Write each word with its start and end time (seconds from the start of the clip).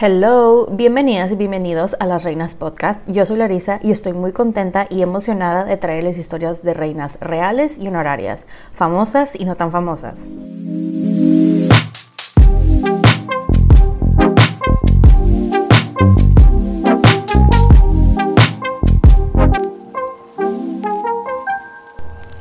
Hello, 0.00 0.66
bienvenidas 0.66 1.32
y 1.32 1.36
bienvenidos 1.36 1.96
a 2.00 2.06
Las 2.06 2.24
Reinas 2.24 2.54
Podcast. 2.54 3.08
Yo 3.08 3.26
soy 3.26 3.36
Larisa 3.36 3.78
y 3.82 3.90
estoy 3.90 4.14
muy 4.14 4.32
contenta 4.32 4.86
y 4.90 5.02
emocionada 5.02 5.64
de 5.64 5.76
traerles 5.76 6.18
historias 6.18 6.62
de 6.62 6.74
reinas 6.74 7.18
reales 7.20 7.78
y 7.78 7.88
honorarias, 7.88 8.46
famosas 8.72 9.38
y 9.38 9.44
no 9.44 9.54
tan 9.54 9.70
famosas. 9.70 10.28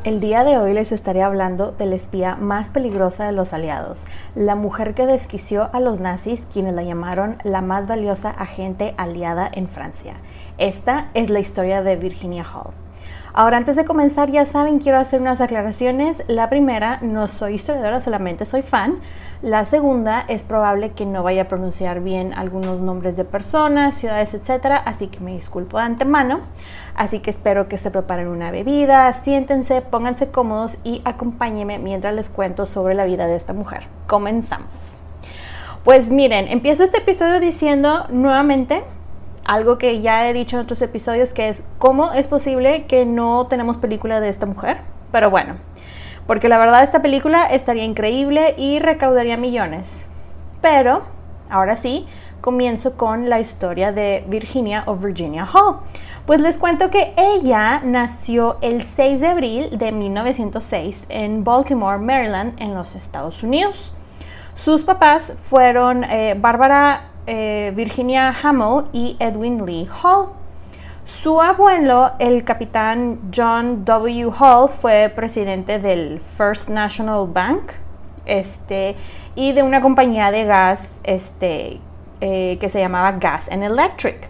El 0.03 0.19
día 0.19 0.43
de 0.43 0.57
hoy 0.57 0.73
les 0.73 0.91
estaré 0.91 1.21
hablando 1.21 1.73
de 1.73 1.85
la 1.85 1.93
espía 1.93 2.35
más 2.35 2.69
peligrosa 2.69 3.27
de 3.27 3.33
los 3.33 3.53
aliados, 3.53 4.05
la 4.33 4.55
mujer 4.55 4.95
que 4.95 5.05
desquició 5.05 5.69
a 5.73 5.79
los 5.79 5.99
nazis, 5.99 6.47
quienes 6.51 6.73
la 6.73 6.81
llamaron 6.81 7.37
la 7.43 7.61
más 7.61 7.85
valiosa 7.85 8.31
agente 8.31 8.95
aliada 8.97 9.47
en 9.53 9.67
Francia. 9.67 10.15
Esta 10.57 11.09
es 11.13 11.29
la 11.29 11.39
historia 11.39 11.83
de 11.83 11.97
Virginia 11.97 12.43
Hall. 12.43 12.73
Ahora, 13.33 13.55
antes 13.55 13.77
de 13.77 13.85
comenzar, 13.85 14.29
ya 14.29 14.45
saben, 14.45 14.79
quiero 14.79 14.97
hacer 14.97 15.21
unas 15.21 15.39
aclaraciones. 15.39 16.23
La 16.27 16.49
primera, 16.49 16.99
no 17.01 17.29
soy 17.29 17.55
historiadora, 17.55 18.01
solamente 18.01 18.45
soy 18.45 18.61
fan. 18.61 18.99
La 19.41 19.63
segunda, 19.63 20.25
es 20.27 20.43
probable 20.43 20.91
que 20.91 21.05
no 21.05 21.23
vaya 21.23 21.43
a 21.43 21.47
pronunciar 21.47 22.01
bien 22.01 22.33
algunos 22.33 22.81
nombres 22.81 23.15
de 23.15 23.23
personas, 23.23 23.95
ciudades, 23.95 24.33
etcétera, 24.33 24.75
así 24.77 25.07
que 25.07 25.21
me 25.21 25.31
disculpo 25.31 25.77
de 25.77 25.83
antemano. 25.83 26.41
Así 26.93 27.19
que 27.19 27.29
espero 27.29 27.69
que 27.69 27.77
se 27.77 27.89
preparen 27.89 28.27
una 28.27 28.51
bebida, 28.51 29.11
siéntense, 29.13 29.81
pónganse 29.81 30.29
cómodos 30.29 30.77
y 30.83 31.01
acompáñenme 31.05 31.79
mientras 31.79 32.13
les 32.13 32.29
cuento 32.29 32.65
sobre 32.65 32.95
la 32.95 33.05
vida 33.05 33.27
de 33.27 33.37
esta 33.37 33.53
mujer. 33.53 33.87
Comenzamos. 34.07 34.99
Pues 35.85 36.11
miren, 36.11 36.47
empiezo 36.49 36.83
este 36.83 36.97
episodio 36.97 37.39
diciendo 37.39 38.05
nuevamente 38.09 38.83
algo 39.45 39.77
que 39.77 40.01
ya 40.01 40.29
he 40.29 40.33
dicho 40.33 40.57
en 40.57 40.63
otros 40.63 40.81
episodios, 40.81 41.33
que 41.33 41.49
es 41.49 41.63
cómo 41.77 42.11
es 42.13 42.27
posible 42.27 42.85
que 42.85 43.05
no 43.05 43.47
tenemos 43.47 43.77
película 43.77 44.19
de 44.19 44.29
esta 44.29 44.45
mujer. 44.45 44.81
Pero 45.11 45.29
bueno, 45.29 45.55
porque 46.27 46.49
la 46.49 46.57
verdad 46.57 46.83
esta 46.83 47.01
película 47.01 47.45
estaría 47.45 47.83
increíble 47.83 48.55
y 48.57 48.79
recaudaría 48.79 49.37
millones. 49.37 50.05
Pero, 50.61 51.03
ahora 51.49 51.75
sí, 51.75 52.07
comienzo 52.39 52.97
con 52.97 53.29
la 53.29 53.39
historia 53.39 53.91
de 53.91 54.23
Virginia 54.27 54.83
o 54.85 54.95
Virginia 54.95 55.45
Hall. 55.45 55.77
Pues 56.25 56.39
les 56.39 56.57
cuento 56.57 56.89
que 56.91 57.13
ella 57.17 57.81
nació 57.83 58.57
el 58.61 58.83
6 58.83 59.21
de 59.21 59.27
abril 59.27 59.77
de 59.77 59.91
1906 59.91 61.07
en 61.09 61.43
Baltimore, 61.43 61.97
Maryland, 61.97 62.61
en 62.61 62.75
los 62.75 62.95
Estados 62.95 63.43
Unidos. 63.43 63.91
Sus 64.53 64.83
papás 64.83 65.33
fueron 65.41 66.03
eh, 66.03 66.35
Bárbara 66.37 67.10
eh, 67.27 67.71
Virginia 67.75 68.35
Hamill 68.43 68.85
y 68.93 69.15
Edwin 69.19 69.65
Lee 69.65 69.87
Hall. 70.01 70.29
Su 71.03 71.41
abuelo, 71.41 72.11
el 72.19 72.43
capitán 72.43 73.19
John 73.35 73.83
W. 73.85 74.31
Hall, 74.39 74.69
fue 74.69 75.11
presidente 75.13 75.79
del 75.79 76.19
First 76.19 76.69
National 76.69 77.27
Bank 77.27 77.71
este, 78.25 78.95
y 79.35 79.51
de 79.53 79.63
una 79.63 79.81
compañía 79.81 80.31
de 80.31 80.45
gas 80.45 81.01
este, 81.03 81.79
eh, 82.21 82.57
que 82.59 82.69
se 82.69 82.79
llamaba 82.79 83.13
Gas 83.13 83.49
and 83.51 83.63
Electric. 83.63 84.29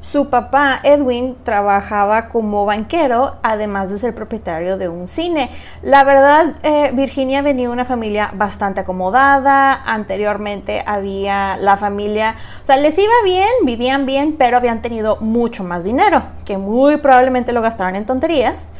Su 0.00 0.30
papá, 0.30 0.80
Edwin, 0.82 1.36
trabajaba 1.44 2.28
como 2.28 2.64
banquero, 2.64 3.36
además 3.42 3.90
de 3.90 3.98
ser 3.98 4.14
propietario 4.14 4.78
de 4.78 4.88
un 4.88 5.08
cine. 5.08 5.50
La 5.82 6.04
verdad, 6.04 6.54
eh, 6.62 6.90
Virginia 6.94 7.42
venía 7.42 7.68
de 7.68 7.72
una 7.74 7.84
familia 7.84 8.30
bastante 8.34 8.80
acomodada. 8.80 9.74
Anteriormente 9.84 10.82
había 10.86 11.58
la 11.58 11.76
familia, 11.76 12.34
o 12.62 12.64
sea, 12.64 12.78
les 12.78 12.96
iba 12.98 13.12
bien, 13.24 13.50
vivían 13.64 14.06
bien, 14.06 14.36
pero 14.38 14.56
habían 14.56 14.80
tenido 14.80 15.18
mucho 15.20 15.64
más 15.64 15.84
dinero, 15.84 16.22
que 16.46 16.56
muy 16.56 16.96
probablemente 16.96 17.52
lo 17.52 17.60
gastaban 17.60 17.94
en 17.94 18.06
tonterías. 18.06 18.70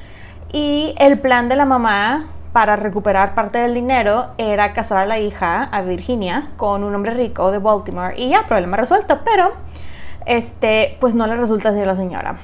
Y 0.54 0.94
el 0.98 1.19
plan 1.19 1.50
de 1.50 1.56
la 1.56 1.66
mamá 1.66 2.28
para 2.54 2.76
recuperar 2.76 3.34
parte 3.34 3.59
del 3.59 3.75
dinero 3.75 4.28
era 4.38 4.72
casar 4.72 4.98
a 4.98 5.06
la 5.06 5.19
hija, 5.19 5.64
a 5.64 5.82
Virginia, 5.82 6.48
con 6.56 6.82
un 6.82 6.94
hombre 6.94 7.12
rico 7.12 7.50
de 7.50 7.59
Baltimore. 7.59 8.14
Y 8.16 8.30
ya, 8.30 8.47
problema 8.47 8.78
resuelto, 8.78 9.20
pero 9.22 9.53
este, 10.26 10.97
pues 11.00 11.14
no 11.14 11.26
le 11.26 11.36
resulta 11.36 11.70
a 11.70 11.72
la 11.72 11.97
señora. 11.97 12.36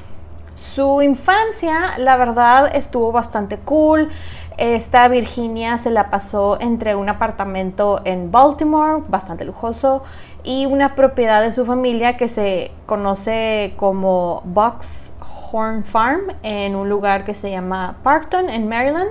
Su 0.54 1.02
infancia, 1.02 1.98
la 1.98 2.16
verdad, 2.16 2.74
estuvo 2.74 3.12
bastante 3.12 3.58
cool. 3.58 4.08
Esta 4.56 5.06
Virginia 5.08 5.76
se 5.76 5.90
la 5.90 6.08
pasó 6.08 6.56
entre 6.60 6.94
un 6.94 7.10
apartamento 7.10 8.00
en 8.04 8.32
Baltimore, 8.32 9.02
bastante 9.06 9.44
lujoso, 9.44 10.02
y 10.44 10.64
una 10.64 10.94
propiedad 10.94 11.42
de 11.42 11.52
su 11.52 11.66
familia 11.66 12.16
que 12.16 12.28
se 12.28 12.70
conoce 12.86 13.74
como 13.76 14.40
Boxhorn 14.46 15.84
Farm 15.84 16.34
en 16.42 16.74
un 16.74 16.88
lugar 16.88 17.26
que 17.26 17.34
se 17.34 17.50
llama 17.50 17.98
Parkton, 18.02 18.48
en 18.48 18.66
Maryland. 18.66 19.10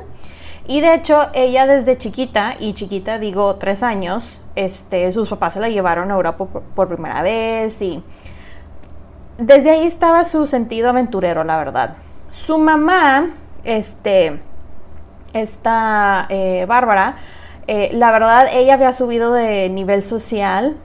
Y 0.67 0.81
de 0.81 0.95
hecho, 0.95 1.27
ella 1.35 1.67
desde 1.67 1.95
chiquita, 1.99 2.55
y 2.59 2.73
chiquita 2.73 3.19
digo 3.19 3.57
tres 3.57 3.83
años, 3.83 4.41
este, 4.55 5.11
sus 5.11 5.29
papás 5.29 5.53
se 5.53 5.59
la 5.59 5.69
llevaron 5.69 6.09
a 6.09 6.16
Europa 6.16 6.47
por 6.73 6.87
primera 6.87 7.22
vez 7.22 7.79
y 7.84 8.03
desde 9.37 9.72
ahí 9.72 9.85
estaba 9.85 10.23
su 10.23 10.47
sentido 10.47 10.90
aventurero, 10.90 11.43
la 11.43 11.58
verdad. 11.58 11.96
Su 12.32 12.58
mamá, 12.58 13.32
este, 13.64 14.41
esta 15.34 16.26
eh, 16.29 16.66
Bárbara, 16.67 17.17
eh, 17.67 17.90
la 17.93 18.11
verdad, 18.11 18.47
ella 18.53 18.76
había 18.76 18.93
subido 18.93 19.34
de 19.34 19.70
nivel 19.70 20.03
social 20.03 20.78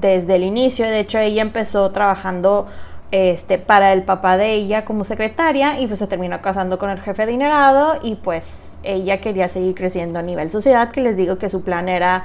desde 0.00 0.36
el 0.36 0.44
inicio. 0.44 0.86
De 0.86 1.00
hecho, 1.00 1.18
ella 1.18 1.42
empezó 1.42 1.90
trabajando 1.90 2.68
este, 3.10 3.58
para 3.58 3.92
el 3.92 4.02
papá 4.02 4.36
de 4.36 4.52
ella 4.52 4.84
como 4.84 5.02
secretaria 5.04 5.80
y 5.80 5.86
pues 5.86 5.98
se 5.98 6.06
terminó 6.06 6.40
casando 6.42 6.78
con 6.78 6.90
el 6.90 7.00
jefe 7.00 7.22
adinerado 7.22 7.98
y 8.02 8.16
pues 8.16 8.76
ella 8.82 9.20
quería 9.20 9.48
seguir 9.48 9.74
creciendo 9.74 10.18
a 10.18 10.22
nivel 10.22 10.50
sociedad, 10.50 10.90
que 10.90 11.00
les 11.00 11.16
digo 11.16 11.38
que 11.38 11.48
su 11.48 11.62
plan 11.62 11.88
era 11.88 12.24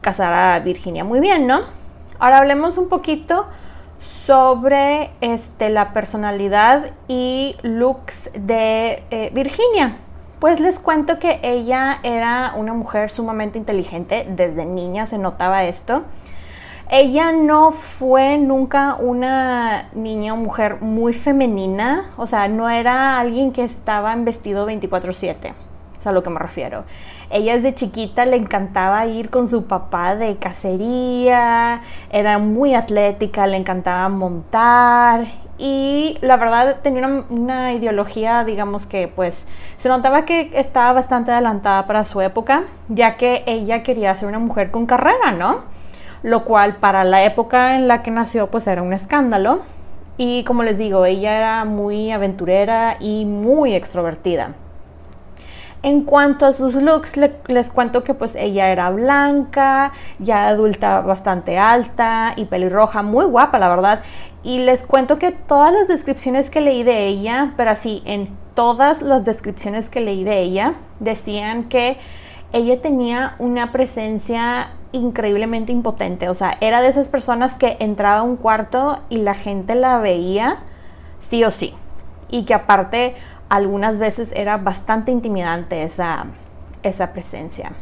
casar 0.00 0.32
a 0.32 0.58
Virginia 0.58 1.04
muy 1.04 1.20
bien, 1.20 1.46
¿no? 1.46 1.60
Ahora 2.18 2.38
hablemos 2.38 2.78
un 2.78 2.88
poquito 2.88 3.46
sobre 4.04 5.10
este, 5.22 5.70
la 5.70 5.94
personalidad 5.94 6.92
y 7.08 7.56
looks 7.62 8.30
de 8.34 9.02
eh, 9.10 9.30
Virginia. 9.32 9.96
Pues 10.40 10.60
les 10.60 10.78
cuento 10.78 11.18
que 11.18 11.40
ella 11.42 12.00
era 12.02 12.52
una 12.54 12.74
mujer 12.74 13.10
sumamente 13.10 13.56
inteligente, 13.56 14.26
desde 14.28 14.66
niña 14.66 15.06
se 15.06 15.16
notaba 15.16 15.64
esto. 15.64 16.02
Ella 16.90 17.32
no 17.32 17.70
fue 17.70 18.36
nunca 18.36 18.96
una 18.96 19.88
niña 19.94 20.34
o 20.34 20.36
mujer 20.36 20.82
muy 20.82 21.14
femenina, 21.14 22.10
o 22.18 22.26
sea, 22.26 22.46
no 22.46 22.68
era 22.68 23.18
alguien 23.18 23.52
que 23.52 23.64
estaba 23.64 24.12
en 24.12 24.26
vestido 24.26 24.66
24/7, 24.66 25.54
es 25.98 26.06
a 26.06 26.12
lo 26.12 26.22
que 26.22 26.28
me 26.28 26.38
refiero. 26.38 26.84
Ella 27.34 27.54
desde 27.56 27.74
chiquita 27.74 28.24
le 28.24 28.36
encantaba 28.36 29.04
ir 29.06 29.28
con 29.28 29.48
su 29.48 29.64
papá 29.64 30.14
de 30.14 30.36
cacería, 30.36 31.82
era 32.10 32.38
muy 32.38 32.74
atlética, 32.74 33.46
le 33.46 33.56
encantaba 33.56 34.08
montar 34.08 35.26
y 35.58 36.16
la 36.20 36.36
verdad 36.36 36.76
tenía 36.82 37.06
una, 37.06 37.24
una, 37.28 37.72
ideología, 37.72 38.44
digamos 38.44 38.86
que 38.86 39.08
pues 39.08 39.48
se 39.76 39.88
notaba 39.88 40.24
que 40.24 40.50
estaba 40.54 40.92
bastante 40.92 41.32
adelantada 41.32 41.86
para 41.86 42.04
su 42.04 42.20
época, 42.20 42.62
ya 42.88 43.16
que 43.16 43.42
ella 43.46 43.82
quería 43.82 44.14
ser 44.14 44.28
una 44.28 44.38
mujer 44.38 44.70
con 44.70 44.86
carrera, 44.86 45.32
¿no? 45.32 45.74
lo 46.24 46.44
cual 46.44 46.76
para 46.76 47.04
la 47.04 47.22
época 47.24 47.76
en 47.76 47.86
la 47.86 48.02
que 48.02 48.10
nació 48.10 48.50
pues 48.50 48.66
era 48.66 48.82
un 48.82 48.92
escándalo. 48.92 49.60
Y 50.16 50.42
como 50.44 50.62
les 50.62 50.78
digo, 50.78 51.04
ella 51.04 51.36
era 51.36 51.64
muy 51.64 52.12
aventurera 52.12 52.96
y 52.98 53.26
muy 53.26 53.74
extrovertida. 53.74 54.54
En 55.84 56.04
cuanto 56.04 56.46
a 56.46 56.52
sus 56.52 56.76
looks, 56.76 57.18
les 57.46 57.70
cuento 57.70 58.04
que 58.04 58.14
pues 58.14 58.36
ella 58.36 58.70
era 58.70 58.88
blanca, 58.88 59.92
ya 60.18 60.48
adulta 60.48 61.02
bastante 61.02 61.58
alta 61.58 62.32
y 62.36 62.46
pelirroja, 62.46 63.02
muy 63.02 63.26
guapa 63.26 63.58
la 63.58 63.68
verdad. 63.68 64.00
Y 64.42 64.60
les 64.60 64.82
cuento 64.82 65.18
que 65.18 65.30
todas 65.30 65.74
las 65.74 65.86
descripciones 65.86 66.48
que 66.48 66.62
leí 66.62 66.84
de 66.84 67.06
ella, 67.06 67.52
pero 67.58 67.70
así 67.70 68.02
en 68.06 68.34
todas 68.54 69.02
las 69.02 69.24
descripciones 69.24 69.90
que 69.90 70.00
leí 70.00 70.24
de 70.24 70.40
ella, 70.40 70.76
decían 71.00 71.64
que 71.64 71.98
ella 72.54 72.80
tenía 72.80 73.36
una 73.38 73.70
presencia 73.70 74.70
increíblemente 74.92 75.70
impotente. 75.70 76.30
O 76.30 76.34
sea, 76.34 76.56
era 76.62 76.80
de 76.80 76.88
esas 76.88 77.10
personas 77.10 77.56
que 77.56 77.76
entraba 77.78 78.20
a 78.20 78.22
un 78.22 78.36
cuarto 78.38 79.02
y 79.10 79.18
la 79.18 79.34
gente 79.34 79.74
la 79.74 79.98
veía 79.98 80.60
sí 81.18 81.44
o 81.44 81.50
sí. 81.50 81.74
Y 82.30 82.46
que 82.46 82.54
aparte 82.54 83.16
algunas 83.48 83.98
veces 83.98 84.32
era 84.34 84.56
bastante 84.56 85.10
intimidante 85.10 85.82
esa, 85.82 86.26
esa 86.82 87.12
presencia. 87.12 87.72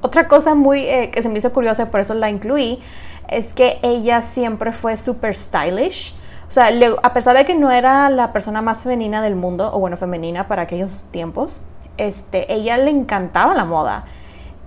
Otra 0.00 0.26
cosa 0.26 0.54
muy 0.54 0.80
eh, 0.80 1.10
que 1.10 1.22
se 1.22 1.28
me 1.28 1.38
hizo 1.38 1.52
curiosa, 1.52 1.90
por 1.90 2.00
eso 2.00 2.14
la 2.14 2.28
incluí, 2.28 2.82
es 3.28 3.54
que 3.54 3.78
ella 3.82 4.20
siempre 4.20 4.72
fue 4.72 4.96
súper 4.96 5.36
stylish. 5.36 6.14
O 6.48 6.50
sea, 6.52 6.70
a 7.02 7.12
pesar 7.14 7.36
de 7.36 7.44
que 7.44 7.54
no 7.54 7.70
era 7.70 8.10
la 8.10 8.32
persona 8.32 8.60
más 8.60 8.82
femenina 8.82 9.22
del 9.22 9.36
mundo, 9.36 9.70
o 9.72 9.78
bueno, 9.78 9.96
femenina 9.96 10.48
para 10.48 10.62
aquellos 10.62 11.04
tiempos, 11.10 11.60
este, 11.96 12.52
ella 12.52 12.76
le 12.78 12.90
encantaba 12.90 13.54
la 13.54 13.64
moda 13.64 14.04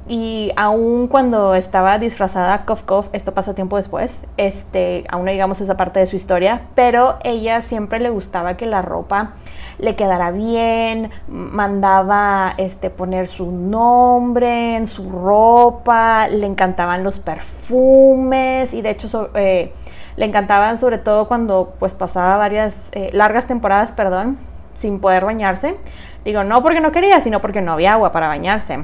y 0.08 0.52
aún 0.56 1.08
cuando 1.08 1.56
estaba 1.56 1.98
disfrazada 1.98 2.64
Kof 2.66 2.84
Kof, 2.84 3.10
esto 3.12 3.34
pasa 3.34 3.56
tiempo 3.56 3.78
después, 3.78 4.20
este, 4.38 5.04
aún 5.10 5.26
no 5.26 5.32
digamos 5.32 5.62
esa 5.62 5.78
parte 5.78 6.00
de 6.00 6.06
su 6.06 6.16
historia, 6.16 6.62
pero 6.76 7.18
ella 7.24 7.62
siempre 7.62 8.00
le 8.00 8.12
gustaba 8.12 8.56
que 8.56 8.68
la 8.68 8.84
ropa 8.84 9.34
le 9.80 9.96
quedara 9.96 10.30
bien, 10.30 11.10
mandaba 11.28 12.54
este, 12.58 12.92
poner 12.92 13.26
su 13.26 13.52
nombre 13.52 14.76
en 14.76 14.86
su 14.86 15.10
ropa, 15.10 16.28
le 16.28 16.46
encantaban 16.46 17.04
los 17.04 17.18
perfumes 17.18 18.76
y 18.76 18.84
de 18.84 18.92
hecho 18.92 19.32
eh, 19.34 19.74
le 20.18 20.26
encantaban 20.26 20.78
sobre 20.78 21.00
todo 21.00 21.28
cuando 21.28 21.74
pues 21.80 21.96
pasaba 21.96 22.38
varias 22.38 22.90
eh, 22.92 23.10
largas 23.12 23.48
temporadas, 23.48 23.92
perdón, 23.92 24.38
sin 24.76 25.00
poder 25.00 25.26
bañarse. 25.26 25.78
Digo, 26.24 26.44
no 26.44 26.62
porque 26.62 26.80
no 26.80 26.92
quería, 26.92 27.22
sino 27.22 27.42
porque 27.42 27.62
no 27.62 27.74
había 27.74 27.94
agua 27.94 28.12
para 28.12 28.28
bañarse 28.28 28.84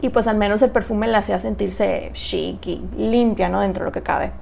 y 0.00 0.10
pues 0.10 0.26
al 0.26 0.36
menos 0.36 0.62
el 0.62 0.70
perfume 0.70 1.06
la 1.06 1.18
hacía 1.18 1.38
sentirse 1.38 2.10
chic 2.12 2.66
y 2.66 2.82
limpia, 2.96 3.48
¿no? 3.48 3.60
Dentro 3.60 3.84
de 3.84 3.88
lo 3.90 3.92
que 3.92 4.02
cabe. 4.02 4.32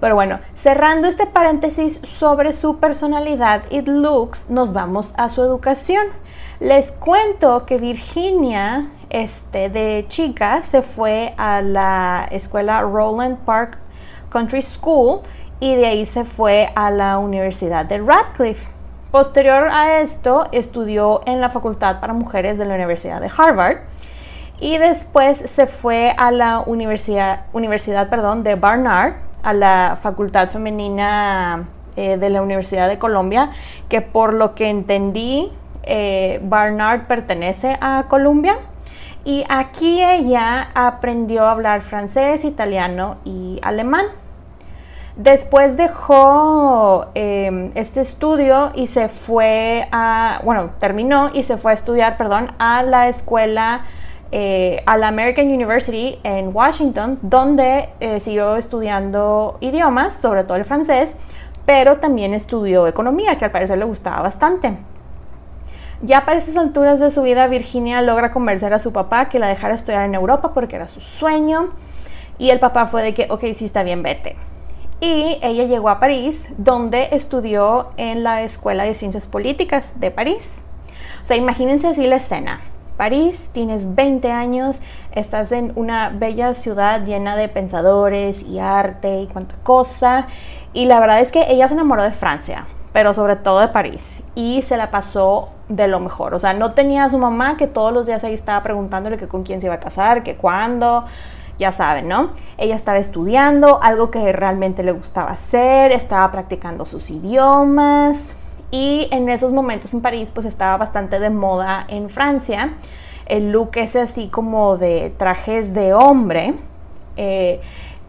Pero 0.00 0.14
bueno, 0.14 0.40
cerrando 0.54 1.06
este 1.08 1.26
paréntesis 1.26 2.00
sobre 2.02 2.54
su 2.54 2.78
personalidad 2.78 3.64
y 3.70 3.82
looks, 3.82 4.48
nos 4.48 4.72
vamos 4.72 5.12
a 5.18 5.28
su 5.28 5.42
educación. 5.42 6.06
Les 6.58 6.90
cuento 6.92 7.66
que 7.66 7.76
Virginia, 7.76 8.88
este, 9.10 9.68
de 9.68 10.06
chica, 10.08 10.62
se 10.62 10.80
fue 10.80 11.34
a 11.36 11.60
la 11.60 12.26
escuela 12.30 12.80
Roland 12.80 13.38
Park 13.44 13.78
Country 14.30 14.62
School 14.62 15.20
y 15.60 15.74
de 15.74 15.86
ahí 15.86 16.06
se 16.06 16.24
fue 16.24 16.72
a 16.74 16.90
la 16.90 17.18
Universidad 17.18 17.84
de 17.84 17.98
Radcliffe. 17.98 18.70
Posterior 19.10 19.68
a 19.70 19.98
esto, 19.98 20.46
estudió 20.52 21.20
en 21.26 21.42
la 21.42 21.50
Facultad 21.50 22.00
para 22.00 22.14
Mujeres 22.14 22.56
de 22.56 22.64
la 22.64 22.74
Universidad 22.74 23.20
de 23.20 23.30
Harvard 23.36 23.78
y 24.60 24.76
después 24.76 25.38
se 25.38 25.66
fue 25.66 26.14
a 26.16 26.30
la 26.30 26.60
universidad, 26.60 27.46
universidad 27.52 28.10
perdón, 28.10 28.42
de 28.42 28.54
Barnard, 28.54 29.14
a 29.42 29.54
la 29.54 29.98
Facultad 30.00 30.48
Femenina 30.48 31.68
eh, 31.96 32.18
de 32.18 32.28
la 32.28 32.42
Universidad 32.42 32.88
de 32.88 32.98
Colombia, 32.98 33.50
que 33.88 34.02
por 34.02 34.34
lo 34.34 34.54
que 34.54 34.68
entendí, 34.68 35.50
eh, 35.84 36.40
Barnard 36.42 37.06
pertenece 37.06 37.78
a 37.80 38.04
Colombia. 38.08 38.58
Y 39.24 39.44
aquí 39.48 40.02
ella 40.02 40.68
aprendió 40.74 41.46
a 41.46 41.50
hablar 41.50 41.82
francés, 41.82 42.44
italiano 42.44 43.16
y 43.24 43.58
alemán. 43.62 44.06
Después 45.16 45.76
dejó 45.76 47.08
em, 47.14 47.72
este 47.74 48.00
estudio 48.00 48.70
y 48.74 48.86
se 48.86 49.08
fue 49.08 49.86
a, 49.92 50.40
bueno, 50.44 50.70
terminó 50.78 51.30
y 51.34 51.42
se 51.42 51.58
fue 51.58 51.72
a 51.72 51.74
estudiar, 51.74 52.16
perdón, 52.16 52.52
a 52.58 52.82
la 52.82 53.08
escuela 53.08 53.84
eh, 54.32 54.82
a 54.86 54.96
la 54.96 55.08
American 55.08 55.48
University 55.48 56.18
en 56.22 56.54
Washington, 56.54 57.18
donde 57.22 57.88
eh, 58.00 58.20
siguió 58.20 58.56
estudiando 58.56 59.58
idiomas, 59.60 60.20
sobre 60.20 60.44
todo 60.44 60.56
el 60.56 60.64
francés, 60.64 61.16
pero 61.66 61.98
también 61.98 62.34
estudió 62.34 62.86
economía, 62.86 63.38
que 63.38 63.44
al 63.44 63.50
parecer 63.50 63.78
le 63.78 63.84
gustaba 63.84 64.22
bastante. 64.22 64.76
Ya 66.02 66.24
para 66.24 66.38
esas 66.38 66.56
alturas 66.56 66.98
de 66.98 67.10
su 67.10 67.22
vida, 67.22 67.46
Virginia 67.46 68.00
logra 68.00 68.30
convencer 68.30 68.72
a 68.72 68.78
su 68.78 68.92
papá 68.92 69.28
que 69.28 69.38
la 69.38 69.48
dejara 69.48 69.74
estudiar 69.74 70.04
en 70.04 70.14
Europa 70.14 70.54
porque 70.54 70.76
era 70.76 70.88
su 70.88 71.00
sueño. 71.00 71.70
Y 72.38 72.50
el 72.50 72.58
papá 72.58 72.86
fue 72.86 73.02
de 73.02 73.12
que, 73.12 73.26
ok, 73.28 73.44
sí 73.52 73.66
está 73.66 73.82
bien, 73.82 74.02
vete. 74.02 74.36
Y 75.00 75.38
ella 75.42 75.64
llegó 75.64 75.90
a 75.90 76.00
París, 76.00 76.44
donde 76.56 77.08
estudió 77.12 77.90
en 77.98 78.22
la 78.22 78.42
Escuela 78.42 78.84
de 78.84 78.94
Ciencias 78.94 79.28
Políticas 79.28 80.00
de 80.00 80.10
París. 80.10 80.52
O 81.22 81.26
sea, 81.26 81.36
imagínense 81.36 81.88
así 81.88 82.06
la 82.06 82.16
escena. 82.16 82.60
París, 83.00 83.48
tienes 83.54 83.94
20 83.94 84.30
años, 84.30 84.82
estás 85.12 85.52
en 85.52 85.72
una 85.74 86.10
bella 86.10 86.52
ciudad 86.52 87.02
llena 87.02 87.34
de 87.34 87.48
pensadores 87.48 88.42
y 88.42 88.58
arte 88.58 89.20
y 89.22 89.26
cuanta 89.26 89.54
cosa. 89.62 90.26
Y 90.74 90.84
la 90.84 91.00
verdad 91.00 91.20
es 91.20 91.32
que 91.32 91.50
ella 91.50 91.66
se 91.66 91.72
enamoró 91.72 92.02
de 92.02 92.12
Francia, 92.12 92.66
pero 92.92 93.14
sobre 93.14 93.36
todo 93.36 93.60
de 93.60 93.68
París. 93.68 94.22
Y 94.34 94.60
se 94.60 94.76
la 94.76 94.90
pasó 94.90 95.48
de 95.70 95.88
lo 95.88 95.98
mejor. 95.98 96.34
O 96.34 96.38
sea, 96.38 96.52
no 96.52 96.72
tenía 96.72 97.04
a 97.04 97.08
su 97.08 97.16
mamá 97.16 97.56
que 97.56 97.66
todos 97.66 97.90
los 97.90 98.04
días 98.04 98.22
ahí 98.22 98.34
estaba 98.34 98.62
preguntándole 98.62 99.16
que 99.16 99.28
con 99.28 99.44
quién 99.44 99.62
se 99.62 99.68
iba 99.68 99.76
a 99.76 99.80
casar, 99.80 100.22
que 100.22 100.36
cuándo. 100.36 101.04
Ya 101.58 101.72
saben, 101.72 102.06
¿no? 102.06 102.32
Ella 102.58 102.76
estaba 102.76 102.98
estudiando 102.98 103.82
algo 103.82 104.10
que 104.10 104.30
realmente 104.30 104.82
le 104.82 104.92
gustaba 104.92 105.30
hacer, 105.30 105.90
estaba 105.92 106.30
practicando 106.30 106.84
sus 106.84 107.10
idiomas, 107.10 108.34
y 108.70 109.08
en 109.10 109.28
esos 109.28 109.52
momentos 109.52 109.92
en 109.94 110.00
París 110.00 110.30
pues 110.32 110.46
estaba 110.46 110.76
bastante 110.76 111.18
de 111.18 111.30
moda 111.30 111.84
en 111.88 112.10
Francia. 112.10 112.74
El 113.26 113.52
look 113.52 113.70
es 113.74 113.96
así 113.96 114.28
como 114.28 114.76
de 114.76 115.12
trajes 115.16 115.74
de 115.74 115.94
hombre 115.94 116.54
eh, 117.16 117.60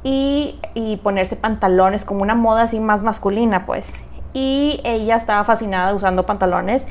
y, 0.03 0.59
y 0.73 0.97
ponerse 0.97 1.35
pantalones 1.35 2.05
como 2.05 2.21
una 2.21 2.35
moda 2.35 2.63
así 2.63 2.79
más 2.79 3.03
masculina 3.03 3.65
pues. 3.65 3.93
Y 4.33 4.79
ella 4.83 5.15
estaba 5.15 5.43
fascinada 5.43 5.93
usando 5.93 6.25
pantalones 6.25 6.87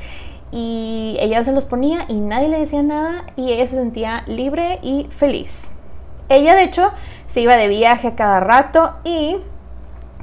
y 0.51 1.15
ella 1.19 1.43
se 1.43 1.53
los 1.53 1.65
ponía 1.65 2.05
y 2.07 2.19
nadie 2.19 2.49
le 2.49 2.59
decía 2.59 2.83
nada 2.83 3.25
y 3.35 3.51
ella 3.51 3.65
se 3.65 3.77
sentía 3.77 4.23
libre 4.27 4.79
y 4.81 5.07
feliz. 5.09 5.71
Ella 6.29 6.55
de 6.55 6.63
hecho 6.63 6.91
se 7.25 7.41
iba 7.41 7.55
de 7.55 7.67
viaje 7.67 8.15
cada 8.15 8.39
rato 8.39 8.93
y 9.03 9.37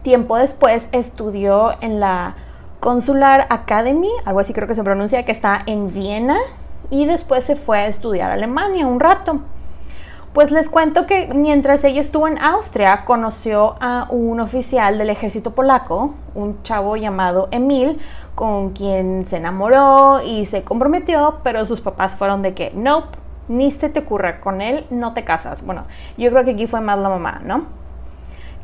tiempo 0.02 0.36
después 0.36 0.88
estudió 0.92 1.72
en 1.82 2.00
la 2.00 2.36
Consular 2.80 3.46
Academy, 3.50 4.10
algo 4.24 4.40
así 4.40 4.52
creo 4.52 4.68
que 4.68 4.74
se 4.74 4.84
pronuncia, 4.84 5.24
que 5.24 5.32
está 5.32 5.62
en 5.66 5.92
Viena 5.92 6.36
y 6.90 7.06
después 7.06 7.44
se 7.44 7.56
fue 7.56 7.78
a 7.80 7.86
estudiar 7.86 8.30
a 8.30 8.34
Alemania 8.34 8.86
un 8.86 9.00
rato. 9.00 9.40
Pues 10.32 10.52
les 10.52 10.68
cuento 10.68 11.06
que 11.06 11.28
mientras 11.34 11.82
ella 11.82 12.00
estuvo 12.00 12.28
en 12.28 12.38
Austria 12.38 13.04
conoció 13.04 13.74
a 13.80 14.06
un 14.10 14.38
oficial 14.40 14.96
del 14.98 15.10
ejército 15.10 15.52
polaco, 15.52 16.14
un 16.34 16.62
chavo 16.62 16.96
llamado 16.96 17.48
Emil, 17.50 17.98
con 18.34 18.70
quien 18.70 19.26
se 19.26 19.38
enamoró 19.38 20.20
y 20.24 20.44
se 20.44 20.62
comprometió, 20.62 21.40
pero 21.42 21.64
sus 21.66 21.80
papás 21.80 22.14
fueron 22.14 22.42
de 22.42 22.54
que, 22.54 22.70
nope, 22.74 23.18
ni 23.48 23.70
se 23.72 23.88
te 23.88 24.00
ocurra, 24.00 24.40
con 24.40 24.60
él 24.60 24.86
no 24.90 25.14
te 25.14 25.24
casas. 25.24 25.64
Bueno, 25.64 25.86
yo 26.16 26.30
creo 26.30 26.44
que 26.44 26.52
aquí 26.52 26.68
fue 26.68 26.80
más 26.80 26.98
la 26.98 27.08
mamá, 27.08 27.40
¿no? 27.42 27.64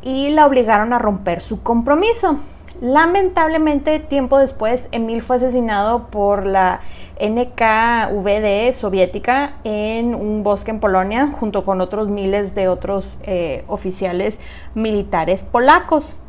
Y 0.01 0.29
la 0.29 0.45
obligaron 0.45 0.93
a 0.93 0.99
romper 0.99 1.41
su 1.41 1.61
compromiso. 1.63 2.37
Lamentablemente, 2.81 3.99
tiempo 3.99 4.37
después, 4.37 4.89
Emil 4.91 5.21
fue 5.21 5.37
asesinado 5.37 6.07
por 6.07 6.45
la 6.45 6.81
NKVD 7.19 8.73
soviética 8.73 9.53
en 9.63 10.13
un 10.13 10.43
bosque 10.43 10.71
en 10.71 10.81
Polonia 10.81 11.27
junto 11.27 11.63
con 11.63 11.79
otros 11.79 12.09
miles 12.09 12.53
de 12.53 12.67
otros 12.67 13.19
eh, 13.23 13.63
oficiales 13.67 14.39
militares 14.73 15.43
polacos. 15.43 16.21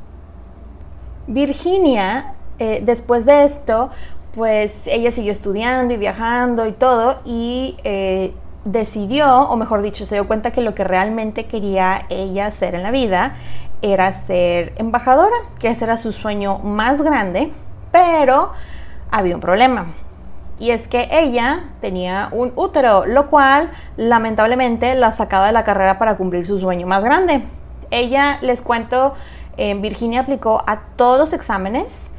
Virginia, 1.27 2.31
eh, 2.61 2.81
después 2.85 3.25
de 3.25 3.43
esto, 3.43 3.91
pues 4.33 4.87
ella 4.87 5.11
siguió 5.11 5.33
estudiando 5.33 5.95
y 5.95 5.97
viajando 5.97 6.67
y 6.67 6.73
todo 6.73 7.17
y 7.25 7.77
eh, 7.83 8.33
decidió, 8.65 9.43
o 9.49 9.57
mejor 9.57 9.83
dicho, 9.83 10.07
se 10.07 10.15
dio 10.17 10.27
cuenta 10.27 10.53
que 10.53 10.61
lo 10.61 10.75
que 10.75 10.85
realmente 10.85 11.47
quería 11.47 12.07
ella 12.11 12.47
hacer 12.47 12.75
en 12.75 12.83
la 12.83 12.91
vida 12.91 13.35
era 13.83 14.13
ser 14.13 14.73
embajadora, 14.77 15.37
que 15.59 15.69
ese 15.69 15.85
era 15.85 15.97
su 15.97 16.13
sueño 16.13 16.59
más 16.59 17.03
grande, 17.03 17.53
pero 17.93 18.53
había 19.11 19.35
un 19.35 19.41
problema. 19.41 19.87
Y 20.59 20.71
es 20.71 20.89
que 20.89 21.09
ella 21.11 21.65
tenía 21.81 22.29
un 22.33 22.53
útero, 22.57 23.05
lo 23.05 23.29
cual 23.29 23.71
lamentablemente 23.97 24.95
la 24.95 25.13
sacaba 25.13 25.47
de 25.47 25.53
la 25.53 25.65
carrera 25.65 25.99
para 25.99 26.17
cumplir 26.17 26.47
su 26.47 26.59
sueño 26.59 26.87
más 26.87 27.05
grande. 27.05 27.45
Ella, 27.91 28.39
les 28.41 28.63
cuento, 28.63 29.15
en 29.59 29.83
Virginia 29.83 30.21
aplicó 30.21 30.63
a 30.67 30.81
todos 30.97 31.19
los 31.19 31.33
exámenes 31.33 32.11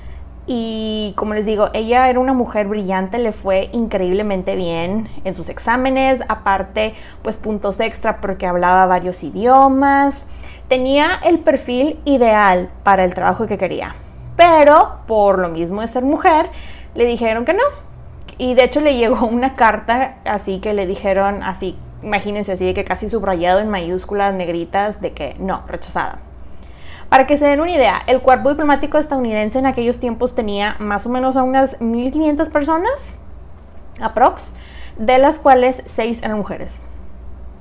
y 0.50 1.14
como 1.18 1.34
les 1.34 1.46
digo, 1.46 1.70
ella 1.74 2.10
era 2.10 2.22
una 2.22 2.32
mujer 2.32 2.68
brillante, 2.68 3.18
le 3.18 3.34
fue 3.34 3.70
increíblemente 3.74 4.56
bien 4.56 5.10
en 5.26 5.34
sus 5.34 5.50
exámenes, 5.50 6.22
aparte 6.30 6.94
pues 7.22 7.38
puntos 7.38 7.82
extra 7.82 8.22
porque 8.22 8.48
hablaba 8.48 8.86
varios 8.86 9.24
idiomas, 9.24 10.26
tenía 10.68 11.20
el 11.24 11.40
perfil 11.40 12.00
ideal 12.06 12.70
para 12.84 13.04
el 13.04 13.14
trabajo 13.14 13.48
que 13.48 13.58
quería, 13.58 13.96
pero 14.36 15.00
por 15.08 15.40
lo 15.40 15.50
mismo 15.50 15.82
de 15.82 15.88
ser 15.88 16.04
mujer, 16.04 16.50
le 16.96 17.06
dijeron 17.06 17.46
que 17.46 17.54
no. 17.54 17.64
Y 18.38 18.54
de 18.54 18.64
hecho 18.64 18.82
le 18.82 18.96
llegó 18.96 19.26
una 19.32 19.56
carta 19.56 20.18
así 20.26 20.60
que 20.60 20.74
le 20.74 20.86
dijeron 20.86 21.44
así, 21.44 21.78
imagínense 22.04 22.52
así, 22.52 22.66
de 22.66 22.74
que 22.74 22.86
casi 22.86 23.10
subrayado 23.10 23.60
en 23.60 23.70
mayúsculas 23.70 24.34
negritas 24.34 25.02
de 25.02 25.14
que 25.14 25.36
no, 25.40 25.64
rechazada. 25.68 26.20
Para 27.10 27.26
que 27.26 27.38
se 27.38 27.48
den 27.48 27.62
una 27.62 27.72
idea, 27.72 28.02
el 28.08 28.20
cuerpo 28.20 28.50
diplomático 28.50 28.98
estadounidense 28.98 29.60
en 29.60 29.66
aquellos 29.66 29.98
tiempos 29.98 30.36
tenía 30.36 30.76
más 30.80 31.06
o 31.06 31.10
menos 31.10 31.38
a 31.38 31.44
unas 31.44 31.80
1.500 31.80 32.52
personas, 32.52 33.20
aprox, 34.02 34.56
de 34.98 35.18
las 35.18 35.40
cuales 35.40 35.84
6 35.86 36.22
eran 36.24 36.38
mujeres. 36.38 36.86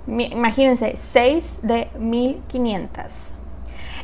Imagínense, 0.06 0.96
6 0.96 1.60
de 1.62 1.88
1.500. 1.98 3.36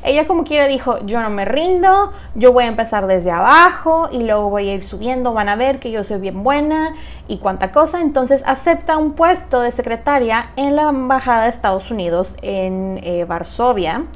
Ella 0.05 0.27
como 0.27 0.43
quiera 0.43 0.67
dijo, 0.67 0.99
yo 1.07 1.21
no 1.21 1.31
me 1.31 1.45
rindo, 1.45 2.13
yo 2.35 2.53
voy 2.53 2.65
a 2.65 2.67
empezar 2.67 3.07
desde 3.07 3.31
abajo 3.31 4.09
y 4.11 4.25
luego 4.25 4.51
voy 4.51 4.69
a 4.69 4.75
ir 4.75 4.83
subiendo, 4.83 5.33
van 5.33 5.49
a 5.49 5.55
ver 5.55 5.79
que 5.79 5.93
yo 5.93 6.03
soy 6.03 6.19
bien 6.19 6.43
buena 6.43 6.97
y 7.29 7.39
cuánta 7.39 7.71
cosa. 7.71 8.01
Entonces 8.01 8.43
acepta 8.45 8.97
un 8.97 9.13
puesto 9.13 9.61
de 9.61 9.71
secretaria 9.71 10.49
en 10.57 10.75
la 10.75 10.89
Embajada 10.89 11.45
de 11.45 11.51
Estados 11.51 11.93
Unidos 11.93 12.35
en 12.43 12.99
eh, 13.05 13.25
Varsovia, 13.27 14.07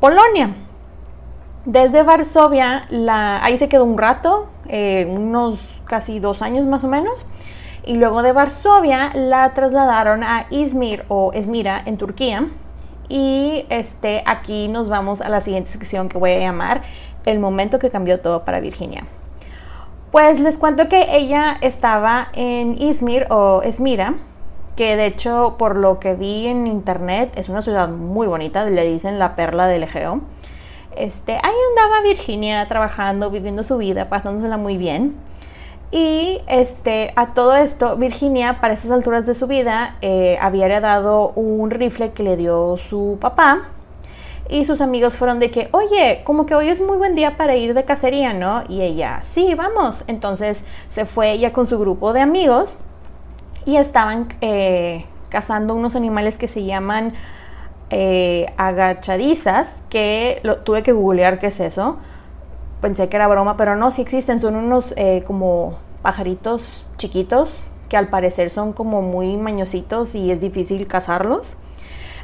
Polonia. 0.00 0.54
Desde 1.64 2.02
Varsovia, 2.02 2.86
ahí 3.42 3.56
se 3.56 3.70
quedó 3.70 3.84
un 3.84 3.96
rato, 3.96 4.48
eh, 4.68 5.06
unos 5.08 5.60
casi 5.86 6.18
dos 6.18 6.42
años 6.42 6.66
más 6.66 6.84
o 6.84 6.88
menos. 6.88 7.26
Y 7.84 7.96
luego 7.96 8.22
de 8.22 8.32
Varsovia 8.32 9.10
la 9.14 9.52
trasladaron 9.54 10.22
a 10.22 10.46
Izmir 10.50 11.04
o 11.08 11.32
Esmira 11.32 11.82
en 11.84 11.96
Turquía 11.96 12.48
y 13.08 13.66
este, 13.68 14.22
aquí 14.24 14.68
nos 14.68 14.88
vamos 14.88 15.20
a 15.20 15.28
la 15.28 15.40
siguiente 15.40 15.70
sección 15.70 16.08
que 16.08 16.16
voy 16.16 16.30
a 16.30 16.38
llamar 16.38 16.82
El 17.26 17.40
momento 17.40 17.78
que 17.78 17.90
cambió 17.90 18.20
todo 18.20 18.44
para 18.44 18.60
Virginia. 18.60 19.04
Pues 20.10 20.40
les 20.40 20.58
cuento 20.58 20.88
que 20.88 21.16
ella 21.16 21.56
estaba 21.60 22.28
en 22.34 22.80
Izmir 22.80 23.26
o 23.30 23.62
Esmira, 23.62 24.14
que 24.76 24.96
de 24.96 25.06
hecho 25.06 25.56
por 25.58 25.76
lo 25.76 26.00
que 26.00 26.14
vi 26.14 26.46
en 26.46 26.66
internet 26.66 27.32
es 27.36 27.48
una 27.48 27.62
ciudad 27.62 27.88
muy 27.88 28.26
bonita, 28.26 28.64
le 28.64 28.84
dicen 28.84 29.18
la 29.18 29.36
perla 29.36 29.66
del 29.66 29.82
Egeo. 29.82 30.20
Este, 30.96 31.32
ahí 31.32 31.54
andaba 31.70 32.02
Virginia 32.02 32.66
trabajando, 32.68 33.30
viviendo 33.30 33.62
su 33.62 33.76
vida, 33.78 34.08
pasándosela 34.08 34.56
muy 34.56 34.76
bien. 34.76 35.16
Y 35.92 36.40
este, 36.46 37.12
a 37.16 37.34
todo 37.34 37.54
esto, 37.54 37.96
Virginia, 37.96 38.62
para 38.62 38.72
esas 38.72 38.90
alturas 38.90 39.26
de 39.26 39.34
su 39.34 39.46
vida, 39.46 39.96
eh, 40.00 40.38
había 40.40 40.64
heredado 40.64 41.32
un 41.36 41.70
rifle 41.70 42.12
que 42.12 42.22
le 42.22 42.38
dio 42.38 42.78
su 42.78 43.18
papá. 43.20 43.68
Y 44.48 44.64
sus 44.64 44.80
amigos 44.80 45.16
fueron 45.16 45.38
de 45.38 45.50
que, 45.50 45.68
oye, 45.72 46.22
como 46.24 46.46
que 46.46 46.54
hoy 46.54 46.70
es 46.70 46.80
muy 46.80 46.96
buen 46.96 47.14
día 47.14 47.36
para 47.36 47.56
ir 47.56 47.74
de 47.74 47.84
cacería, 47.84 48.32
¿no? 48.32 48.64
Y 48.70 48.80
ella, 48.80 49.20
sí, 49.22 49.54
vamos. 49.54 50.04
Entonces 50.06 50.64
se 50.88 51.04
fue 51.04 51.32
ella 51.32 51.52
con 51.52 51.66
su 51.66 51.78
grupo 51.78 52.14
de 52.14 52.22
amigos 52.22 52.76
y 53.66 53.76
estaban 53.76 54.28
eh, 54.40 55.04
cazando 55.28 55.74
unos 55.74 55.94
animales 55.94 56.38
que 56.38 56.48
se 56.48 56.64
llaman 56.64 57.12
eh, 57.90 58.46
agachadizas, 58.56 59.82
que 59.90 60.40
lo, 60.42 60.56
tuve 60.58 60.82
que 60.82 60.92
googlear 60.92 61.38
qué 61.38 61.48
es 61.48 61.60
eso 61.60 61.98
pensé 62.82 63.08
que 63.08 63.16
era 63.16 63.28
broma, 63.28 63.56
pero 63.56 63.76
no, 63.76 63.90
sí 63.90 64.02
existen, 64.02 64.40
son 64.40 64.56
unos 64.56 64.92
eh, 64.96 65.22
como 65.26 65.78
pajaritos 66.02 66.84
chiquitos 66.98 67.60
que 67.88 67.96
al 67.96 68.08
parecer 68.08 68.50
son 68.50 68.72
como 68.72 69.00
muy 69.00 69.36
mañositos 69.36 70.14
y 70.14 70.30
es 70.30 70.40
difícil 70.40 70.86
cazarlos. 70.86 71.56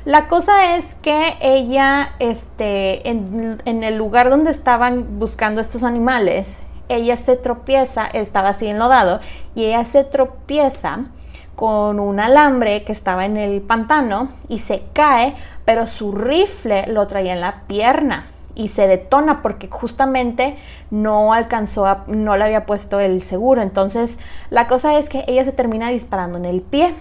La 0.04 0.26
cosa 0.26 0.76
es 0.76 0.96
que 0.96 1.36
ella, 1.40 2.14
este, 2.18 3.08
en, 3.08 3.62
en, 3.64 3.84
el 3.84 3.96
lugar 3.96 4.30
donde 4.30 4.50
estaban 4.50 5.18
buscando 5.18 5.60
estos 5.60 5.82
animales, 5.82 6.58
ella 6.88 7.16
se 7.16 7.36
tropieza, 7.36 8.06
estaba 8.06 8.50
así 8.50 8.66
enlodado, 8.66 9.20
y 9.54 9.66
ella 9.66 9.84
se 9.84 10.04
tropieza 10.04 11.06
con 11.54 12.00
un 12.00 12.18
alambre 12.18 12.84
que 12.84 12.92
estaba 12.92 13.26
en 13.26 13.36
el 13.36 13.60
pantano 13.60 14.30
y 14.48 14.58
se 14.58 14.84
cae, 14.92 15.36
pero 15.64 15.86
su 15.86 16.12
rifle 16.12 16.86
lo 16.86 17.06
traía 17.06 17.34
en 17.34 17.40
la 17.40 17.62
pierna 17.66 18.26
y 18.58 18.68
se 18.68 18.88
detona 18.88 19.40
porque 19.40 19.68
justamente 19.68 20.58
no 20.90 21.32
alcanzó, 21.32 21.86
a, 21.86 22.04
no 22.08 22.36
le 22.36 22.44
había 22.44 22.66
puesto 22.66 22.98
el 22.98 23.22
seguro. 23.22 23.62
Entonces 23.62 24.18
la 24.50 24.66
cosa 24.66 24.98
es 24.98 25.08
que 25.08 25.24
ella 25.28 25.44
se 25.44 25.52
termina 25.52 25.88
disparando 25.88 26.36
en 26.36 26.44
el 26.44 26.60
pie, 26.60 26.92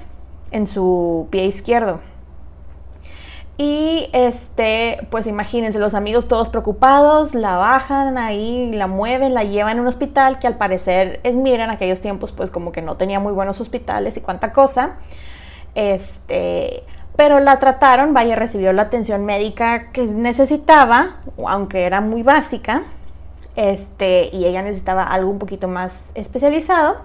en 0.51 0.67
su 0.67 1.27
pie 1.31 1.45
izquierdo. 1.45 1.99
Y 3.57 4.07
este, 4.13 5.07
pues 5.09 5.25
imagínense, 5.25 5.79
los 5.79 5.95
amigos 5.95 6.27
todos 6.27 6.49
preocupados, 6.49 7.33
la 7.33 7.57
bajan 7.57 8.19
ahí, 8.19 8.71
la 8.71 8.85
mueven, 8.85 9.33
la 9.33 9.43
llevan 9.43 9.79
a 9.79 9.81
un 9.81 9.87
hospital 9.87 10.37
que 10.37 10.45
al 10.45 10.57
parecer 10.57 11.19
es 11.23 11.35
mira 11.35 11.63
en 11.63 11.71
aquellos 11.71 11.99
tiempos 11.99 12.31
pues 12.31 12.51
como 12.51 12.71
que 12.71 12.83
no 12.83 12.97
tenía 12.97 13.19
muy 13.19 13.33
buenos 13.33 13.59
hospitales 13.59 14.15
y 14.15 14.21
cuánta 14.21 14.53
cosa. 14.53 14.97
Este, 15.73 16.83
pero 17.17 17.39
la 17.39 17.59
trataron, 17.59 18.13
vaya, 18.13 18.36
recibió 18.36 18.71
la 18.71 18.83
atención 18.83 19.25
médica 19.25 19.91
que 19.91 20.03
necesitaba, 20.03 21.15
aunque 21.45 21.86
era 21.86 22.00
muy 22.00 22.21
básica, 22.21 22.83
este, 23.55 24.29
y 24.31 24.45
ella 24.45 24.62
necesitaba 24.62 25.03
algo 25.03 25.31
un 25.31 25.39
poquito 25.39 25.67
más 25.67 26.12
especializado. 26.13 26.97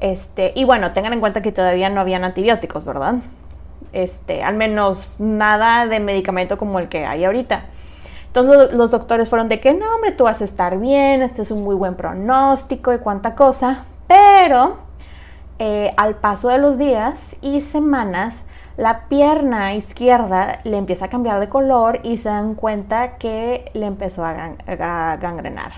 Este, 0.00 0.52
y 0.54 0.64
bueno, 0.64 0.92
tengan 0.92 1.12
en 1.12 1.20
cuenta 1.20 1.42
que 1.42 1.52
todavía 1.52 1.90
no 1.90 2.00
habían 2.00 2.24
antibióticos, 2.24 2.86
¿verdad? 2.86 3.16
Este, 3.92 4.42
al 4.42 4.54
menos 4.54 5.14
nada 5.18 5.86
de 5.86 6.00
medicamento 6.00 6.56
como 6.56 6.78
el 6.78 6.88
que 6.88 7.04
hay 7.04 7.24
ahorita. 7.24 7.66
Entonces 8.28 8.72
los, 8.72 8.90
doctores 8.90 9.28
fueron 9.28 9.48
de 9.48 9.60
que 9.60 9.74
no, 9.74 9.94
hombre, 9.94 10.12
tú 10.12 10.24
vas 10.24 10.40
a 10.40 10.44
estar 10.44 10.78
bien, 10.78 11.20
este 11.20 11.42
es 11.42 11.50
un 11.50 11.64
muy 11.64 11.74
buen 11.74 11.96
pronóstico 11.96 12.94
y 12.94 12.98
cuánta 12.98 13.34
cosa. 13.34 13.84
Pero 14.06 14.78
eh, 15.58 15.92
al 15.98 16.14
paso 16.14 16.48
de 16.48 16.58
los 16.58 16.78
días 16.78 17.36
y 17.42 17.60
semanas, 17.60 18.42
la 18.78 19.08
pierna 19.08 19.74
izquierda 19.74 20.60
le 20.62 20.76
empieza 20.76 21.06
a 21.06 21.08
cambiar 21.08 21.40
de 21.40 21.48
color 21.48 21.98
y 22.04 22.16
se 22.16 22.28
dan 22.28 22.54
cuenta 22.54 23.18
que 23.18 23.68
le 23.74 23.86
empezó 23.86 24.24
a, 24.24 24.54
gangrenar. 25.16 25.72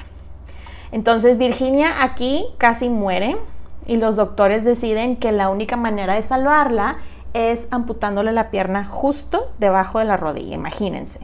Entonces 0.92 1.38
Virginia 1.38 2.02
aquí 2.02 2.44
casi 2.58 2.90
muere 2.90 3.38
y 3.86 3.96
los 3.96 4.16
doctores 4.16 4.66
deciden 4.66 5.16
que 5.16 5.32
la 5.32 5.48
única 5.48 5.76
manera 5.76 6.14
de 6.14 6.20
salvarla 6.20 6.98
es 7.32 7.68
amputándole 7.70 8.32
la 8.32 8.50
pierna 8.50 8.84
justo 8.84 9.50
debajo 9.58 9.98
de 9.98 10.04
la 10.04 10.18
rodilla, 10.18 10.54
imagínense. 10.54 11.20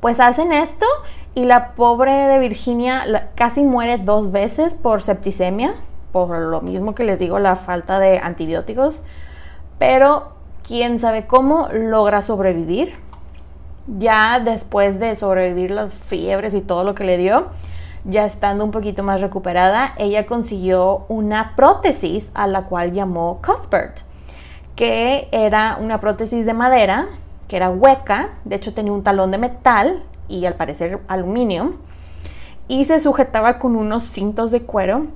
Pues 0.00 0.20
hacen 0.20 0.52
esto 0.52 0.84
y 1.34 1.46
la 1.46 1.72
pobre 1.72 2.12
de 2.12 2.38
Virginia 2.38 3.30
casi 3.34 3.64
muere 3.64 3.96
dos 3.96 4.30
veces 4.30 4.74
por 4.74 5.00
septicemia, 5.00 5.74
por 6.12 6.38
lo 6.38 6.60
mismo 6.60 6.94
que 6.94 7.04
les 7.04 7.18
digo, 7.18 7.38
la 7.38 7.56
falta 7.56 7.98
de 7.98 8.18
antibióticos. 8.18 9.02
Pero 9.86 10.28
quién 10.66 10.98
sabe 10.98 11.26
cómo 11.26 11.68
logra 11.70 12.22
sobrevivir. 12.22 12.94
Ya 13.86 14.40
después 14.40 14.98
de 14.98 15.14
sobrevivir 15.14 15.70
las 15.72 15.94
fiebres 15.94 16.54
y 16.54 16.62
todo 16.62 16.84
lo 16.84 16.94
que 16.94 17.04
le 17.04 17.18
dio, 17.18 17.48
ya 18.06 18.24
estando 18.24 18.64
un 18.64 18.70
poquito 18.70 19.02
más 19.02 19.20
recuperada, 19.20 19.92
ella 19.98 20.24
consiguió 20.24 21.04
una 21.08 21.54
prótesis 21.54 22.30
a 22.32 22.46
la 22.46 22.62
cual 22.64 22.92
llamó 22.94 23.42
Cuthbert, 23.44 23.98
que 24.74 25.28
era 25.32 25.76
una 25.78 26.00
prótesis 26.00 26.46
de 26.46 26.54
madera, 26.54 27.08
que 27.46 27.56
era 27.56 27.68
hueca, 27.68 28.30
de 28.46 28.56
hecho 28.56 28.72
tenía 28.72 28.94
un 28.94 29.02
talón 29.02 29.32
de 29.32 29.36
metal 29.36 30.02
y 30.28 30.46
al 30.46 30.54
parecer 30.54 31.00
aluminio, 31.08 31.74
y 32.68 32.86
se 32.86 33.00
sujetaba 33.00 33.58
con 33.58 33.76
unos 33.76 34.04
cintos 34.04 34.50
de 34.50 34.62
cuero 34.62 35.08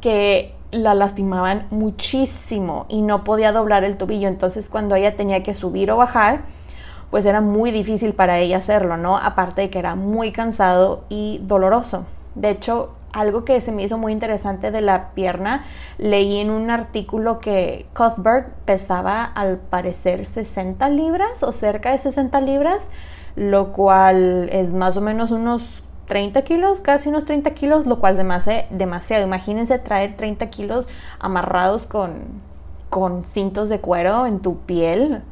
que 0.00 0.54
la 0.72 0.94
lastimaban 0.94 1.66
muchísimo 1.70 2.86
y 2.88 3.02
no 3.02 3.22
podía 3.22 3.52
doblar 3.52 3.84
el 3.84 3.96
tobillo. 3.96 4.26
Entonces 4.26 4.68
cuando 4.68 4.96
ella 4.96 5.14
tenía 5.14 5.42
que 5.44 5.54
subir 5.54 5.90
o 5.92 5.96
bajar, 5.96 6.40
pues 7.10 7.26
era 7.26 7.40
muy 7.40 7.70
difícil 7.70 8.14
para 8.14 8.38
ella 8.38 8.56
hacerlo, 8.56 8.96
¿no? 8.96 9.18
Aparte 9.18 9.60
de 9.60 9.70
que 9.70 9.78
era 9.78 9.94
muy 9.94 10.32
cansado 10.32 11.04
y 11.10 11.40
doloroso. 11.44 12.06
De 12.34 12.48
hecho, 12.48 12.94
algo 13.12 13.44
que 13.44 13.60
se 13.60 13.70
me 13.70 13.82
hizo 13.82 13.98
muy 13.98 14.12
interesante 14.12 14.70
de 14.70 14.80
la 14.80 15.10
pierna, 15.10 15.62
leí 15.98 16.38
en 16.38 16.50
un 16.50 16.70
artículo 16.70 17.38
que 17.38 17.86
Cuthbert 17.94 18.48
pesaba 18.64 19.24
al 19.24 19.58
parecer 19.58 20.24
60 20.24 20.88
libras 20.88 21.42
o 21.42 21.52
cerca 21.52 21.90
de 21.90 21.98
60 21.98 22.40
libras, 22.40 22.90
lo 23.36 23.72
cual 23.72 24.48
es 24.50 24.72
más 24.72 24.96
o 24.96 25.02
menos 25.02 25.30
unos 25.30 25.82
30 26.06 26.42
kilos, 26.42 26.80
casi 26.80 27.08
unos 27.08 27.24
30 27.24 27.50
kilos, 27.52 27.86
lo 27.86 27.98
cual 27.98 28.16
se 28.16 28.24
me 28.24 28.34
hace 28.34 28.66
demasiado. 28.70 29.24
Imagínense 29.24 29.78
traer 29.78 30.16
30 30.16 30.50
kilos 30.50 30.88
amarrados 31.18 31.86
con, 31.86 32.24
con 32.90 33.24
cintos 33.24 33.68
de 33.68 33.80
cuero 33.80 34.26
en 34.26 34.40
tu 34.40 34.58
piel. 34.60 35.22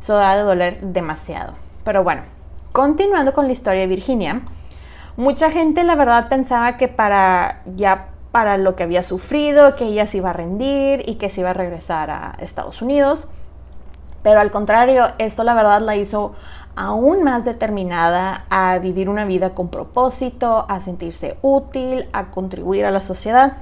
Eso 0.00 0.16
da 0.16 0.36
de 0.36 0.42
doler 0.42 0.80
demasiado. 0.80 1.54
Pero 1.84 2.04
bueno, 2.04 2.22
continuando 2.72 3.32
con 3.32 3.46
la 3.46 3.52
historia 3.52 3.82
de 3.82 3.86
Virginia, 3.86 4.42
mucha 5.16 5.50
gente 5.50 5.84
la 5.84 5.94
verdad 5.94 6.28
pensaba 6.28 6.76
que 6.76 6.88
para 6.88 7.62
ya 7.76 8.08
para 8.32 8.58
lo 8.58 8.76
que 8.76 8.82
había 8.82 9.02
sufrido, 9.02 9.76
que 9.76 9.86
ella 9.86 10.06
se 10.06 10.18
iba 10.18 10.28
a 10.28 10.34
rendir 10.34 11.02
y 11.08 11.14
que 11.14 11.30
se 11.30 11.40
iba 11.40 11.50
a 11.50 11.54
regresar 11.54 12.10
a 12.10 12.36
Estados 12.38 12.82
Unidos. 12.82 13.28
Pero 14.22 14.40
al 14.40 14.50
contrario, 14.50 15.06
esto 15.16 15.42
la 15.42 15.54
verdad 15.54 15.80
la 15.80 15.96
hizo 15.96 16.34
aún 16.76 17.24
más 17.24 17.44
determinada 17.44 18.44
a 18.50 18.78
vivir 18.78 19.08
una 19.08 19.24
vida 19.24 19.54
con 19.54 19.68
propósito, 19.68 20.66
a 20.68 20.80
sentirse 20.80 21.38
útil, 21.42 22.08
a 22.12 22.30
contribuir 22.30 22.84
a 22.84 22.90
la 22.90 23.00
sociedad. 23.00 23.54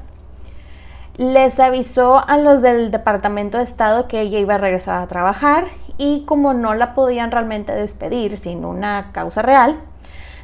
Les 1.16 1.60
avisó 1.60 2.28
a 2.28 2.36
los 2.36 2.60
del 2.60 2.90
Departamento 2.90 3.58
de 3.58 3.64
Estado 3.64 4.08
que 4.08 4.20
ella 4.20 4.40
iba 4.40 4.56
a 4.56 4.58
regresar 4.58 4.96
a 5.00 5.06
trabajar 5.06 5.66
y 5.96 6.24
como 6.26 6.54
no 6.54 6.74
la 6.74 6.94
podían 6.94 7.30
realmente 7.30 7.72
despedir 7.72 8.36
sin 8.36 8.64
una 8.64 9.12
causa 9.12 9.40
real, 9.40 9.80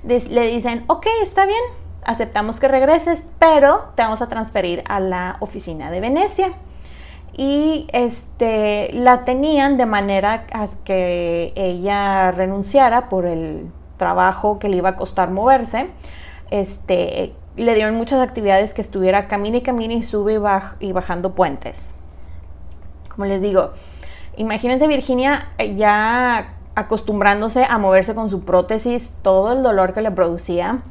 le 0.05 0.47
dicen, 0.47 0.85
ok, 0.87 1.07
está 1.21 1.45
bien, 1.45 1.61
aceptamos 2.05 2.61
que 2.61 2.69
regreses, 2.69 3.27
pero 3.41 3.91
te 3.97 4.03
vamos 4.03 4.23
a 4.23 4.29
transferir 4.29 4.85
a 4.89 5.01
la 5.01 5.37
oficina 5.41 5.91
de 5.91 6.01
Venecia 6.01 6.55
y 7.37 7.87
este, 7.93 8.91
la 8.93 9.25
tenían 9.25 9.77
de 9.77 9.87
manera 9.87 10.47
que 10.85 11.53
ella 11.57 12.31
renunciara 12.33 13.09
por 13.09 13.27
el 13.27 13.71
trabajo 13.97 14.59
que 14.59 14.69
le 14.69 14.77
iba 14.77 14.91
a 14.91 14.97
costar 14.97 15.31
moverse. 15.31 15.89
Este, 16.51 17.33
le 17.57 17.75
dieron 17.75 17.95
muchas 17.95 18.21
actividades 18.21 18.75
que 18.75 18.81
estuviera 18.81 19.29
camine 19.29 19.59
y 19.59 19.63
camine 19.63 19.95
y 19.95 20.03
sube 20.03 20.35
y, 20.35 20.87
y 20.87 20.93
bajando 20.93 21.35
puentes. 21.35 21.95
Como 23.15 23.27
les 23.27 23.43
digo, 23.43 23.73
imagínense 24.37 24.87
Virginia 24.87 25.49
eh, 25.59 25.75
ya 25.75 26.55
acostumbrándose 26.75 27.65
a 27.65 27.79
moverse 27.79 28.15
con 28.15 28.31
su 28.31 28.41
prótesis, 28.41 29.11
todo 29.23 29.53
el 29.53 29.63
dolor 29.63 29.93
que 29.93 30.01
le 30.01 30.11
producía. 30.11 30.83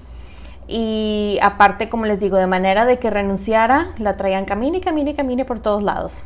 Y 0.71 1.39
aparte, 1.41 1.89
como 1.89 2.05
les 2.05 2.19
digo, 2.19 2.37
de 2.37 2.45
manera 2.45 2.85
de 2.85 2.99
que 2.99 3.09
renunciara, 3.09 3.87
la 3.97 4.17
traían 4.17 4.45
camine 4.45 4.81
camine 4.81 5.15
camine 5.15 5.43
por 5.43 5.59
todos 5.59 5.81
lados 5.81 6.23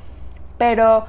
pero 0.63 1.05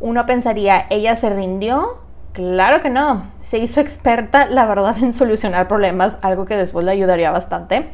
uno 0.00 0.26
pensaría, 0.26 0.86
¿ella 0.90 1.16
se 1.16 1.30
rindió? 1.30 1.98
Claro 2.32 2.82
que 2.82 2.90
no, 2.90 3.24
se 3.40 3.58
hizo 3.58 3.80
experta, 3.80 4.46
la 4.46 4.66
verdad, 4.66 4.96
en 5.02 5.14
solucionar 5.14 5.66
problemas, 5.66 6.18
algo 6.22 6.44
que 6.44 6.56
después 6.56 6.84
le 6.84 6.92
ayudaría 6.92 7.30
bastante, 7.30 7.88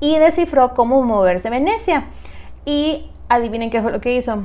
y 0.00 0.18
descifró 0.18 0.74
cómo 0.74 1.00
moverse 1.02 1.50
Venecia. 1.50 2.06
Y 2.64 3.08
adivinen 3.28 3.70
qué 3.70 3.80
fue 3.80 3.92
lo 3.92 4.00
que 4.00 4.16
hizo. 4.16 4.42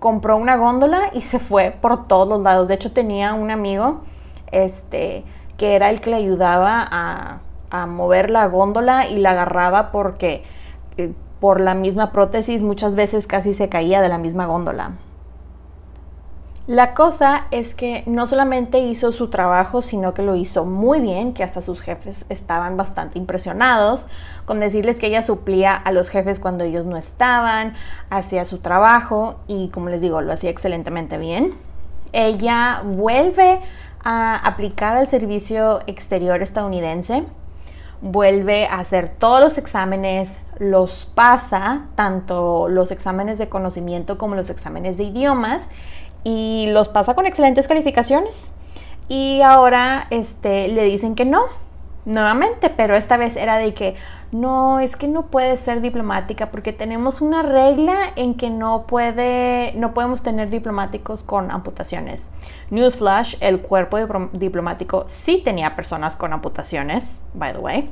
Compró 0.00 0.36
una 0.36 0.56
góndola 0.56 1.10
y 1.12 1.20
se 1.20 1.38
fue 1.38 1.76
por 1.80 2.08
todos 2.08 2.28
los 2.28 2.40
lados. 2.40 2.66
De 2.66 2.74
hecho, 2.74 2.90
tenía 2.90 3.34
un 3.34 3.52
amigo 3.52 4.00
este, 4.50 5.24
que 5.56 5.76
era 5.76 5.90
el 5.90 6.00
que 6.00 6.10
le 6.10 6.16
ayudaba 6.16 6.86
a, 6.90 7.38
a 7.72 7.86
mover 7.86 8.30
la 8.30 8.46
góndola 8.46 9.08
y 9.08 9.18
la 9.18 9.32
agarraba 9.32 9.90
porque 9.90 10.44
eh, 10.98 11.12
por 11.40 11.60
la 11.60 11.74
misma 11.74 12.12
prótesis 12.12 12.62
muchas 12.62 12.94
veces 12.94 13.26
casi 13.26 13.52
se 13.52 13.68
caía 13.68 14.00
de 14.00 14.08
la 14.08 14.18
misma 14.18 14.46
góndola. 14.46 14.92
La 16.68 16.94
cosa 16.94 17.48
es 17.50 17.74
que 17.74 18.04
no 18.06 18.28
solamente 18.28 18.78
hizo 18.78 19.10
su 19.10 19.30
trabajo, 19.30 19.82
sino 19.82 20.14
que 20.14 20.22
lo 20.22 20.36
hizo 20.36 20.64
muy 20.64 21.00
bien, 21.00 21.34
que 21.34 21.42
hasta 21.42 21.60
sus 21.60 21.80
jefes 21.80 22.24
estaban 22.28 22.76
bastante 22.76 23.18
impresionados 23.18 24.06
con 24.44 24.60
decirles 24.60 24.98
que 24.98 25.08
ella 25.08 25.22
suplía 25.22 25.74
a 25.74 25.90
los 25.90 26.08
jefes 26.08 26.38
cuando 26.38 26.62
ellos 26.62 26.86
no 26.86 26.96
estaban, 26.96 27.74
hacía 28.10 28.44
su 28.44 28.58
trabajo 28.58 29.40
y 29.48 29.70
como 29.70 29.88
les 29.88 30.00
digo, 30.00 30.20
lo 30.20 30.32
hacía 30.32 30.50
excelentemente 30.50 31.18
bien. 31.18 31.54
Ella 32.12 32.82
vuelve 32.84 33.58
a 34.04 34.36
aplicar 34.36 34.96
al 34.96 35.08
servicio 35.08 35.80
exterior 35.88 36.42
estadounidense, 36.42 37.24
vuelve 38.02 38.66
a 38.66 38.80
hacer 38.80 39.08
todos 39.08 39.40
los 39.40 39.58
exámenes, 39.58 40.36
los 40.58 41.06
pasa, 41.14 41.86
tanto 41.94 42.68
los 42.68 42.90
exámenes 42.90 43.38
de 43.38 43.48
conocimiento 43.48 44.18
como 44.18 44.34
los 44.34 44.50
exámenes 44.50 44.98
de 44.98 45.04
idiomas, 45.04 45.68
y 46.24 46.66
los 46.70 46.88
pasa 46.88 47.14
con 47.14 47.26
excelentes 47.26 47.68
calificaciones. 47.68 48.52
Y 49.08 49.40
ahora 49.42 50.08
este, 50.10 50.68
le 50.68 50.84
dicen 50.84 51.14
que 51.14 51.24
no, 51.24 51.44
nuevamente, 52.04 52.70
pero 52.70 52.96
esta 52.96 53.16
vez 53.16 53.36
era 53.36 53.56
de 53.56 53.72
que 53.72 53.96
no, 54.32 54.80
es 54.80 54.96
que 54.96 55.08
no 55.08 55.26
puede 55.26 55.58
ser 55.58 55.82
diplomática 55.82 56.50
porque 56.50 56.72
tenemos 56.72 57.20
una 57.20 57.42
regla 57.42 57.98
en 58.16 58.34
que 58.34 58.48
no 58.48 58.86
puede, 58.86 59.74
no 59.76 59.92
podemos 59.92 60.22
tener 60.22 60.48
diplomáticos 60.48 61.22
con 61.22 61.50
amputaciones. 61.50 62.28
Newsflash, 62.70 63.36
el 63.40 63.60
cuerpo 63.60 63.98
diplomático 64.32 65.04
sí 65.06 65.42
tenía 65.44 65.76
personas 65.76 66.16
con 66.16 66.32
amputaciones, 66.32 67.20
by 67.34 67.52
the 67.52 67.58
way. 67.58 67.90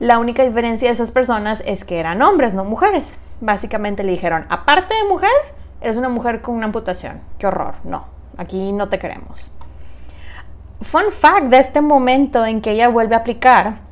La 0.00 0.18
única 0.18 0.42
diferencia 0.42 0.88
de 0.88 0.94
esas 0.94 1.10
personas 1.10 1.62
es 1.66 1.84
que 1.84 1.98
eran 1.98 2.22
hombres, 2.22 2.54
no 2.54 2.64
mujeres. 2.64 3.18
Básicamente 3.42 4.04
le 4.04 4.12
dijeron, 4.12 4.46
aparte 4.48 4.94
de 4.94 5.04
mujer, 5.04 5.30
eres 5.82 5.98
una 5.98 6.08
mujer 6.08 6.40
con 6.40 6.54
una 6.54 6.66
amputación. 6.66 7.20
Qué 7.38 7.46
horror. 7.46 7.74
No, 7.84 8.06
aquí 8.38 8.72
no 8.72 8.88
te 8.88 8.98
queremos. 8.98 9.52
Fun 10.80 11.10
fact 11.10 11.48
de 11.48 11.58
este 11.58 11.82
momento 11.82 12.46
en 12.46 12.62
que 12.62 12.70
ella 12.70 12.88
vuelve 12.88 13.16
a 13.16 13.18
aplicar, 13.18 13.87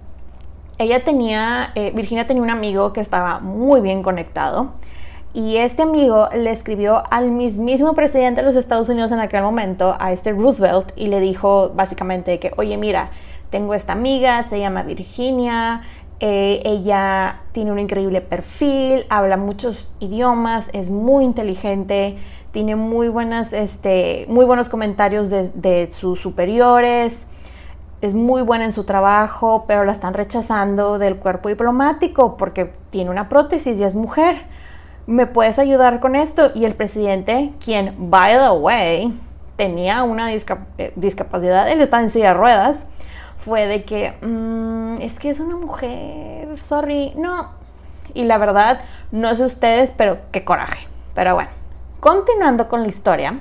ella 0.78 1.04
tenía, 1.04 1.72
eh, 1.74 1.92
Virginia 1.94 2.26
tenía 2.26 2.42
un 2.42 2.50
amigo 2.50 2.92
que 2.92 3.00
estaba 3.00 3.40
muy 3.40 3.80
bien 3.80 4.02
conectado 4.02 4.72
y 5.36 5.58
este 5.58 5.82
amigo 5.82 6.28
le 6.34 6.50
escribió 6.50 7.02
al 7.10 7.30
mismísimo 7.30 7.92
presidente 7.92 8.40
de 8.40 8.46
los 8.46 8.56
Estados 8.56 8.88
Unidos 8.88 9.12
en 9.12 9.20
aquel 9.20 9.42
momento, 9.42 9.94
a 10.00 10.10
este 10.10 10.32
Roosevelt, 10.32 10.92
y 10.96 11.08
le 11.08 11.20
dijo 11.20 11.72
básicamente 11.74 12.38
que, 12.38 12.52
oye, 12.56 12.78
mira, 12.78 13.10
tengo 13.50 13.74
esta 13.74 13.92
amiga, 13.92 14.44
se 14.44 14.58
llama 14.58 14.82
Virginia, 14.82 15.82
eh, 16.20 16.62
ella 16.64 17.42
tiene 17.52 17.70
un 17.70 17.78
increíble 17.78 18.22
perfil, 18.22 19.04
habla 19.10 19.36
muchos 19.36 19.90
idiomas, 20.00 20.70
es 20.72 20.88
muy 20.88 21.24
inteligente, 21.24 22.16
tiene 22.52 22.74
muy, 22.74 23.08
buenas, 23.08 23.52
este, 23.52 24.24
muy 24.30 24.46
buenos 24.46 24.70
comentarios 24.70 25.28
de, 25.28 25.88
sus 25.90 26.18
superiores, 26.18 27.26
es 28.00 28.14
muy 28.14 28.42
buena 28.42 28.64
en 28.64 28.72
su 28.72 28.84
trabajo, 28.84 29.64
pero 29.66 29.84
la 29.84 29.92
están 29.92 30.14
rechazando 30.14 30.98
del 30.98 31.16
cuerpo 31.16 31.48
diplomático 31.48 32.36
porque 32.36 32.72
tiene 32.90 33.10
una 33.10 33.28
prótesis 33.28 33.80
y 33.80 33.84
es 33.84 33.94
mujer. 33.94 34.46
¿Me 35.06 35.26
puedes 35.26 35.58
ayudar 35.58 36.00
con 36.00 36.16
esto? 36.16 36.50
Y 36.54 36.64
el 36.64 36.74
presidente, 36.74 37.52
quien, 37.64 37.94
by 38.10 38.38
the 38.38 38.50
way, 38.50 39.18
tenía 39.56 40.02
una 40.02 40.32
eh, 40.32 40.92
discapacidad, 40.96 41.70
él 41.70 41.80
estaba 41.80 42.02
en 42.02 42.10
silla 42.10 42.28
de 42.28 42.34
ruedas, 42.34 42.84
fue 43.36 43.66
de 43.66 43.84
que, 43.84 44.14
mm, 44.20 45.00
es 45.00 45.18
que 45.18 45.30
es 45.30 45.40
una 45.40 45.56
mujer, 45.56 46.58
sorry, 46.58 47.12
no. 47.16 47.50
Y 48.14 48.24
la 48.24 48.38
verdad, 48.38 48.80
no 49.12 49.34
sé 49.34 49.44
ustedes, 49.44 49.90
pero 49.90 50.18
qué 50.32 50.44
coraje. 50.44 50.86
Pero 51.14 51.34
bueno, 51.34 51.50
continuando 52.00 52.68
con 52.68 52.82
la 52.82 52.88
historia, 52.88 53.40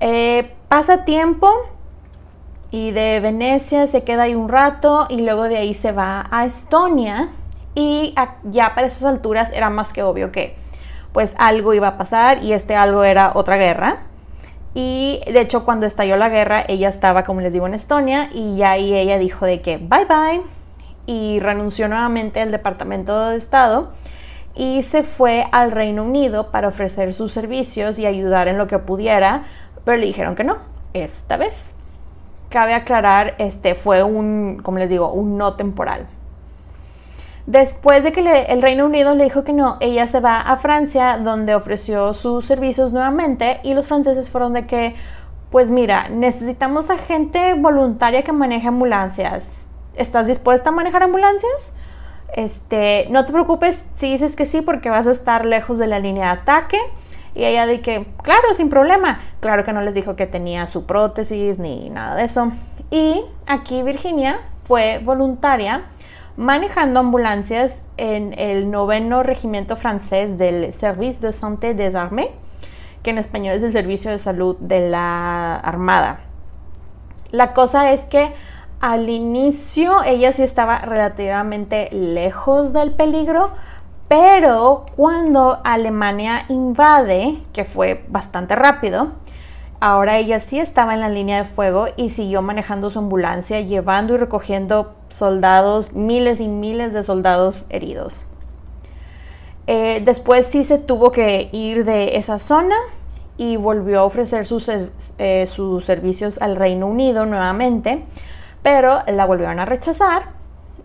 eh, 0.00 0.54
pasa 0.68 1.04
tiempo 1.04 1.48
y 2.72 2.90
de 2.90 3.20
Venecia 3.20 3.86
se 3.86 4.02
queda 4.02 4.24
ahí 4.24 4.34
un 4.34 4.48
rato 4.48 5.06
y 5.10 5.20
luego 5.20 5.44
de 5.44 5.58
ahí 5.58 5.74
se 5.74 5.92
va 5.92 6.24
a 6.30 6.46
Estonia 6.46 7.28
y 7.74 8.14
ya 8.44 8.74
para 8.74 8.86
esas 8.86 9.04
alturas 9.04 9.52
era 9.52 9.68
más 9.68 9.92
que 9.92 10.02
obvio 10.02 10.32
que 10.32 10.56
pues 11.12 11.34
algo 11.36 11.74
iba 11.74 11.88
a 11.88 11.98
pasar 11.98 12.42
y 12.42 12.54
este 12.54 12.74
algo 12.74 13.04
era 13.04 13.32
otra 13.34 13.56
guerra. 13.56 13.98
Y 14.74 15.20
de 15.26 15.42
hecho 15.42 15.66
cuando 15.66 15.84
estalló 15.84 16.16
la 16.16 16.30
guerra 16.30 16.64
ella 16.66 16.88
estaba, 16.88 17.24
como 17.24 17.42
les 17.42 17.52
digo, 17.52 17.66
en 17.66 17.74
Estonia 17.74 18.30
y 18.32 18.56
ya 18.56 18.70
ahí 18.70 18.94
ella 18.94 19.18
dijo 19.18 19.44
de 19.44 19.60
que 19.60 19.76
bye 19.76 20.06
bye 20.06 20.40
y 21.04 21.40
renunció 21.40 21.88
nuevamente 21.88 22.40
al 22.40 22.50
Departamento 22.50 23.28
de 23.28 23.36
Estado 23.36 23.92
y 24.54 24.82
se 24.82 25.02
fue 25.02 25.44
al 25.52 25.72
Reino 25.72 26.04
Unido 26.04 26.50
para 26.50 26.68
ofrecer 26.68 27.12
sus 27.12 27.32
servicios 27.32 27.98
y 27.98 28.06
ayudar 28.06 28.48
en 28.48 28.56
lo 28.56 28.66
que 28.66 28.78
pudiera, 28.78 29.44
pero 29.84 29.98
le 29.98 30.06
dijeron 30.06 30.34
que 30.34 30.44
no, 30.44 30.56
esta 30.94 31.36
vez. 31.36 31.74
Cabe 32.52 32.74
aclarar, 32.74 33.34
este 33.38 33.74
fue 33.74 34.02
un, 34.02 34.60
como 34.62 34.76
les 34.76 34.90
digo, 34.90 35.10
un 35.10 35.38
no 35.38 35.54
temporal. 35.54 36.06
Después 37.46 38.04
de 38.04 38.12
que 38.12 38.20
el 38.20 38.60
Reino 38.60 38.84
Unido 38.84 39.14
le 39.14 39.24
dijo 39.24 39.42
que 39.42 39.54
no, 39.54 39.78
ella 39.80 40.06
se 40.06 40.20
va 40.20 40.38
a 40.38 40.58
Francia, 40.58 41.16
donde 41.16 41.54
ofreció 41.54 42.12
sus 42.12 42.44
servicios 42.44 42.92
nuevamente, 42.92 43.58
y 43.62 43.72
los 43.72 43.88
franceses 43.88 44.28
fueron 44.28 44.52
de 44.52 44.66
que, 44.66 44.94
pues 45.50 45.70
mira, 45.70 46.10
necesitamos 46.10 46.90
a 46.90 46.98
gente 46.98 47.54
voluntaria 47.54 48.22
que 48.22 48.32
maneje 48.32 48.68
ambulancias. 48.68 49.62
¿Estás 49.94 50.26
dispuesta 50.26 50.68
a 50.68 50.72
manejar 50.72 51.02
ambulancias? 51.04 51.72
Este, 52.34 53.06
no 53.08 53.24
te 53.24 53.32
preocupes 53.32 53.88
si 53.94 54.10
dices 54.10 54.36
que 54.36 54.44
sí, 54.44 54.60
porque 54.60 54.90
vas 54.90 55.06
a 55.06 55.12
estar 55.12 55.46
lejos 55.46 55.78
de 55.78 55.86
la 55.86 56.00
línea 56.00 56.26
de 56.26 56.40
ataque. 56.40 56.78
Y 57.34 57.44
ella 57.44 57.66
de 57.66 57.80
que, 57.80 58.06
claro, 58.22 58.52
sin 58.54 58.68
problema. 58.68 59.20
Claro 59.40 59.64
que 59.64 59.72
no 59.72 59.80
les 59.80 59.94
dijo 59.94 60.16
que 60.16 60.26
tenía 60.26 60.66
su 60.66 60.84
prótesis 60.84 61.58
ni 61.58 61.88
nada 61.90 62.16
de 62.16 62.24
eso. 62.24 62.52
Y 62.90 63.22
aquí 63.46 63.82
Virginia 63.82 64.40
fue 64.64 65.00
voluntaria 65.02 65.84
manejando 66.36 67.00
ambulancias 67.00 67.82
en 67.96 68.38
el 68.38 68.70
noveno 68.70 69.22
regimiento 69.22 69.76
francés 69.76 70.38
del 70.38 70.72
Service 70.72 71.20
de 71.20 71.32
Santé 71.32 71.74
des 71.74 71.94
Armées, 71.94 72.30
que 73.02 73.10
en 73.10 73.18
español 73.18 73.54
es 73.54 73.62
el 73.62 73.72
Servicio 73.72 74.10
de 74.10 74.18
Salud 74.18 74.56
de 74.58 74.88
la 74.88 75.56
Armada. 75.56 76.20
La 77.30 77.52
cosa 77.52 77.92
es 77.92 78.02
que 78.02 78.32
al 78.80 79.08
inicio 79.08 80.02
ella 80.04 80.32
sí 80.32 80.42
estaba 80.42 80.78
relativamente 80.78 81.88
lejos 81.92 82.72
del 82.72 82.92
peligro, 82.92 83.50
pero 84.12 84.84
cuando 84.94 85.60
Alemania 85.64 86.44
invade, 86.50 87.38
que 87.54 87.64
fue 87.64 88.04
bastante 88.08 88.54
rápido, 88.54 89.12
ahora 89.80 90.18
ella 90.18 90.38
sí 90.38 90.58
estaba 90.58 90.92
en 90.92 91.00
la 91.00 91.08
línea 91.08 91.38
de 91.38 91.44
fuego 91.44 91.86
y 91.96 92.10
siguió 92.10 92.42
manejando 92.42 92.90
su 92.90 92.98
ambulancia, 92.98 93.62
llevando 93.62 94.12
y 94.12 94.18
recogiendo 94.18 94.92
soldados, 95.08 95.94
miles 95.94 96.40
y 96.40 96.48
miles 96.48 96.92
de 96.92 97.02
soldados 97.02 97.64
heridos. 97.70 98.26
Eh, 99.66 100.02
después 100.04 100.46
sí 100.46 100.62
se 100.62 100.76
tuvo 100.76 101.10
que 101.10 101.48
ir 101.50 101.86
de 101.86 102.18
esa 102.18 102.38
zona 102.38 102.76
y 103.38 103.56
volvió 103.56 104.00
a 104.00 104.04
ofrecer 104.04 104.44
sus, 104.44 104.68
eh, 105.16 105.46
sus 105.46 105.86
servicios 105.86 106.38
al 106.42 106.56
Reino 106.56 106.86
Unido 106.86 107.24
nuevamente 107.24 108.04
pero 108.62 109.02
la 109.06 109.26
volvieron 109.26 109.58
a 109.58 109.64
rechazar. 109.64 110.31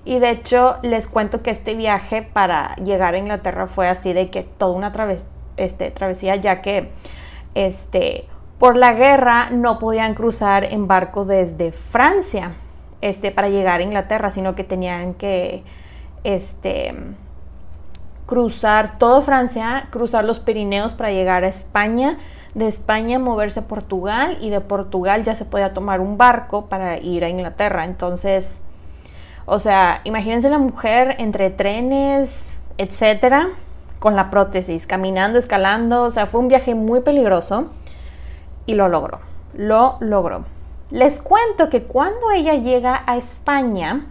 Y 0.07 0.19
de 0.19 0.29
hecho 0.29 0.77
les 0.83 1.09
cuento 1.09 1.43
que 1.43 1.51
este 1.51 1.75
viaje 1.75 2.21
para 2.21 2.75
llegar 2.77 3.13
a 3.13 3.17
Inglaterra 3.17 3.67
fue 3.67 3.89
así 3.89 4.13
de 4.13 4.29
que 4.29 4.43
toda 4.43 4.71
una 4.71 4.93
este, 5.57 5.91
travesía, 5.91 6.37
ya 6.37 6.61
que 6.61 6.93
este, 7.55 8.25
por 8.57 8.77
la 8.77 8.93
guerra 8.93 9.49
no 9.49 9.79
podían 9.79 10.13
cruzar 10.13 10.63
en 10.63 10.87
barco 10.87 11.25
desde 11.25 11.73
Francia 11.73 12.53
este, 13.01 13.33
para 13.33 13.49
llegar 13.49 13.81
a 13.81 13.83
Inglaterra, 13.83 14.29
sino 14.29 14.55
que 14.55 14.63
tenían 14.63 15.13
que 15.13 15.65
este, 16.23 16.95
cruzar 18.25 18.99
toda 18.99 19.21
Francia, 19.21 19.89
cruzar 19.89 20.23
los 20.23 20.39
Pirineos 20.39 20.93
para 20.93 21.11
llegar 21.11 21.43
a 21.43 21.49
España 21.49 22.17
de 22.53 22.69
España 22.69 23.19
moverse 23.19 23.59
a 23.59 23.67
Portugal 23.67 24.37
y 24.39 24.51
de 24.51 24.61
Portugal 24.61 25.23
ya 25.23 25.35
se 25.35 25.43
podía 25.43 25.73
tomar 25.73 25.99
un 25.99 26.17
barco 26.17 26.67
para 26.67 26.97
ir 26.97 27.25
a 27.25 27.29
Inglaterra. 27.29 27.83
Entonces, 27.83 28.57
o 29.47 29.59
sea, 29.59 30.01
imagínense 30.03 30.49
la 30.49 30.59
mujer 30.59 31.15
entre 31.19 31.49
trenes, 31.49 32.59
etcétera, 32.77 33.47
con 33.97 34.17
la 34.17 34.29
prótesis, 34.29 34.85
caminando, 34.85 35.37
escalando. 35.37 36.03
O 36.03 36.09
sea, 36.09 36.25
fue 36.25 36.41
un 36.41 36.49
viaje 36.49 36.75
muy 36.75 36.99
peligroso 36.99 37.71
y 38.65 38.75
lo 38.75 38.89
logró. 38.89 39.21
Lo 39.53 39.95
logró. 40.01 40.43
Les 40.91 41.21
cuento 41.21 41.69
que 41.69 41.83
cuando 41.83 42.29
ella 42.31 42.55
llega 42.55 43.03
a 43.07 43.15
España, 43.15 44.07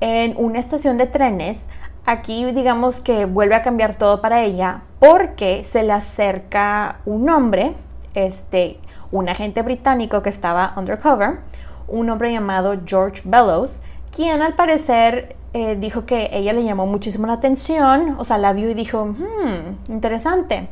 en 0.00 0.34
una 0.38 0.58
estación 0.58 0.96
de 0.96 1.06
trenes, 1.06 1.66
aquí 2.06 2.50
digamos 2.52 3.00
que 3.00 3.26
vuelve 3.26 3.54
a 3.54 3.62
cambiar 3.62 3.96
todo 3.96 4.22
para 4.22 4.42
ella 4.42 4.80
porque 4.98 5.62
se 5.62 5.82
le 5.82 5.92
acerca 5.92 7.00
un 7.04 7.28
hombre, 7.28 7.74
este, 8.14 8.80
un 9.10 9.28
agente 9.28 9.60
británico 9.60 10.22
que 10.22 10.30
estaba 10.30 10.72
undercover, 10.76 11.40
un 11.86 12.08
hombre 12.08 12.32
llamado 12.32 12.80
George 12.84 13.22
Bellows, 13.24 13.82
quien 14.14 14.42
al 14.42 14.54
parecer 14.54 15.36
eh, 15.54 15.76
dijo 15.76 16.06
que 16.06 16.30
ella 16.32 16.52
le 16.52 16.62
llamó 16.64 16.86
muchísimo 16.86 17.26
la 17.26 17.34
atención, 17.34 18.16
o 18.18 18.24
sea, 18.24 18.38
la 18.38 18.52
vio 18.52 18.70
y 18.70 18.74
dijo, 18.74 19.06
hmm, 19.06 19.92
interesante. 19.92 20.68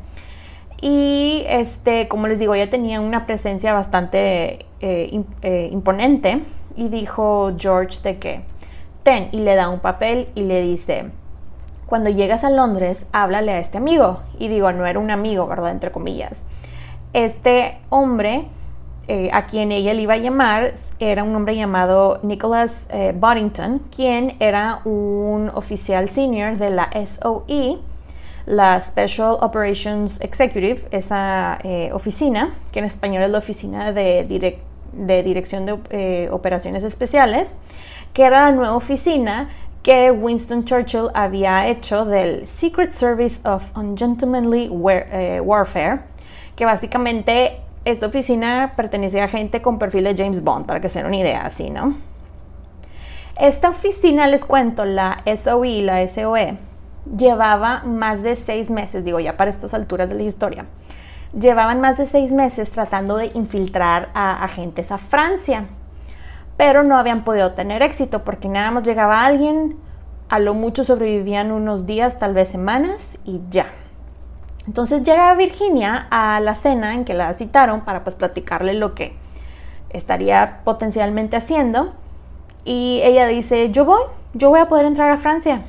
Y 0.80 1.44
este, 1.48 2.08
como 2.08 2.26
les 2.28 2.38
digo, 2.38 2.54
ella 2.54 2.70
tenía 2.70 3.00
una 3.00 3.26
presencia 3.26 3.72
bastante 3.72 4.66
eh, 4.80 5.22
eh, 5.42 5.68
imponente 5.72 6.42
y 6.76 6.88
dijo 6.88 7.52
George 7.58 8.00
de 8.02 8.18
que, 8.18 8.42
ten, 9.02 9.28
y 9.32 9.40
le 9.40 9.54
da 9.56 9.68
un 9.68 9.80
papel 9.80 10.28
y 10.34 10.42
le 10.42 10.62
dice, 10.62 11.10
cuando 11.86 12.08
llegas 12.08 12.44
a 12.44 12.50
Londres, 12.50 13.04
háblale 13.12 13.52
a 13.52 13.58
este 13.58 13.78
amigo. 13.78 14.20
Y 14.38 14.46
digo, 14.46 14.72
no 14.72 14.86
era 14.86 14.98
un 15.00 15.10
amigo, 15.10 15.46
¿verdad? 15.48 15.72
Entre 15.72 15.90
comillas. 15.90 16.44
Este 17.12 17.80
hombre, 17.88 18.46
eh, 19.12 19.28
a 19.32 19.46
quien 19.46 19.72
ella 19.72 19.92
le 19.92 20.02
iba 20.02 20.14
a 20.14 20.18
llamar, 20.18 20.74
era 21.00 21.24
un 21.24 21.34
hombre 21.34 21.56
llamado 21.56 22.20
Nicholas 22.22 22.86
eh, 22.90 23.12
Boddington, 23.12 23.80
quien 23.92 24.36
era 24.38 24.82
un 24.84 25.50
oficial 25.52 26.08
senior 26.08 26.58
de 26.58 26.70
la 26.70 26.88
SOE, 27.04 27.80
la 28.46 28.80
Special 28.80 29.36
Operations 29.40 30.20
Executive, 30.20 30.86
esa 30.92 31.58
eh, 31.64 31.90
oficina, 31.92 32.54
que 32.70 32.78
en 32.78 32.84
español 32.84 33.24
es 33.24 33.30
la 33.30 33.38
Oficina 33.38 33.90
de, 33.92 34.56
de 34.92 35.22
Dirección 35.24 35.66
de 35.66 36.28
Operaciones 36.30 36.84
Especiales, 36.84 37.56
que 38.12 38.22
era 38.22 38.42
la 38.42 38.52
nueva 38.52 38.76
oficina 38.76 39.48
que 39.82 40.12
Winston 40.12 40.64
Churchill 40.64 41.08
había 41.14 41.66
hecho 41.66 42.04
del 42.04 42.46
Secret 42.46 42.92
Service 42.92 43.40
of 43.44 43.76
Ungentlemanly 43.76 44.70
eh, 45.10 45.40
Warfare, 45.40 46.02
que 46.54 46.64
básicamente 46.64 47.60
esta 47.90 48.06
oficina 48.06 48.74
pertenecía 48.76 49.24
a 49.24 49.28
gente 49.28 49.62
con 49.62 49.78
perfil 49.78 50.04
de 50.04 50.16
James 50.16 50.42
Bond, 50.42 50.66
para 50.66 50.80
que 50.80 50.88
se 50.88 51.00
den 51.00 51.06
una 51.06 51.16
idea 51.16 51.44
así, 51.44 51.70
¿no? 51.70 51.96
Esta 53.38 53.70
oficina, 53.70 54.26
les 54.26 54.44
cuento, 54.44 54.84
la 54.84 55.22
SOE 55.34 55.68
y 55.68 55.82
la 55.82 56.06
SOE, 56.06 56.58
llevaba 57.16 57.82
más 57.84 58.22
de 58.22 58.36
seis 58.36 58.70
meses, 58.70 59.04
digo 59.04 59.20
ya 59.20 59.36
para 59.36 59.50
estas 59.50 59.72
alturas 59.74 60.10
de 60.10 60.16
la 60.16 60.22
historia, 60.22 60.66
llevaban 61.38 61.80
más 61.80 61.96
de 61.96 62.06
seis 62.06 62.32
meses 62.32 62.70
tratando 62.70 63.16
de 63.16 63.30
infiltrar 63.34 64.10
a 64.14 64.44
agentes 64.44 64.92
a 64.92 64.98
Francia 64.98 65.66
pero 66.60 66.82
no 66.82 66.96
habían 66.96 67.24
podido 67.24 67.52
tener 67.52 67.80
éxito 67.80 68.22
porque 68.22 68.46
nada 68.46 68.70
más 68.70 68.82
llegaba 68.82 69.24
alguien, 69.24 69.78
a 70.28 70.38
lo 70.38 70.52
mucho 70.52 70.84
sobrevivían 70.84 71.52
unos 71.52 71.86
días, 71.86 72.18
tal 72.18 72.34
vez 72.34 72.48
semanas 72.48 73.18
y 73.24 73.40
ya. 73.48 73.72
Entonces 74.70 75.02
llega 75.02 75.34
Virginia 75.34 76.06
a 76.12 76.38
la 76.38 76.54
cena 76.54 76.94
en 76.94 77.04
que 77.04 77.12
la 77.12 77.34
citaron 77.34 77.80
para 77.80 78.04
pues 78.04 78.14
platicarle 78.14 78.72
lo 78.72 78.94
que 78.94 79.16
estaría 79.88 80.60
potencialmente 80.62 81.36
haciendo 81.36 81.92
y 82.64 83.00
ella 83.02 83.26
dice, 83.26 83.72
yo 83.72 83.84
voy, 83.84 84.00
yo 84.32 84.48
voy 84.48 84.60
a 84.60 84.68
poder 84.68 84.86
entrar 84.86 85.10
a 85.10 85.18
Francia. 85.18 85.62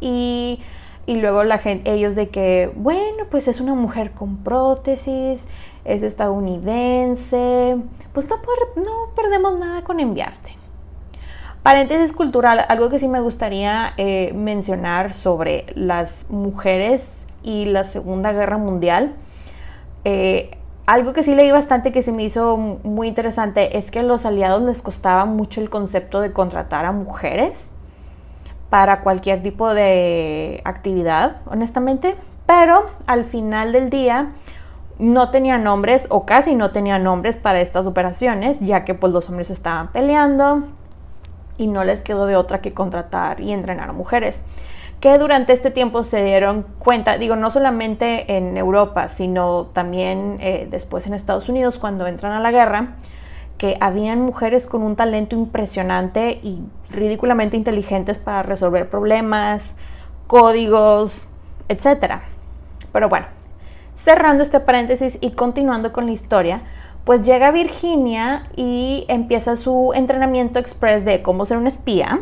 Y, 0.00 0.58
y 1.06 1.14
luego 1.14 1.44
la 1.44 1.58
gente, 1.58 1.92
ellos 1.92 2.16
de 2.16 2.30
que, 2.30 2.72
bueno, 2.74 3.26
pues 3.30 3.46
es 3.46 3.60
una 3.60 3.74
mujer 3.74 4.10
con 4.10 4.38
prótesis, 4.38 5.46
es 5.84 6.02
estadounidense, 6.02 7.76
pues 8.12 8.28
no, 8.28 8.36
no 8.82 9.14
perdemos 9.14 9.60
nada 9.60 9.84
con 9.84 10.00
enviarte. 10.00 10.56
Paréntesis 11.62 12.12
cultural, 12.12 12.64
algo 12.68 12.88
que 12.88 12.98
sí 12.98 13.06
me 13.06 13.20
gustaría 13.20 13.94
eh, 13.96 14.32
mencionar 14.34 15.12
sobre 15.12 15.66
las 15.76 16.26
mujeres 16.30 17.28
y 17.42 17.66
la 17.66 17.84
Segunda 17.84 18.32
Guerra 18.32 18.58
Mundial. 18.58 19.14
Eh, 20.04 20.50
algo 20.86 21.12
que 21.12 21.22
sí 21.22 21.34
leí 21.34 21.50
bastante 21.52 21.92
que 21.92 22.02
se 22.02 22.10
me 22.10 22.24
hizo 22.24 22.56
muy 22.56 23.08
interesante 23.08 23.78
es 23.78 23.90
que 23.90 24.00
a 24.00 24.02
los 24.02 24.26
aliados 24.26 24.62
les 24.62 24.82
costaba 24.82 25.24
mucho 25.24 25.60
el 25.60 25.70
concepto 25.70 26.20
de 26.20 26.32
contratar 26.32 26.84
a 26.84 26.92
mujeres 26.92 27.70
para 28.70 29.02
cualquier 29.02 29.42
tipo 29.42 29.72
de 29.72 30.60
actividad, 30.64 31.42
honestamente, 31.46 32.16
pero 32.46 32.86
al 33.06 33.24
final 33.24 33.72
del 33.72 33.90
día 33.90 34.32
no 34.98 35.30
tenía 35.30 35.58
nombres 35.58 36.06
o 36.10 36.26
casi 36.26 36.54
no 36.54 36.72
tenía 36.72 36.98
nombres 36.98 37.36
para 37.36 37.60
estas 37.60 37.86
operaciones, 37.86 38.60
ya 38.60 38.84
que 38.84 38.94
pues 38.94 39.12
los 39.12 39.28
hombres 39.28 39.50
estaban 39.50 39.92
peleando 39.92 40.64
y 41.56 41.68
no 41.68 41.84
les 41.84 42.02
quedó 42.02 42.26
de 42.26 42.36
otra 42.36 42.60
que 42.60 42.72
contratar 42.72 43.40
y 43.40 43.52
entrenar 43.52 43.90
a 43.90 43.92
mujeres 43.92 44.44
que 45.00 45.16
durante 45.16 45.54
este 45.54 45.70
tiempo 45.70 46.04
se 46.04 46.22
dieron 46.22 46.66
cuenta, 46.78 47.16
digo, 47.16 47.34
no 47.34 47.50
solamente 47.50 48.36
en 48.36 48.56
Europa, 48.58 49.08
sino 49.08 49.66
también 49.72 50.36
eh, 50.40 50.68
después 50.70 51.06
en 51.06 51.14
Estados 51.14 51.48
Unidos 51.48 51.78
cuando 51.78 52.06
entran 52.06 52.32
a 52.32 52.40
la 52.40 52.50
guerra, 52.50 52.96
que 53.56 53.76
habían 53.80 54.20
mujeres 54.20 54.66
con 54.66 54.82
un 54.82 54.96
talento 54.96 55.36
impresionante 55.36 56.40
y 56.42 56.60
ridículamente 56.90 57.56
inteligentes 57.56 58.18
para 58.18 58.42
resolver 58.42 58.88
problemas, 58.88 59.72
códigos, 60.26 61.28
etc. 61.68 62.20
Pero 62.92 63.08
bueno, 63.08 63.26
cerrando 63.94 64.42
este 64.42 64.60
paréntesis 64.60 65.18
y 65.20 65.32
continuando 65.32 65.92
con 65.92 66.06
la 66.06 66.12
historia, 66.12 66.62
pues 67.04 67.22
llega 67.22 67.50
Virginia 67.50 68.44
y 68.56 69.04
empieza 69.08 69.56
su 69.56 69.92
entrenamiento 69.94 70.58
express 70.58 71.04
de 71.04 71.22
cómo 71.22 71.44
ser 71.44 71.56
un 71.56 71.66
espía. 71.66 72.20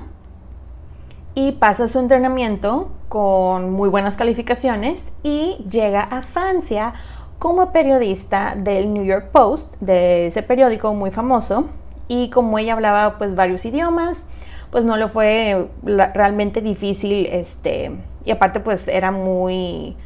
Y 1.39 1.53
pasa 1.53 1.87
su 1.87 2.01
entrenamiento 2.01 2.89
con 3.09 3.71
muy 3.71 3.89
buenas 3.89 4.17
calificaciones 4.17 5.13
y 5.23 5.65
llega 5.71 6.03
a 6.03 6.23
Francia 6.23 6.95
como 7.39 7.71
periodista 7.71 8.57
del 8.57 8.93
New 8.93 9.05
York 9.05 9.29
Post, 9.31 9.73
de 9.79 10.27
ese 10.27 10.43
periódico 10.43 10.95
muy 10.95 11.13
famoso, 11.13 11.67
y 12.09 12.31
como 12.31 12.59
ella 12.59 12.73
hablaba 12.73 13.19
pues 13.19 13.37
varios 13.37 13.65
idiomas, 13.67 14.25
pues 14.73 14.85
no 14.85 14.97
le 14.97 15.07
fue 15.07 15.69
realmente 15.85 16.61
difícil, 16.61 17.27
este, 17.27 17.93
y 18.25 18.33
aparte 18.33 18.59
pues 18.59 18.89
era 18.89 19.13
muy, 19.13 19.97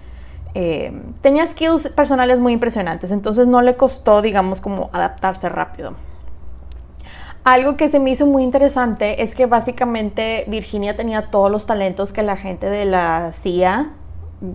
eh, 0.53 0.93
tenía 1.23 1.47
skills 1.47 1.89
personales 1.97 2.41
muy 2.41 2.53
impresionantes, 2.53 3.11
entonces 3.11 3.49
no 3.49 3.63
le 3.63 3.75
costó, 3.77 4.21
digamos, 4.21 4.61
como 4.61 4.91
adaptarse 4.93 5.49
rápido. 5.49 5.95
Algo 7.45 7.77
que 7.77 7.89
se 7.89 7.99
me 7.99 8.11
hizo 8.11 8.27
muy 8.27 8.45
interesante 8.45 9.23
es 9.23 9.35
que 9.35 9.47
básicamente 9.47 10.45
Virginia 10.47 10.95
tenía 10.95 11.31
todos 11.31 11.51
los 11.51 11.67
talentos 11.67 12.13
que 12.13 12.23
la 12.23 12.37
gente 12.37 12.71
de 12.71 12.85
la 12.85 13.33
CIA 13.33 13.91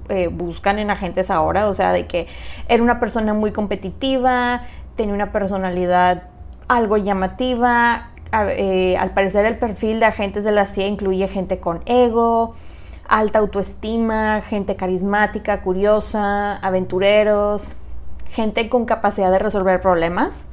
eh, 0.08 0.30
buscan 0.30 0.80
en 0.80 0.89
agentes 0.89 1.30
ahora, 1.30 1.67
o 1.67 1.73
sea, 1.73 1.91
de 1.91 2.08
que 2.08 2.28
era 2.69 2.82
una 2.82 3.02
persona 3.02 3.34
muy 3.34 3.52
competitiva, 3.52 4.62
tenía 4.95 5.13
una 5.13 5.34
personalidad 5.34 6.30
algo 6.69 6.95
llamativa, 6.95 8.12
eh, 8.32 8.95
al 8.97 9.12
parecer 9.12 9.45
el 9.45 9.58
perfil 9.58 10.00
de 10.00 10.06
agentes 10.06 10.45
de 10.45 10.52
la 10.54 10.65
CIA 10.65 10.88
incluye 10.88 11.28
gente 11.28 11.60
con 11.60 11.82
ego, 11.86 12.56
alta 13.08 13.39
autoestima, 13.39 14.41
gente 14.41 14.78
carismática, 14.78 15.62
curiosa, 15.62 16.56
aventureros, 16.56 17.76
gente 18.30 18.69
con 18.69 18.86
capacidad 18.86 19.30
de 19.30 19.39
resolver 19.39 19.82
problemas. 19.82 20.47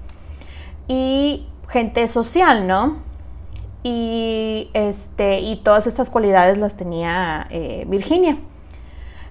Y 0.88 1.48
gente 1.68 2.06
social, 2.06 2.66
¿no? 2.66 2.98
Y, 3.82 4.70
este, 4.72 5.40
y 5.40 5.56
todas 5.56 5.86
estas 5.86 6.08
cualidades 6.10 6.58
las 6.58 6.76
tenía 6.76 7.46
eh, 7.50 7.84
Virginia. 7.86 8.38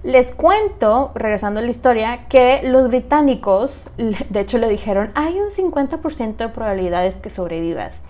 Les 0.04 0.32
cuento, 0.32 1.12
regresando 1.14 1.60
a 1.60 1.62
la 1.62 1.70
historia, 1.70 2.28
que 2.28 2.60
los 2.62 2.88
británicos, 2.88 3.88
de 3.96 4.40
hecho 4.40 4.58
le 4.58 4.68
dijeron, 4.68 5.10
hay 5.14 5.40
un 5.40 5.48
50% 5.48 6.36
de 6.36 6.48
probabilidades 6.50 7.16
que 7.16 7.30
sobrevivas. 7.30 8.04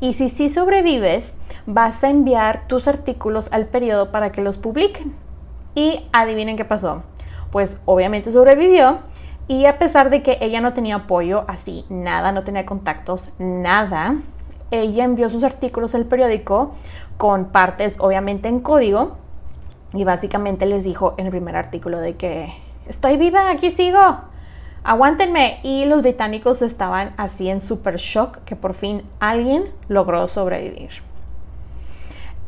Y 0.00 0.14
si 0.14 0.30
sí 0.30 0.48
sobrevives, 0.48 1.34
vas 1.66 2.02
a 2.04 2.08
enviar 2.08 2.66
tus 2.68 2.88
artículos 2.88 3.52
al 3.52 3.66
periodo 3.66 4.10
para 4.10 4.32
que 4.32 4.40
los 4.40 4.56
publiquen. 4.56 5.14
Y 5.74 6.08
adivinen 6.12 6.56
qué 6.56 6.64
pasó. 6.64 7.02
Pues 7.50 7.78
obviamente 7.84 8.32
sobrevivió 8.32 9.00
y 9.50 9.66
a 9.66 9.80
pesar 9.80 10.10
de 10.10 10.22
que 10.22 10.38
ella 10.42 10.60
no 10.60 10.74
tenía 10.74 10.94
apoyo, 10.94 11.44
así, 11.48 11.84
nada, 11.88 12.30
no 12.30 12.44
tenía 12.44 12.64
contactos, 12.64 13.30
nada, 13.40 14.14
ella 14.70 15.02
envió 15.02 15.28
sus 15.28 15.42
artículos 15.42 15.96
al 15.96 16.04
periódico 16.04 16.76
con 17.16 17.46
partes 17.46 17.96
obviamente 17.98 18.48
en 18.48 18.60
código 18.60 19.16
y 19.92 20.04
básicamente 20.04 20.66
les 20.66 20.84
dijo 20.84 21.14
en 21.18 21.26
el 21.26 21.32
primer 21.32 21.56
artículo 21.56 21.98
de 21.98 22.14
que 22.14 22.54
estoy 22.86 23.16
viva, 23.16 23.50
aquí 23.50 23.72
sigo, 23.72 24.20
aguántenme. 24.84 25.58
Y 25.64 25.84
los 25.84 26.02
británicos 26.02 26.62
estaban 26.62 27.12
así 27.16 27.50
en 27.50 27.60
super 27.60 27.96
shock 27.96 28.44
que 28.44 28.54
por 28.54 28.72
fin 28.72 29.02
alguien 29.18 29.64
logró 29.88 30.28
sobrevivir. 30.28 31.09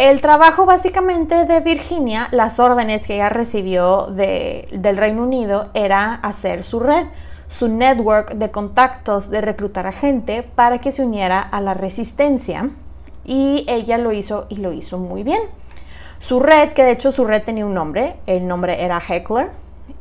El 0.02 0.20
trabajo 0.20 0.66
básicamente 0.66 1.44
de 1.44 1.60
Virginia, 1.60 2.26
las 2.32 2.58
órdenes 2.58 3.06
que 3.06 3.14
ella 3.14 3.28
recibió 3.28 4.08
del 4.08 4.96
Reino 4.96 5.22
Unido 5.22 5.68
era 5.74 6.14
hacer 6.14 6.64
su 6.64 6.80
red, 6.80 7.06
su 7.46 7.68
network 7.68 8.32
de 8.32 8.50
contactos, 8.50 9.30
de 9.30 9.40
reclutar 9.40 9.86
a 9.86 9.92
gente 9.92 10.42
para 10.42 10.78
que 10.78 10.90
se 10.90 11.04
uniera 11.04 11.40
a 11.40 11.60
la 11.60 11.74
resistencia. 11.74 12.70
Y 13.24 13.64
ella 13.68 13.96
lo 13.96 14.10
hizo 14.10 14.46
y 14.48 14.56
lo 14.56 14.72
hizo 14.72 14.98
muy 14.98 15.22
bien. 15.22 15.42
Su 16.18 16.40
red, 16.40 16.70
que 16.72 16.82
de 16.82 16.90
hecho 16.90 17.12
su 17.12 17.24
red 17.24 17.44
tenía 17.44 17.64
un 17.64 17.74
nombre, 17.74 18.16
el 18.26 18.48
nombre 18.48 18.82
era 18.82 19.00
Heckler, 19.00 19.50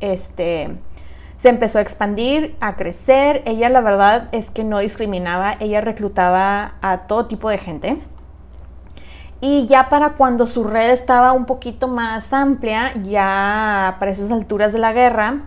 este, 0.00 0.78
se 1.36 1.48
empezó 1.48 1.78
a 1.78 1.82
expandir, 1.82 2.56
a 2.58 2.74
crecer. 2.74 3.42
Ella 3.44 3.68
la 3.68 3.80
verdad 3.80 4.30
es 4.32 4.50
que 4.50 4.64
no 4.64 4.80
discriminaba, 4.80 5.54
ella 5.60 5.80
reclutaba 5.80 6.74
a 6.82 7.02
todo 7.06 7.26
tipo 7.26 7.48
de 7.48 7.58
gente 7.58 8.02
y 9.44 9.66
ya 9.66 9.88
para 9.88 10.10
cuando 10.10 10.46
su 10.46 10.62
red 10.62 10.90
estaba 10.90 11.32
un 11.32 11.46
poquito 11.46 11.88
más 11.88 12.32
amplia, 12.32 12.92
ya 13.02 13.96
para 13.98 14.12
esas 14.12 14.30
alturas 14.30 14.72
de 14.72 14.78
la 14.78 14.92
guerra, 14.92 15.40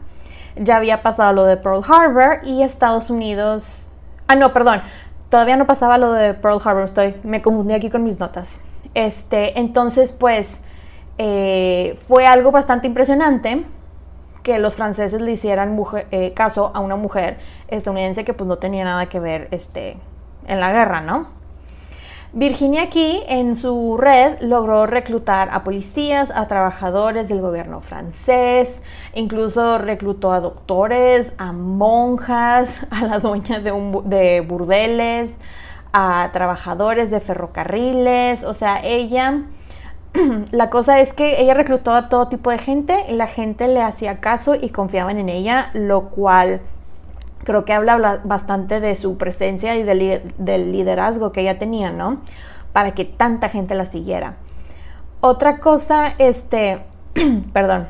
ya 0.58 0.76
había 0.76 1.02
pasado 1.02 1.32
lo 1.32 1.46
de 1.46 1.56
Pearl 1.56 1.82
Harbor 1.88 2.42
y 2.44 2.62
Estados 2.62 3.10
Unidos... 3.10 3.90
Ah, 4.28 4.36
no, 4.36 4.52
perdón. 4.52 4.82
Todavía 5.30 5.56
no 5.56 5.66
pasaba 5.66 5.98
lo 5.98 6.12
de 6.12 6.34
Pearl 6.34 6.60
Harbor, 6.62 6.84
estoy, 6.84 7.16
me 7.24 7.42
confundí 7.42 7.74
aquí 7.74 7.90
con 7.90 8.04
mis 8.04 8.20
notas. 8.20 8.60
Este, 8.96 9.58
entonces, 9.58 10.12
pues, 10.12 10.62
eh, 11.18 11.96
fue 11.96 12.28
algo 12.28 12.52
bastante 12.52 12.88
impresionante 12.88 13.66
que 14.44 14.60
los 14.60 14.76
franceses 14.76 15.22
le 15.22 15.32
hicieran 15.32 15.82
eh, 16.12 16.34
caso 16.34 16.72
a 16.76 16.82
una 16.82 16.98
mujer 16.98 17.40
estadounidense 17.70 18.26
que 18.26 18.34
pues 18.34 18.46
no 18.46 18.58
tenía 18.58 18.84
nada 18.84 19.08
que 19.08 19.22
ver 19.22 19.48
este, 19.52 19.96
en 20.48 20.60
la 20.60 20.74
guerra, 20.74 21.00
¿no? 21.00 21.35
Virginia 22.38 22.82
aquí 22.82 23.21
en 23.30 23.56
su 23.56 23.95
red 23.95 24.41
logró 24.41 24.86
reclutar 24.86 25.48
a 25.54 25.63
policías, 25.63 26.32
a 26.32 26.50
trabajadores 26.50 27.30
del 27.30 27.39
gobierno 27.39 27.80
francés, 27.80 28.82
incluso 29.13 29.78
reclutó 29.78 30.34
a 30.34 30.41
doctores, 30.41 31.32
a 31.38 31.54
monjas, 31.54 32.88
a 32.91 33.06
la 33.06 33.19
dueña 33.19 33.62
de, 33.62 33.71
de 34.04 34.41
burdeles, 34.41 35.39
a 35.93 36.30
trabajadores 36.34 37.10
de 37.10 37.21
ferrocarriles, 37.21 38.43
o 38.43 38.54
sea, 38.54 38.82
ella... 38.84 39.43
La 40.52 40.69
cosa 40.69 41.00
es 41.00 41.13
que 41.13 41.41
ella 41.41 41.54
reclutó 41.54 41.93
a 41.93 42.10
todo 42.10 42.28
tipo 42.28 42.52
de 42.52 42.58
gente 42.58 43.06
y 43.10 43.13
la 43.13 43.28
gente 43.28 43.69
le 43.69 43.82
hacía 43.82 44.19
caso 44.19 44.56
y 44.56 44.69
confiaban 44.69 45.17
en 45.19 45.28
ella, 45.30 45.69
lo 45.74 46.10
cual 46.10 46.62
creo 47.46 47.64
que 47.64 47.72
habla 47.72 48.22
bastante 48.26 48.82
de 48.82 48.96
su 48.96 49.18
presencia 49.18 49.78
y 49.78 49.84
del, 49.84 50.72
liderazgo 50.72 51.32
que 51.32 51.42
ella 51.42 51.58
tenía, 51.58 51.92
¿no? 51.92 52.22
Para 52.74 52.94
que 52.94 53.06
tanta 53.06 53.48
gente 53.48 53.76
la 53.76 53.86
siguiera. 53.86 54.36
Otra 55.22 55.60
cosa, 55.60 56.14
este, 56.18 56.82
perdón, 57.54 57.88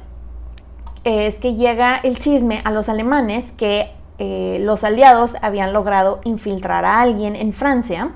es 1.03 1.39
que 1.39 1.55
llega 1.55 1.97
el 1.97 2.19
chisme 2.19 2.61
a 2.63 2.71
los 2.71 2.89
alemanes 2.89 3.51
que 3.51 3.91
eh, 4.17 4.57
los 4.61 4.83
aliados 4.83 5.35
habían 5.41 5.73
logrado 5.73 6.21
infiltrar 6.23 6.85
a 6.85 7.01
alguien 7.01 7.35
en 7.35 7.51
Francia 7.51 8.11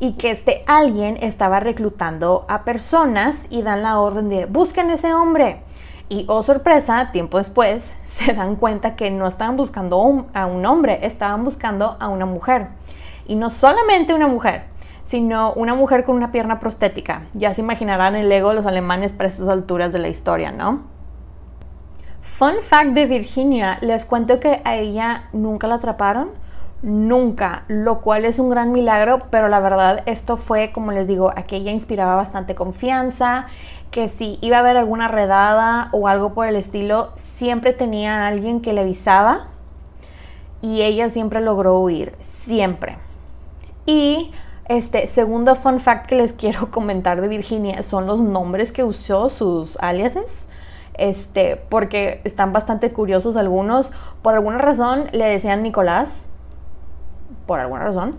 y 0.00 0.12
que 0.12 0.30
este 0.30 0.64
alguien 0.66 1.16
estaba 1.20 1.60
reclutando 1.60 2.44
a 2.48 2.64
personas 2.64 3.44
y 3.48 3.62
dan 3.62 3.82
la 3.82 3.98
orden 3.98 4.28
de 4.28 4.46
busquen 4.46 4.90
ese 4.90 5.14
hombre. 5.14 5.62
Y 6.08 6.26
oh 6.28 6.42
sorpresa, 6.42 7.10
tiempo 7.12 7.38
después 7.38 7.96
se 8.04 8.32
dan 8.32 8.56
cuenta 8.56 8.96
que 8.96 9.10
no 9.10 9.26
estaban 9.26 9.56
buscando 9.56 10.26
a 10.34 10.46
un 10.46 10.66
hombre, 10.66 11.06
estaban 11.06 11.44
buscando 11.44 11.96
a 12.00 12.08
una 12.08 12.26
mujer. 12.26 12.68
Y 13.26 13.36
no 13.36 13.50
solamente 13.50 14.14
una 14.14 14.28
mujer, 14.28 14.64
sino 15.02 15.52
una 15.52 15.74
mujer 15.74 16.04
con 16.04 16.16
una 16.16 16.32
pierna 16.32 16.60
prostética. 16.60 17.22
Ya 17.32 17.54
se 17.54 17.62
imaginarán 17.62 18.16
el 18.16 18.30
ego 18.30 18.50
de 18.50 18.56
los 18.56 18.66
alemanes 18.66 19.12
para 19.12 19.28
estas 19.28 19.48
alturas 19.48 19.92
de 19.92 19.98
la 19.98 20.08
historia, 20.08 20.50
¿no? 20.50 20.82
Fun 22.20 22.54
fact 22.62 22.92
de 22.92 23.06
Virginia, 23.06 23.78
les 23.80 24.06
cuento 24.06 24.40
que 24.40 24.60
a 24.64 24.76
ella 24.76 25.28
nunca 25.32 25.66
la 25.66 25.76
atraparon, 25.76 26.30
nunca, 26.82 27.64
lo 27.68 28.00
cual 28.00 28.24
es 28.24 28.38
un 28.38 28.48
gran 28.50 28.72
milagro, 28.72 29.18
pero 29.30 29.48
la 29.48 29.60
verdad 29.60 30.02
esto 30.06 30.36
fue, 30.36 30.72
como 30.72 30.90
les 30.90 31.06
digo, 31.06 31.32
aquella 31.36 31.70
inspiraba 31.70 32.16
bastante 32.16 32.54
confianza, 32.54 33.46
que 33.94 34.08
si 34.08 34.38
iba 34.40 34.56
a 34.56 34.60
haber 34.60 34.76
alguna 34.76 35.06
redada 35.06 35.88
o 35.92 36.08
algo 36.08 36.34
por 36.34 36.48
el 36.48 36.56
estilo, 36.56 37.12
siempre 37.14 37.72
tenía 37.72 38.24
a 38.24 38.26
alguien 38.26 38.60
que 38.60 38.72
le 38.72 38.80
avisaba 38.80 39.46
y 40.60 40.82
ella 40.82 41.08
siempre 41.08 41.40
logró 41.40 41.78
huir, 41.78 42.12
siempre. 42.18 42.98
Y 43.86 44.32
este 44.64 45.06
segundo 45.06 45.54
fun 45.54 45.78
fact 45.78 46.06
que 46.06 46.16
les 46.16 46.32
quiero 46.40 46.72
comentar 46.72 47.20
de 47.20 47.28
Virginia 47.28 47.84
son 47.84 48.08
los 48.08 48.20
nombres 48.20 48.72
que 48.72 48.82
usó, 48.82 49.28
sus 49.28 49.76
aliases. 49.76 50.48
Este, 50.94 51.54
porque 51.54 52.20
están 52.24 52.52
bastante 52.52 52.92
curiosos 52.92 53.36
algunos. 53.36 53.92
Por 54.22 54.34
alguna 54.34 54.58
razón 54.58 55.04
le 55.12 55.26
decían 55.26 55.62
Nicolás. 55.62 56.24
Por 57.46 57.60
alguna 57.60 57.84
razón. 57.84 58.18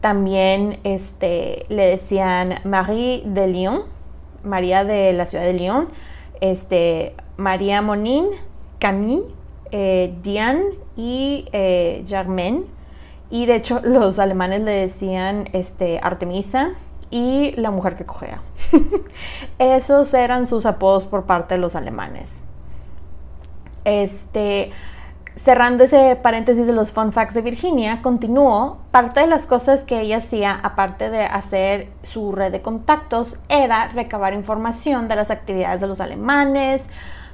También 0.00 0.80
este, 0.82 1.64
le 1.68 1.86
decían 1.86 2.54
Marie 2.64 3.22
de 3.24 3.46
Lyon 3.46 4.01
María 4.44 4.84
de 4.84 5.12
la 5.12 5.26
ciudad 5.26 5.44
de 5.44 5.54
Lyon, 5.54 5.88
este, 6.40 7.14
María 7.36 7.82
Monin, 7.82 8.26
Camille, 8.78 9.24
eh, 9.70 10.14
Diane 10.22 10.64
y 10.96 11.46
eh. 11.52 12.04
Y 13.30 13.46
de 13.46 13.54
hecho 13.54 13.80
los 13.84 14.18
alemanes 14.18 14.60
le 14.62 14.72
decían 14.72 15.48
este, 15.52 15.98
Artemisa 16.02 16.70
y 17.10 17.52
la 17.56 17.70
mujer 17.70 17.94
que 17.94 18.04
cogea. 18.04 18.42
Esos 19.58 20.12
eran 20.14 20.46
sus 20.46 20.66
apodos 20.66 21.04
por 21.04 21.24
parte 21.24 21.54
de 21.54 21.60
los 21.60 21.74
alemanes. 21.74 22.34
Este, 23.84 24.70
cerrando 25.34 25.84
ese 25.84 26.16
paréntesis 26.16 26.66
de 26.66 26.72
los 26.72 26.92
fun 26.92 27.12
facts 27.12 27.34
de 27.34 27.42
Virginia, 27.42 28.02
continuó, 28.02 28.78
parte 28.90 29.20
de 29.20 29.26
las 29.26 29.46
cosas 29.46 29.84
que 29.84 30.00
ella 30.00 30.18
hacía, 30.18 30.58
aparte 30.62 31.10
de 31.10 31.24
hacer 31.24 31.88
su 32.02 32.32
red 32.32 32.52
de 32.52 32.62
contactos, 32.62 33.38
era 33.48 33.88
recabar 33.88 34.34
información 34.34 35.08
de 35.08 35.16
las 35.16 35.30
actividades 35.30 35.80
de 35.80 35.86
los 35.86 36.00
alemanes, 36.00 36.84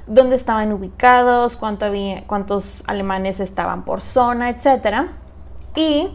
dónde 0.07 0.35
estaban 0.35 0.71
ubicados, 0.71 1.55
cuánto 1.55 1.85
había, 1.85 2.25
cuántos 2.25 2.83
alemanes 2.87 3.39
estaban 3.39 3.83
por 3.83 4.01
zona, 4.01 4.49
etc. 4.49 5.09
Y 5.75 6.09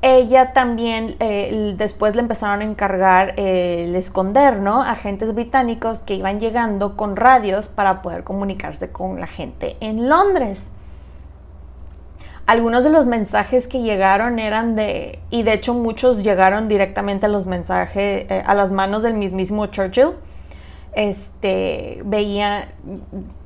ella 0.00 0.52
también 0.52 1.14
eh, 1.20 1.74
después 1.76 2.16
le 2.16 2.22
empezaron 2.22 2.60
a 2.60 2.64
encargar 2.64 3.34
eh, 3.36 3.84
el 3.84 3.94
esconder, 3.94 4.58
¿no? 4.58 4.82
Agentes 4.82 5.32
británicos 5.32 6.00
que 6.00 6.16
iban 6.16 6.40
llegando 6.40 6.96
con 6.96 7.14
radios 7.14 7.68
para 7.68 8.02
poder 8.02 8.24
comunicarse 8.24 8.90
con 8.90 9.20
la 9.20 9.28
gente 9.28 9.76
en 9.80 10.08
Londres. 10.08 10.72
Algunos 12.46 12.84
de 12.84 12.90
los 12.90 13.06
mensajes 13.06 13.68
que 13.68 13.82
llegaron 13.82 14.38
eran 14.38 14.74
de, 14.74 15.20
y 15.30 15.42
de 15.42 15.54
hecho 15.54 15.74
muchos 15.74 16.22
llegaron 16.22 16.68
directamente 16.68 17.26
a 17.26 17.28
los 17.28 17.46
mensajes, 17.46 18.26
eh, 18.28 18.42
a 18.44 18.54
las 18.54 18.70
manos 18.70 19.02
del 19.02 19.14
mismísimo 19.14 19.66
Churchill. 19.66 20.10
Este, 20.94 22.02
veía 22.04 22.68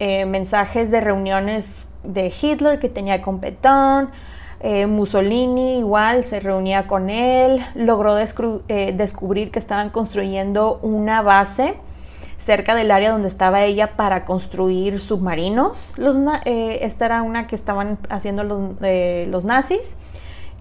mensajes 0.00 0.90
de 0.90 1.00
reuniones 1.00 1.86
de 2.02 2.32
Hitler 2.42 2.80
que 2.80 2.88
tenía 2.88 3.22
con 3.22 3.38
Petón, 3.38 4.10
eh, 4.60 4.86
Mussolini 4.86 5.78
igual 5.78 6.24
se 6.24 6.40
reunía 6.40 6.86
con 6.86 7.10
él, 7.10 7.64
logró 7.74 8.16
eh, 8.18 8.94
descubrir 8.96 9.50
que 9.50 9.58
estaban 9.58 9.90
construyendo 9.90 10.78
una 10.82 11.20
base 11.20 11.74
cerca 12.36 12.74
del 12.74 12.90
área 12.90 13.10
donde 13.10 13.28
estaba 13.28 13.64
ella 13.64 13.96
para 13.96 14.24
construir 14.24 14.98
submarinos. 14.98 15.94
Eh, 16.44 16.78
esta 16.82 17.06
era 17.06 17.22
una 17.22 17.46
que 17.46 17.54
estaban 17.54 17.98
haciendo 18.08 18.44
los, 18.44 19.44
nazis. 19.44 19.96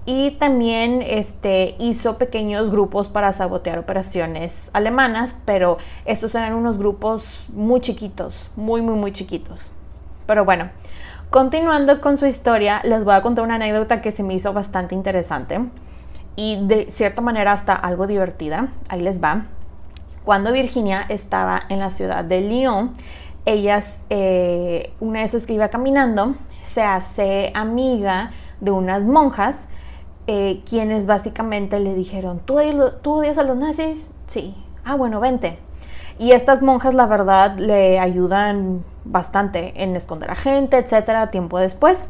Y 0.07 0.31
también 0.31 1.01
este, 1.01 1.75
hizo 1.79 2.19
pequeños 2.19 2.69
grupos 2.69 3.07
para 3.07 3.33
sabotear 3.33 3.79
operaciones 3.79 4.69
alemanas, 4.73 5.35
pero 5.45 5.79
estos 6.05 6.35
eran 6.35 6.53
unos 6.53 6.77
grupos 6.77 7.45
muy 7.51 7.81
chiquitos, 7.81 8.47
muy, 8.55 8.83
muy, 8.83 8.93
muy 8.95 9.11
chiquitos. 9.11 9.71
Pero 10.27 10.45
bueno, 10.45 10.69
Continuando 11.35 11.99
con 11.99 12.17
su 12.17 12.27
historia, 12.27 12.81
les 12.85 13.03
voy 13.03 13.13
a 13.13 13.21
contar 13.21 13.43
una 13.43 13.55
anécdota 13.55 14.01
que 14.01 14.11
se 14.11 14.23
me 14.23 14.33
hizo 14.33 14.53
bastante 14.53 14.95
interesante 14.95 15.59
y 16.37 16.65
de 16.65 16.89
cierta 16.89 17.21
manera 17.21 17.51
hasta 17.51 17.73
algo 17.73 18.07
divertida. 18.07 18.69
Ahí 18.87 19.01
les 19.01 19.21
va. 19.21 19.47
Cuando 20.25 20.51
Virginia 20.51 21.05
estaba 21.07 21.61
en 21.69 21.79
la 21.79 21.91
ciudad 21.91 22.25
de 22.25 22.41
Lyon, 22.41 22.93
ella, 23.45 23.79
eh, 24.09 24.91
una 24.99 25.21
vez 25.21 25.45
que 25.45 25.53
iba 25.53 25.69
caminando, 25.69 26.33
se 26.63 26.81
hace 26.81 27.51
amiga 27.53 28.31
de 28.59 28.71
unas 28.71 29.05
monjas, 29.05 29.67
eh, 30.25 30.63
quienes 30.67 31.05
básicamente 31.05 31.79
le 31.79 31.93
dijeron, 31.93 32.39
¿Tú, 32.43 32.57
¿tú 33.03 33.19
odias 33.19 33.37
a 33.37 33.43
los 33.43 33.55
nazis? 33.55 34.09
Sí. 34.25 34.55
Ah, 34.83 34.95
bueno, 34.95 35.19
vente. 35.19 35.59
Y 36.17 36.31
estas 36.31 36.63
monjas, 36.63 36.95
la 36.95 37.05
verdad, 37.05 37.59
le 37.59 37.99
ayudan 37.99 38.83
bastante 39.03 39.83
en 39.83 39.95
esconder 39.95 40.31
a 40.31 40.35
gente, 40.35 40.77
etcétera, 40.77 41.29
tiempo 41.29 41.59
después. 41.59 42.09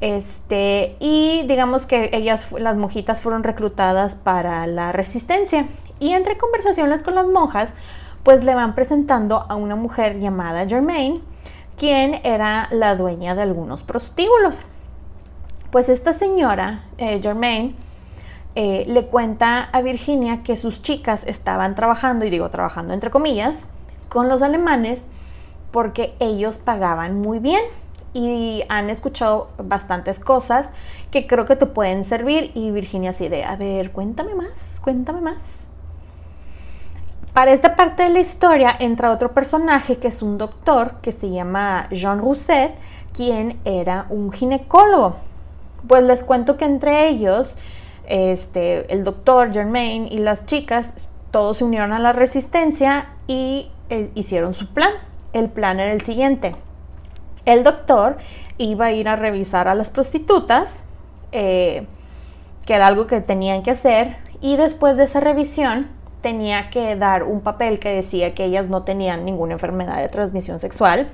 Este, 0.00 0.96
y 1.00 1.42
digamos 1.48 1.86
que 1.86 2.10
ellas, 2.12 2.52
las 2.52 2.76
monjitas, 2.76 3.20
fueron 3.20 3.42
reclutadas 3.42 4.14
para 4.14 4.66
la 4.66 4.92
resistencia. 4.92 5.66
Y 5.98 6.12
entre 6.12 6.38
conversaciones 6.38 7.02
con 7.02 7.14
las 7.14 7.26
monjas, 7.26 7.72
pues 8.22 8.44
le 8.44 8.54
van 8.54 8.74
presentando 8.74 9.46
a 9.48 9.56
una 9.56 9.74
mujer 9.74 10.20
llamada 10.20 10.66
Germaine, 10.66 11.20
quien 11.76 12.20
era 12.24 12.68
la 12.70 12.94
dueña 12.94 13.34
de 13.34 13.42
algunos 13.42 13.82
prostíbulos. 13.82 14.68
Pues 15.70 15.88
esta 15.88 16.12
señora, 16.12 16.84
eh, 16.98 17.20
Germaine, 17.22 17.74
eh, 18.54 18.84
le 18.86 19.06
cuenta 19.06 19.68
a 19.72 19.82
Virginia 19.82 20.42
que 20.42 20.56
sus 20.56 20.82
chicas 20.82 21.24
estaban 21.26 21.74
trabajando, 21.74 22.24
y 22.24 22.30
digo 22.30 22.48
trabajando 22.50 22.94
entre 22.94 23.10
comillas, 23.10 23.66
con 24.08 24.28
los 24.28 24.42
alemanes 24.42 25.04
porque 25.70 26.14
ellos 26.18 26.58
pagaban 26.58 27.20
muy 27.20 27.40
bien 27.40 27.60
y 28.14 28.62
han 28.68 28.90
escuchado 28.90 29.48
bastantes 29.58 30.20
cosas 30.20 30.70
que 31.10 31.26
creo 31.26 31.44
que 31.44 31.56
te 31.56 31.66
pueden 31.66 32.04
servir 32.04 32.50
y 32.54 32.70
Virginia 32.70 33.10
así 33.10 33.28
de, 33.28 33.44
a 33.44 33.56
ver, 33.56 33.92
cuéntame 33.92 34.34
más, 34.34 34.80
cuéntame 34.82 35.20
más. 35.20 35.60
Para 37.32 37.52
esta 37.52 37.76
parte 37.76 38.04
de 38.04 38.08
la 38.08 38.20
historia 38.20 38.74
entra 38.78 39.12
otro 39.12 39.32
personaje 39.32 39.96
que 39.96 40.08
es 40.08 40.22
un 40.22 40.38
doctor 40.38 40.94
que 41.02 41.12
se 41.12 41.30
llama 41.30 41.88
Jean 41.90 42.18
Rousset, 42.18 42.74
quien 43.12 43.60
era 43.64 44.06
un 44.08 44.32
ginecólogo. 44.32 45.16
Pues 45.86 46.02
les 46.02 46.24
cuento 46.24 46.56
que 46.56 46.64
entre 46.64 47.08
ellos, 47.08 47.56
este, 48.06 48.92
el 48.92 49.04
doctor 49.04 49.52
Germain 49.52 50.08
y 50.10 50.18
las 50.18 50.46
chicas, 50.46 51.10
todos 51.30 51.58
se 51.58 51.64
unieron 51.64 51.92
a 51.92 51.98
la 51.98 52.12
resistencia 52.12 53.10
y 53.28 53.70
eh, 53.90 54.10
hicieron 54.14 54.54
su 54.54 54.72
plan 54.72 54.92
el 55.32 55.48
plan 55.48 55.80
era 55.80 55.92
el 55.92 56.02
siguiente. 56.02 56.54
El 57.44 57.62
doctor 57.64 58.18
iba 58.58 58.86
a 58.86 58.92
ir 58.92 59.08
a 59.08 59.16
revisar 59.16 59.68
a 59.68 59.74
las 59.74 59.90
prostitutas, 59.90 60.80
eh, 61.32 61.86
que 62.66 62.74
era 62.74 62.86
algo 62.86 63.06
que 63.06 63.20
tenían 63.20 63.62
que 63.62 63.70
hacer, 63.70 64.16
y 64.40 64.56
después 64.56 64.96
de 64.96 65.04
esa 65.04 65.20
revisión 65.20 65.88
tenía 66.20 66.70
que 66.70 66.96
dar 66.96 67.22
un 67.22 67.40
papel 67.40 67.78
que 67.78 67.90
decía 67.90 68.34
que 68.34 68.44
ellas 68.44 68.68
no 68.68 68.82
tenían 68.82 69.24
ninguna 69.24 69.54
enfermedad 69.54 69.98
de 69.98 70.08
transmisión 70.08 70.58
sexual, 70.58 71.08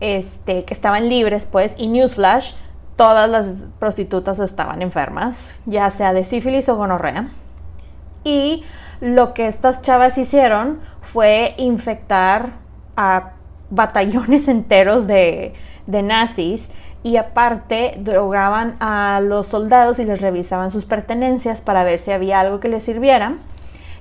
este, 0.00 0.64
que 0.64 0.74
estaban 0.74 1.08
libres, 1.08 1.46
pues, 1.46 1.74
y 1.78 1.88
newsflash, 1.88 2.54
todas 2.96 3.28
las 3.28 3.54
prostitutas 3.78 4.38
estaban 4.38 4.82
enfermas, 4.82 5.54
ya 5.66 5.88
sea 5.90 6.12
de 6.12 6.24
sífilis 6.24 6.68
o 6.68 6.76
gonorrea. 6.76 7.30
Y 8.24 8.64
lo 9.00 9.34
que 9.34 9.46
estas 9.46 9.82
chavas 9.82 10.18
hicieron 10.18 10.80
fue 11.00 11.54
infectar 11.58 12.52
a 12.96 13.35
batallones 13.70 14.48
enteros 14.48 15.06
de, 15.06 15.54
nazis 15.86 16.70
y 17.02 17.16
aparte 17.16 17.94
drogaban 17.98 18.76
a 18.80 19.20
los 19.22 19.46
soldados 19.46 20.00
y 20.00 20.04
les 20.04 20.20
revisaban 20.20 20.70
sus 20.70 20.84
pertenencias 20.84 21.62
para 21.62 21.84
ver 21.84 21.98
si 21.98 22.10
había 22.10 22.40
algo 22.40 22.58
que 22.58 22.68
les 22.68 22.82
sirviera. 22.82 23.36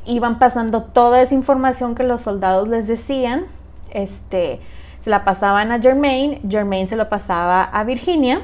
Iban 0.05 0.39
pasando 0.39 0.83
toda 0.83 1.21
esa 1.21 1.35
información 1.35 1.93
que 1.93 2.03
los 2.03 2.23
soldados 2.23 2.67
les 2.67 2.87
decían, 2.87 3.45
este, 3.91 4.59
se 4.99 5.09
la 5.11 5.23
pasaban 5.23 5.71
a 5.71 5.79
Germain, 5.79 6.39
Germain 6.49 6.87
se 6.87 6.95
lo 6.95 7.09
pasaba 7.09 7.63
a 7.63 7.83
Virginia 7.83 8.41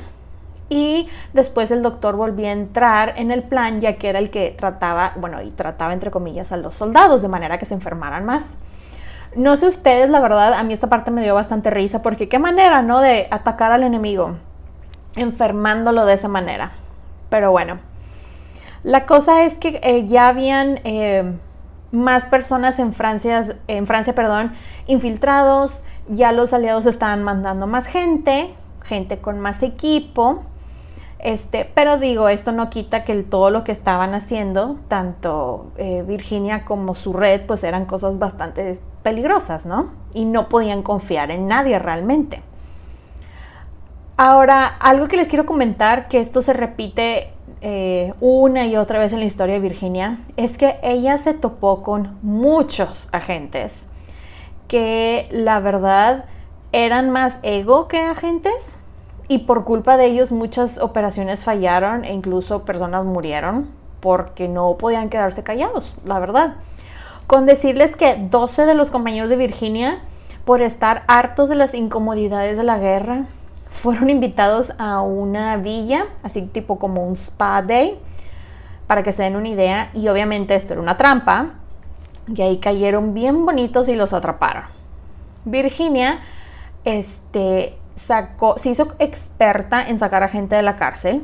y 0.69 1.09
después 1.33 1.69
el 1.71 1.81
doctor 1.81 2.15
volvía 2.15 2.49
a 2.49 2.53
entrar 2.53 3.15
en 3.17 3.31
el 3.31 3.43
plan 3.43 3.81
ya 3.81 3.97
que 3.97 4.09
era 4.09 4.19
el 4.19 4.29
que 4.29 4.55
trataba, 4.57 5.13
bueno, 5.17 5.41
y 5.41 5.49
trataba 5.49 5.91
entre 5.91 6.11
comillas 6.11 6.51
a 6.51 6.57
los 6.57 6.75
soldados 6.75 7.21
de 7.21 7.27
manera 7.27 7.57
que 7.57 7.65
se 7.65 7.73
enfermaran 7.73 8.25
más. 8.25 8.57
No 9.35 9.55
sé 9.55 9.67
ustedes, 9.67 10.09
la 10.09 10.19
verdad, 10.19 10.53
a 10.53 10.63
mí 10.63 10.73
esta 10.73 10.89
parte 10.89 11.09
me 11.09 11.21
dio 11.21 11.33
bastante 11.33 11.69
risa 11.69 12.01
porque 12.01 12.27
qué 12.27 12.37
manera, 12.37 12.81
¿no? 12.81 12.99
De 12.99 13.27
atacar 13.31 13.71
al 13.71 13.83
enemigo, 13.83 14.37
enfermándolo 15.15 16.05
de 16.05 16.13
esa 16.13 16.27
manera. 16.27 16.71
Pero 17.29 17.51
bueno, 17.51 17.79
la 18.83 19.05
cosa 19.05 19.43
es 19.43 19.57
que 19.57 19.79
eh, 19.83 20.05
ya 20.05 20.27
habían 20.27 20.81
eh, 20.83 21.33
más 21.91 22.25
personas 22.25 22.79
en 22.79 22.91
Francia, 22.91 23.41
en 23.67 23.87
Francia, 23.87 24.13
perdón, 24.15 24.53
infiltrados, 24.87 25.83
ya 26.09 26.33
los 26.33 26.51
aliados 26.51 26.85
estaban 26.85 27.23
mandando 27.23 27.67
más 27.67 27.87
gente, 27.87 28.53
gente 28.83 29.19
con 29.19 29.39
más 29.39 29.63
equipo. 29.63 30.43
Este, 31.23 31.65
pero 31.65 31.97
digo, 31.97 32.29
esto 32.29 32.51
no 32.51 32.71
quita 32.71 33.03
que 33.03 33.15
todo 33.21 33.51
lo 33.51 33.63
que 33.63 33.71
estaban 33.71 34.15
haciendo, 34.15 34.79
tanto 34.87 35.71
eh, 35.77 36.03
Virginia 36.07 36.65
como 36.65 36.95
su 36.95 37.13
red, 37.13 37.41
pues 37.45 37.63
eran 37.63 37.85
cosas 37.85 38.17
bastante 38.17 38.79
peligrosas, 39.03 39.67
¿no? 39.67 39.91
Y 40.15 40.25
no 40.25 40.49
podían 40.49 40.81
confiar 40.81 41.29
en 41.29 41.47
nadie 41.47 41.77
realmente. 41.77 42.41
Ahora, 44.17 44.65
algo 44.65 45.07
que 45.07 45.15
les 45.15 45.29
quiero 45.29 45.45
comentar, 45.45 46.07
que 46.07 46.19
esto 46.19 46.41
se 46.41 46.53
repite 46.53 47.33
eh, 47.61 48.13
una 48.19 48.65
y 48.65 48.75
otra 48.75 48.97
vez 48.97 49.13
en 49.13 49.19
la 49.19 49.25
historia 49.25 49.55
de 49.55 49.61
Virginia, 49.61 50.17
es 50.37 50.57
que 50.57 50.79
ella 50.81 51.19
se 51.19 51.35
topó 51.35 51.83
con 51.83 52.17
muchos 52.23 53.07
agentes 53.11 53.85
que 54.67 55.27
la 55.31 55.59
verdad 55.59 56.25
eran 56.71 57.11
más 57.11 57.37
ego 57.43 57.87
que 57.87 57.99
agentes 57.99 58.85
y 59.31 59.37
por 59.37 59.63
culpa 59.63 59.95
de 59.95 60.07
ellos 60.07 60.33
muchas 60.33 60.77
operaciones 60.77 61.45
fallaron 61.45 62.03
e 62.03 62.11
incluso 62.11 62.65
personas 62.65 63.05
murieron 63.05 63.69
porque 64.01 64.49
no 64.49 64.77
podían 64.77 65.07
quedarse 65.07 65.41
callados, 65.41 65.95
la 66.03 66.19
verdad. 66.19 66.55
Con 67.27 67.45
decirles 67.45 67.95
que 67.95 68.17
12 68.29 68.65
de 68.65 68.73
los 68.73 68.91
compañeros 68.91 69.29
de 69.29 69.37
Virginia, 69.37 69.99
por 70.43 70.61
estar 70.61 71.05
hartos 71.07 71.47
de 71.47 71.55
las 71.55 71.73
incomodidades 71.73 72.57
de 72.57 72.65
la 72.65 72.77
guerra, 72.77 73.27
fueron 73.69 74.09
invitados 74.09 74.73
a 74.79 74.99
una 74.99 75.55
villa, 75.55 76.07
así 76.23 76.41
tipo 76.41 76.77
como 76.77 77.07
un 77.07 77.13
spa 77.13 77.61
day, 77.61 77.97
para 78.85 79.01
que 79.01 79.13
se 79.13 79.23
den 79.23 79.37
una 79.37 79.47
idea. 79.47 79.91
Y 79.93 80.09
obviamente 80.09 80.55
esto 80.55 80.73
era 80.73 80.81
una 80.81 80.97
trampa. 80.97 81.53
Y 82.27 82.41
ahí 82.41 82.57
cayeron 82.57 83.13
bien 83.13 83.45
bonitos 83.45 83.87
y 83.87 83.95
los 83.95 84.11
atraparon. 84.11 84.65
Virginia, 85.45 86.19
este, 86.83 87.77
sacó, 88.05 88.57
se 88.57 88.69
hizo 88.69 88.93
experta 88.99 89.87
en 89.87 89.99
sacar 89.99 90.23
a 90.23 90.27
gente 90.27 90.55
de 90.55 90.63
la 90.63 90.75
cárcel 90.75 91.23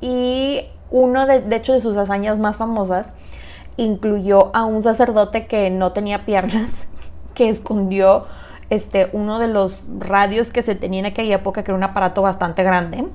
y 0.00 0.64
uno 0.90 1.26
de, 1.26 1.40
de 1.40 1.56
hecho 1.56 1.72
de 1.72 1.80
sus 1.80 1.96
hazañas 1.96 2.38
más 2.38 2.56
famosas 2.56 3.14
incluyó 3.76 4.54
a 4.54 4.64
un 4.64 4.82
sacerdote 4.82 5.46
que 5.46 5.70
no 5.70 5.92
tenía 5.92 6.26
piernas, 6.26 6.86
que 7.34 7.48
escondió 7.48 8.26
este, 8.68 9.08
uno 9.12 9.38
de 9.38 9.48
los 9.48 9.82
radios 9.98 10.50
que 10.52 10.62
se 10.62 10.74
tenía 10.74 11.00
en 11.00 11.06
aquella 11.06 11.36
época, 11.36 11.64
que 11.64 11.70
era 11.70 11.76
un 11.76 11.82
aparato 11.82 12.22
bastante 12.22 12.62
grande. 12.62 13.06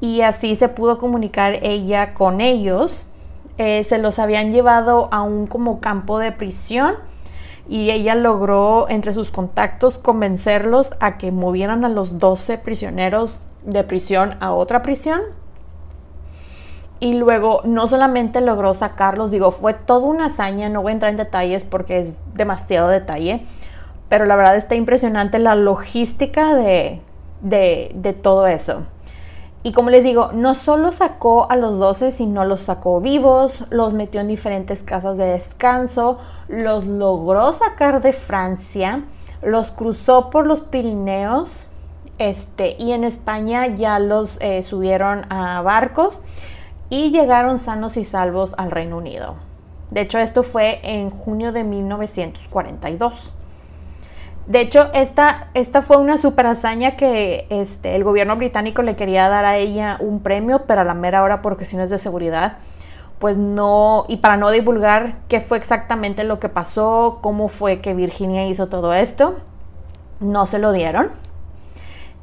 Y 0.00 0.20
así 0.20 0.54
se 0.54 0.68
pudo 0.68 0.98
comunicar 0.98 1.58
ella 1.62 2.14
con 2.14 2.40
ellos. 2.40 3.06
Eh, 3.56 3.82
se 3.82 3.98
los 3.98 4.20
habían 4.20 4.52
llevado 4.52 5.08
a 5.10 5.22
un 5.22 5.48
como 5.48 5.80
campo 5.80 6.20
de 6.20 6.30
prisión 6.30 6.94
y 7.68 7.90
ella 7.90 8.14
logró 8.14 8.88
entre 8.88 9.12
sus 9.12 9.30
contactos 9.30 9.98
convencerlos 9.98 10.94
a 11.00 11.18
que 11.18 11.32
movieran 11.32 11.84
a 11.84 11.88
los 11.88 12.18
12 12.18 12.58
prisioneros 12.58 13.40
de 13.64 13.84
prisión 13.84 14.36
a 14.40 14.52
otra 14.52 14.82
prisión 14.82 15.20
y 17.00 17.14
luego 17.14 17.60
no 17.64 17.86
solamente 17.86 18.40
logró 18.40 18.74
sacarlos, 18.74 19.30
digo, 19.30 19.50
fue 19.50 19.74
toda 19.74 20.06
una 20.06 20.26
hazaña, 20.26 20.68
no 20.68 20.82
voy 20.82 20.90
a 20.90 20.94
entrar 20.94 21.10
en 21.10 21.16
detalles 21.16 21.64
porque 21.64 22.00
es 22.00 22.18
demasiado 22.34 22.88
detalle, 22.88 23.44
pero 24.08 24.24
la 24.24 24.36
verdad 24.36 24.56
está 24.56 24.74
impresionante 24.74 25.38
la 25.38 25.54
logística 25.54 26.54
de, 26.54 27.00
de, 27.40 28.18
todo 28.20 28.46
eso. 28.46 28.82
Y 29.62 29.72
como 29.72 29.90
les 29.90 30.02
digo, 30.02 30.30
no 30.32 30.54
solo 30.54 30.92
sacó 30.92 31.50
a 31.50 31.56
los 31.56 31.78
12, 31.78 32.10
sino 32.10 32.44
los 32.44 32.62
sacó 32.62 33.00
vivos, 33.00 33.64
los 33.70 33.92
metió 33.92 34.20
en 34.20 34.28
diferentes 34.28 34.82
casas 34.82 35.18
de 35.18 35.26
descanso, 35.26 36.18
los 36.48 36.86
logró 36.86 37.52
sacar 37.52 38.00
de 38.00 38.12
Francia, 38.12 39.04
los 39.42 39.70
cruzó 39.70 40.30
por 40.30 40.46
los 40.46 40.60
Pirineos, 40.60 41.66
este, 42.18 42.74
y 42.78 42.92
en 42.92 43.04
España 43.04 43.66
ya 43.68 43.98
los 43.98 44.40
eh, 44.40 44.62
subieron 44.62 45.30
a 45.30 45.62
barcos 45.62 46.22
y 46.90 47.10
llegaron 47.10 47.58
sanos 47.58 47.96
y 47.96 48.04
salvos 48.04 48.54
al 48.58 48.70
Reino 48.70 48.96
Unido. 48.96 49.36
De 49.90 50.02
hecho, 50.02 50.18
esto 50.18 50.42
fue 50.42 50.80
en 50.82 51.10
junio 51.10 51.52
de 51.52 51.64
1942. 51.64 53.32
De 54.46 54.60
hecho, 54.60 54.90
esta, 54.94 55.50
esta 55.54 55.82
fue 55.82 55.98
una 55.98 56.16
super 56.16 56.46
hazaña 56.46 56.96
que 56.96 57.46
este, 57.50 57.94
el 57.94 58.02
gobierno 58.02 58.36
británico 58.36 58.82
le 58.82 58.96
quería 58.96 59.28
dar 59.28 59.44
a 59.44 59.58
ella 59.58 59.98
un 60.00 60.20
premio, 60.20 60.64
pero 60.66 60.80
a 60.80 60.84
la 60.84 60.94
mera 60.94 61.22
hora 61.22 61.42
por 61.42 61.56
cuestiones 61.56 61.90
de 61.90 61.98
seguridad, 61.98 62.56
pues 63.18 63.36
no, 63.36 64.04
y 64.08 64.18
para 64.18 64.36
no 64.36 64.50
divulgar 64.50 65.18
qué 65.28 65.40
fue 65.40 65.58
exactamente 65.58 66.24
lo 66.24 66.38
que 66.38 66.48
pasó, 66.48 67.18
cómo 67.20 67.48
fue 67.48 67.80
que 67.80 67.94
Virginia 67.94 68.46
hizo 68.46 68.68
todo 68.68 68.94
esto, 68.94 69.36
no 70.20 70.46
se 70.46 70.58
lo 70.58 70.72
dieron. 70.72 71.10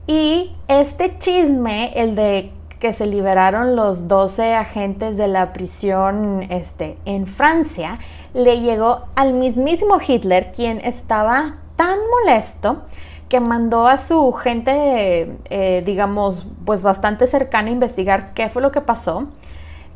Y 0.07 0.53
este 0.67 1.17
chisme, 1.17 1.91
el 1.95 2.15
de 2.15 2.51
que 2.79 2.93
se 2.93 3.07
liberaron 3.07 3.75
los 3.75 4.07
12 4.07 4.53
agentes 4.53 5.17
de 5.17 5.27
la 5.27 5.53
prisión 5.53 6.43
este, 6.49 6.97
en 7.05 7.25
Francia, 7.25 7.99
le 8.33 8.61
llegó 8.61 9.05
al 9.15 9.33
mismísimo 9.33 9.97
Hitler, 10.05 10.51
quien 10.51 10.79
estaba 10.81 11.55
tan 11.75 11.97
molesto 12.09 12.83
que 13.29 13.39
mandó 13.39 13.87
a 13.87 13.97
su 13.97 14.31
gente, 14.33 15.37
eh, 15.49 15.83
digamos, 15.85 16.45
pues 16.65 16.83
bastante 16.83 17.27
cercana 17.27 17.69
a 17.69 17.71
investigar 17.71 18.33
qué 18.33 18.49
fue 18.49 18.61
lo 18.61 18.71
que 18.71 18.81
pasó. 18.81 19.27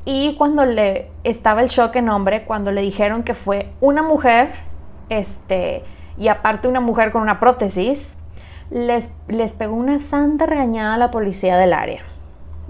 Y 0.05 0.35
cuando 0.37 0.65
le 0.65 1.11
estaba 1.23 1.61
el 1.61 1.67
shock 1.67 1.95
en 1.97 2.09
hombre, 2.09 2.43
cuando 2.45 2.71
le 2.71 2.81
dijeron 2.81 3.23
que 3.23 3.33
fue 3.33 3.71
una 3.81 4.01
mujer, 4.01 4.51
este, 5.09 5.83
y 6.17 6.27
aparte 6.27 6.67
una 6.67 6.79
mujer 6.79 7.11
con 7.11 7.21
una 7.21 7.39
prótesis, 7.39 8.15
les, 8.71 9.09
les 9.27 9.53
pegó 9.53 9.75
una 9.75 9.99
santa 9.99 10.45
regañada 10.45 10.95
a 10.95 10.97
la 10.97 11.11
policía 11.11 11.57
del 11.57 11.73
área. 11.73 12.03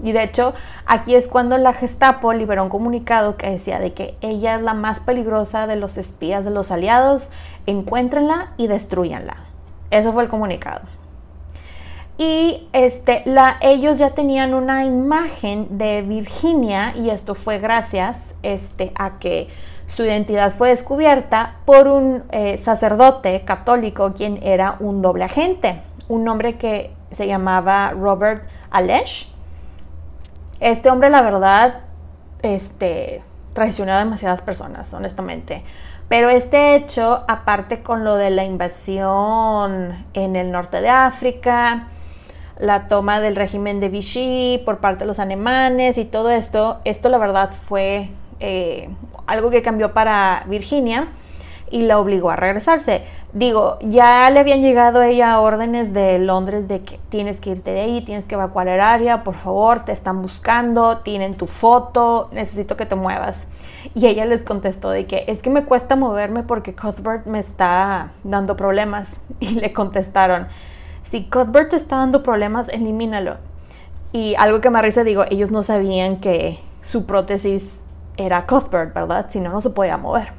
Y 0.02 0.12
de 0.12 0.22
hecho, 0.22 0.54
aquí 0.86 1.14
es 1.14 1.28
cuando 1.28 1.58
la 1.58 1.72
Gestapo 1.72 2.32
liberó 2.32 2.62
un 2.62 2.68
comunicado 2.70 3.36
que 3.36 3.50
decía 3.50 3.78
de 3.80 3.92
que 3.92 4.16
ella 4.22 4.54
es 4.54 4.62
la 4.62 4.74
más 4.74 5.00
peligrosa 5.00 5.66
de 5.66 5.76
los 5.76 5.98
espías 5.98 6.44
de 6.44 6.50
los 6.50 6.70
aliados, 6.70 7.30
encuéntrenla 7.66 8.54
y 8.56 8.66
destruyanla. 8.66 9.36
Eso 9.90 10.12
fue 10.12 10.22
el 10.22 10.28
comunicado. 10.28 10.80
Y 12.22 12.68
este, 12.74 13.24
ellos 13.62 13.96
ya 13.96 14.10
tenían 14.10 14.52
una 14.52 14.84
imagen 14.84 15.78
de 15.78 16.02
Virginia 16.02 16.92
y 16.94 17.08
esto 17.08 17.34
fue 17.34 17.58
gracias 17.58 18.34
este, 18.42 18.92
a 18.94 19.18
que 19.18 19.48
su 19.86 20.04
identidad 20.04 20.52
fue 20.52 20.68
descubierta 20.68 21.56
por 21.64 21.88
un 21.88 22.24
eh, 22.30 22.58
sacerdote 22.58 23.42
católico 23.46 24.12
quien 24.14 24.38
era 24.42 24.76
un 24.80 25.00
doble 25.00 25.24
agente, 25.24 25.80
un 26.08 26.28
hombre 26.28 26.58
que 26.58 26.90
se 27.10 27.26
llamaba 27.26 27.92
Robert 27.92 28.44
Alesh 28.70 29.30
este 30.60 30.90
hombre, 30.90 31.08
la 31.08 31.22
verdad, 31.22 31.80
este, 32.42 33.22
traicionó 33.54 33.94
a 33.94 33.98
demasiadas 33.98 34.42
personas, 34.42 34.92
honestamente. 34.92 35.64
Pero 36.08 36.28
este 36.28 36.74
hecho, 36.74 37.24
aparte 37.28 37.82
con 37.82 38.04
lo 38.04 38.16
de 38.16 38.28
la 38.28 38.44
invasión 38.44 40.04
en 40.12 40.36
el 40.36 40.50
norte 40.50 40.82
de 40.82 40.90
África, 40.90 41.88
la 42.60 42.88
toma 42.88 43.20
del 43.20 43.36
régimen 43.36 43.80
de 43.80 43.88
Vichy 43.88 44.62
por 44.64 44.78
parte 44.78 45.00
de 45.00 45.06
los 45.06 45.18
alemanes 45.18 45.98
y 45.98 46.04
todo 46.04 46.30
esto, 46.30 46.78
esto 46.84 47.08
la 47.08 47.18
verdad 47.18 47.50
fue 47.50 48.10
eh, 48.38 48.90
algo 49.26 49.50
que 49.50 49.62
cambió 49.62 49.92
para 49.92 50.44
Virginia 50.46 51.08
y 51.70 51.82
la 51.82 51.98
obligó 51.98 52.30
a 52.30 52.36
regresarse. 52.36 53.04
Digo, 53.32 53.78
ya 53.80 54.28
le 54.30 54.40
habían 54.40 54.60
llegado 54.60 55.00
a 55.00 55.06
ella 55.06 55.38
órdenes 55.40 55.94
de 55.94 56.18
Londres 56.18 56.66
de 56.66 56.80
que 56.80 56.98
tienes 57.10 57.40
que 57.40 57.50
irte 57.50 57.70
de 57.70 57.80
ahí, 57.80 58.00
tienes 58.00 58.26
que 58.26 58.34
evacuar 58.34 58.66
el 58.66 58.80
área, 58.80 59.22
por 59.22 59.36
favor, 59.36 59.84
te 59.84 59.92
están 59.92 60.20
buscando, 60.20 60.98
tienen 60.98 61.34
tu 61.34 61.46
foto, 61.46 62.28
necesito 62.32 62.76
que 62.76 62.86
te 62.86 62.96
muevas. 62.96 63.46
Y 63.94 64.06
ella 64.08 64.26
les 64.26 64.42
contestó 64.42 64.90
de 64.90 65.06
que 65.06 65.24
es 65.28 65.42
que 65.42 65.50
me 65.50 65.64
cuesta 65.64 65.94
moverme 65.94 66.42
porque 66.42 66.74
Cuthbert 66.74 67.26
me 67.26 67.38
está 67.38 68.10
dando 68.24 68.56
problemas. 68.56 69.16
Y 69.40 69.54
le 69.54 69.72
contestaron, 69.72 70.48
si 71.02 71.24
Cuthbert 71.24 71.70
te 71.70 71.76
está 71.76 71.96
dando 71.96 72.22
problemas, 72.22 72.68
elimínalo. 72.68 73.36
Y 74.12 74.34
algo 74.36 74.60
que 74.60 74.70
me 74.70 74.82
risa, 74.82 75.04
digo, 75.04 75.24
ellos 75.30 75.50
no 75.50 75.62
sabían 75.62 76.20
que 76.20 76.58
su 76.82 77.06
prótesis 77.06 77.82
era 78.16 78.46
Cuthbert, 78.46 78.94
¿verdad? 78.94 79.26
Si 79.28 79.40
no, 79.40 79.50
no 79.50 79.60
se 79.60 79.70
podía 79.70 79.96
mover. 79.96 80.32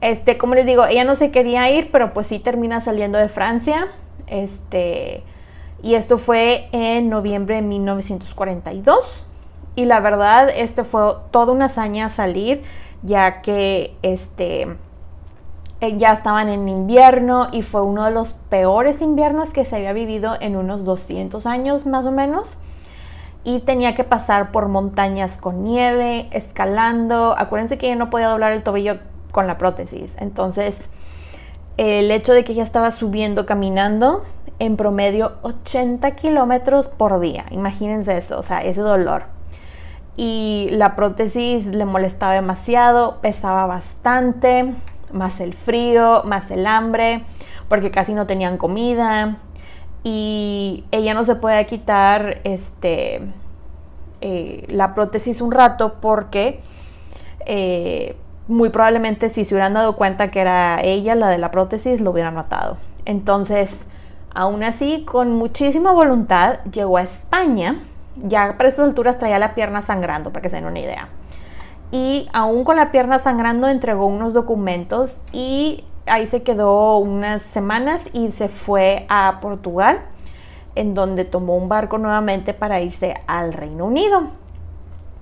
Este, 0.00 0.36
como 0.36 0.54
les 0.54 0.66
digo, 0.66 0.86
ella 0.86 1.04
no 1.04 1.16
se 1.16 1.30
quería 1.30 1.70
ir, 1.70 1.90
pero 1.90 2.12
pues 2.12 2.26
sí 2.26 2.38
termina 2.38 2.80
saliendo 2.80 3.18
de 3.18 3.28
Francia. 3.28 3.88
Este, 4.26 5.22
y 5.82 5.94
esto 5.94 6.18
fue 6.18 6.68
en 6.72 7.08
noviembre 7.08 7.56
de 7.56 7.62
1942. 7.62 9.26
Y 9.74 9.84
la 9.84 10.00
verdad, 10.00 10.50
este 10.54 10.84
fue 10.84 11.14
toda 11.30 11.52
una 11.52 11.66
hazaña 11.66 12.08
salir, 12.08 12.62
ya 13.02 13.42
que 13.42 13.94
este, 14.02 14.76
ya 15.80 16.12
estaban 16.12 16.48
en 16.48 16.68
invierno 16.68 17.48
y 17.52 17.62
fue 17.62 17.82
uno 17.82 18.04
de 18.04 18.10
los 18.10 18.32
peores 18.32 19.02
inviernos 19.02 19.50
que 19.50 19.64
se 19.64 19.76
había 19.76 19.92
vivido 19.92 20.36
en 20.40 20.56
unos 20.56 20.84
200 20.84 21.46
años 21.46 21.86
más 21.86 22.06
o 22.06 22.12
menos. 22.12 22.58
Y 23.44 23.60
tenía 23.60 23.94
que 23.94 24.02
pasar 24.02 24.50
por 24.50 24.68
montañas 24.68 25.38
con 25.38 25.62
nieve, 25.62 26.28
escalando. 26.32 27.36
Acuérdense 27.38 27.78
que 27.78 27.86
ella 27.86 27.96
no 27.96 28.10
podía 28.10 28.28
doblar 28.28 28.52
el 28.52 28.62
tobillo 28.62 28.98
con 29.30 29.46
la 29.46 29.58
prótesis. 29.58 30.16
Entonces, 30.18 30.88
el 31.76 32.10
hecho 32.10 32.32
de 32.32 32.42
que 32.42 32.52
ella 32.52 32.62
estaba 32.62 32.90
subiendo, 32.90 33.46
caminando 33.46 34.24
en 34.58 34.76
promedio 34.76 35.34
80 35.42 36.10
kilómetros 36.12 36.88
por 36.88 37.20
día, 37.20 37.44
imagínense 37.50 38.16
eso, 38.16 38.38
o 38.38 38.42
sea, 38.42 38.64
ese 38.64 38.80
dolor. 38.80 39.24
Y 40.16 40.68
la 40.72 40.96
prótesis 40.96 41.66
le 41.66 41.84
molestaba 41.84 42.32
demasiado, 42.32 43.20
pesaba 43.20 43.66
bastante, 43.66 44.74
más 45.16 45.40
el 45.40 45.54
frío, 45.54 46.22
más 46.24 46.50
el 46.50 46.66
hambre, 46.66 47.24
porque 47.68 47.90
casi 47.90 48.14
no 48.14 48.26
tenían 48.26 48.58
comida. 48.58 49.38
Y 50.02 50.84
ella 50.92 51.14
no 51.14 51.24
se 51.24 51.34
puede 51.34 51.66
quitar 51.66 52.40
este, 52.44 53.22
eh, 54.20 54.64
la 54.68 54.94
prótesis 54.94 55.40
un 55.40 55.50
rato 55.50 55.96
porque 56.00 56.60
eh, 57.44 58.16
muy 58.48 58.70
probablemente 58.70 59.28
si 59.28 59.44
se 59.44 59.54
hubieran 59.54 59.72
dado 59.72 59.96
cuenta 59.96 60.30
que 60.30 60.40
era 60.40 60.80
ella 60.82 61.14
la 61.14 61.28
de 61.28 61.38
la 61.38 61.50
prótesis, 61.50 62.00
lo 62.00 62.12
hubieran 62.12 62.34
matado. 62.34 62.76
Entonces, 63.04 63.86
aún 64.34 64.62
así, 64.62 65.04
con 65.04 65.32
muchísima 65.32 65.92
voluntad, 65.92 66.60
llegó 66.70 66.98
a 66.98 67.02
España. 67.02 67.82
Ya 68.16 68.56
para 68.56 68.68
esas 68.68 68.86
alturas 68.86 69.18
traía 69.18 69.38
la 69.38 69.54
pierna 69.54 69.82
sangrando, 69.82 70.32
para 70.32 70.42
que 70.42 70.48
se 70.48 70.56
den 70.56 70.66
una 70.66 70.80
idea. 70.80 71.08
Y 71.90 72.28
aún 72.32 72.64
con 72.64 72.76
la 72.76 72.90
pierna 72.90 73.18
sangrando, 73.18 73.68
entregó 73.68 74.06
unos 74.06 74.32
documentos 74.32 75.18
y 75.32 75.84
ahí 76.06 76.26
se 76.26 76.42
quedó 76.42 76.98
unas 76.98 77.42
semanas 77.42 78.06
y 78.12 78.32
se 78.32 78.48
fue 78.48 79.06
a 79.08 79.38
Portugal, 79.40 80.00
en 80.74 80.94
donde 80.94 81.24
tomó 81.24 81.56
un 81.56 81.68
barco 81.68 81.98
nuevamente 81.98 82.54
para 82.54 82.80
irse 82.80 83.14
al 83.26 83.52
Reino 83.52 83.86
Unido. 83.86 84.24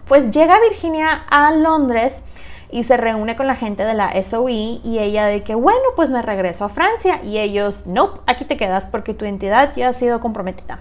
Pues 0.07 0.31
llega 0.31 0.59
Virginia 0.69 1.25
a 1.31 1.51
Londres 1.53 2.23
y 2.71 2.85
se 2.85 2.97
reúne 2.97 3.37
con 3.37 3.47
la 3.47 3.55
gente 3.55 3.85
de 3.85 3.95
la 3.95 4.21
SOE 4.23 4.81
y 4.83 4.99
ella 4.99 5.27
de 5.27 5.43
que, 5.43 5.55
bueno, 5.55 5.81
pues 5.97 6.11
me 6.11 6.23
regreso 6.23 6.65
a 6.65 6.69
Francia 6.69 7.21
y 7.23 7.39
ellos, 7.39 7.87
nope, 7.87 8.21
aquí 8.27 8.45
te 8.45 8.57
quedas 8.57 8.87
porque 8.87 9.15
tu 9.15 9.25
identidad 9.25 9.73
ya 9.77 9.89
ha 9.89 9.93
sido 9.93 10.21
comprometida. 10.21 10.81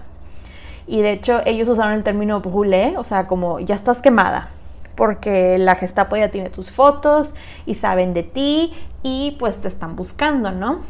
Y 0.86 1.00
de 1.00 1.12
hecho 1.12 1.40
ellos 1.46 1.68
usaron 1.68 1.92
el 1.94 2.02
término 2.04 2.42
brûlé, 2.42 2.96
o 2.98 3.04
sea, 3.04 3.26
como 3.26 3.60
ya 3.60 3.74
estás 3.74 4.02
quemada, 4.02 4.50
porque 4.94 5.58
la 5.58 5.74
Gestapo 5.74 6.16
ya 6.16 6.30
tiene 6.30 6.50
tus 6.50 6.70
fotos 6.70 7.34
y 7.66 7.74
saben 7.74 8.14
de 8.14 8.22
ti 8.22 8.72
y 9.02 9.36
pues 9.38 9.60
te 9.60 9.68
están 9.68 9.96
buscando, 9.96 10.50
¿no? 10.52 10.80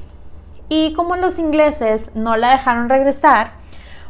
Y 0.68 0.92
como 0.94 1.16
los 1.16 1.38
ingleses 1.38 2.10
no 2.14 2.36
la 2.36 2.52
dejaron 2.52 2.88
regresar, 2.88 3.52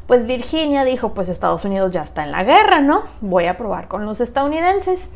pues 0.07 0.27
Virginia 0.27 0.85
dijo, 0.85 1.15
pues 1.15 1.29
Estados 1.29 1.65
Unidos 1.65 1.91
ya 1.91 2.03
está 2.03 2.25
en 2.25 2.33
la 2.33 2.45
guerra, 2.45 2.81
¿no? 2.81 3.05
Voy 3.21 3.47
a 3.47 3.57
probar 3.57 3.89
con 3.89 4.05
los 4.05 4.21
estadounidenses. 4.21 5.11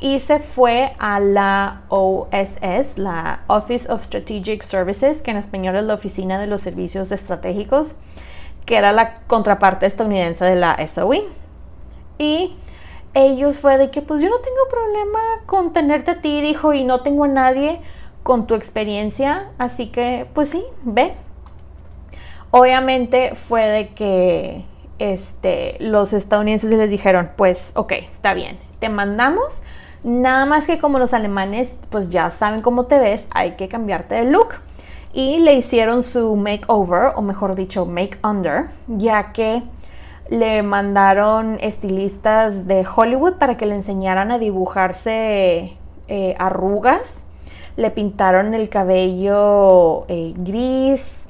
Y 0.00 0.20
se 0.20 0.38
fue 0.38 0.94
a 1.00 1.18
la 1.18 1.82
OSS, 1.88 2.98
la 2.98 3.40
Office 3.48 3.90
of 3.90 4.02
Strategic 4.02 4.62
Services, 4.62 5.22
que 5.22 5.32
en 5.32 5.36
español 5.36 5.74
es 5.74 5.82
la 5.82 5.94
Oficina 5.94 6.38
de 6.38 6.46
los 6.46 6.60
Servicios 6.60 7.10
Estratégicos, 7.10 7.96
que 8.64 8.76
era 8.76 8.92
la 8.92 9.16
contraparte 9.26 9.86
estadounidense 9.86 10.44
de 10.44 10.54
la 10.54 10.76
SOE. 10.86 11.26
Y 12.16 12.56
ellos 13.26 13.60
fue 13.60 13.78
de 13.78 13.90
que, 13.90 14.02
pues 14.02 14.22
yo 14.22 14.28
no 14.28 14.38
tengo 14.38 14.68
problema 14.70 15.18
con 15.46 15.72
tenerte 15.72 16.12
a 16.12 16.20
ti, 16.20 16.40
dijo, 16.40 16.72
y 16.72 16.84
no 16.84 17.00
tengo 17.00 17.24
a 17.24 17.28
nadie 17.28 17.80
con 18.22 18.46
tu 18.46 18.54
experiencia, 18.54 19.50
así 19.58 19.86
que, 19.86 20.26
pues 20.34 20.50
sí, 20.50 20.62
ve, 20.82 21.14
Obviamente 22.50 23.34
fue 23.34 23.66
de 23.66 23.88
que 23.88 24.64
este, 24.98 25.76
los 25.80 26.12
estadounidenses 26.14 26.70
les 26.70 26.90
dijeron, 26.90 27.30
pues 27.36 27.72
ok, 27.74 27.92
está 27.92 28.32
bien, 28.32 28.58
te 28.78 28.88
mandamos, 28.88 29.62
nada 30.02 30.46
más 30.46 30.66
que 30.66 30.78
como 30.78 30.98
los 30.98 31.12
alemanes 31.12 31.74
pues 31.90 32.08
ya 32.08 32.30
saben 32.30 32.62
cómo 32.62 32.86
te 32.86 32.98
ves, 32.98 33.26
hay 33.30 33.52
que 33.52 33.68
cambiarte 33.68 34.14
de 34.14 34.24
look. 34.24 34.54
Y 35.12 35.38
le 35.38 35.54
hicieron 35.54 36.02
su 36.02 36.36
makeover, 36.36 37.12
o 37.16 37.22
mejor 37.22 37.54
dicho, 37.54 37.86
make 37.86 38.18
under, 38.22 38.66
ya 38.88 39.32
que 39.32 39.62
le 40.28 40.62
mandaron 40.62 41.58
estilistas 41.60 42.66
de 42.66 42.86
Hollywood 42.86 43.34
para 43.34 43.56
que 43.56 43.66
le 43.66 43.74
enseñaran 43.74 44.30
a 44.30 44.38
dibujarse 44.38 45.76
eh, 46.08 46.36
arrugas. 46.38 47.20
Le 47.76 47.90
pintaron 47.90 48.54
el 48.54 48.68
cabello 48.68 50.04
eh, 50.08 50.34
gris, 50.36 51.20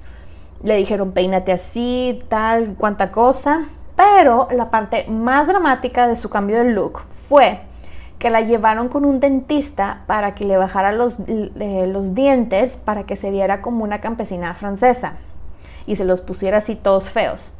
le 0.62 0.76
dijeron 0.76 1.12
peínate 1.12 1.52
así, 1.52 2.22
tal, 2.28 2.74
cuánta 2.76 3.12
cosa. 3.12 3.66
Pero 3.96 4.48
la 4.50 4.70
parte 4.70 5.06
más 5.08 5.46
dramática 5.46 6.06
de 6.06 6.16
su 6.16 6.30
cambio 6.30 6.58
de 6.58 6.72
look 6.72 7.00
fue 7.10 7.62
que 8.18 8.30
la 8.30 8.40
llevaron 8.40 8.88
con 8.88 9.04
un 9.04 9.20
dentista 9.20 10.02
para 10.06 10.34
que 10.34 10.44
le 10.44 10.56
bajara 10.56 10.90
los, 10.92 11.18
los 11.18 12.14
dientes 12.14 12.76
para 12.76 13.04
que 13.04 13.14
se 13.14 13.30
viera 13.30 13.60
como 13.60 13.84
una 13.84 14.00
campesina 14.00 14.54
francesa 14.54 15.14
y 15.86 15.96
se 15.96 16.04
los 16.04 16.20
pusiera 16.20 16.58
así 16.58 16.74
todos 16.74 17.10
feos. 17.10 17.54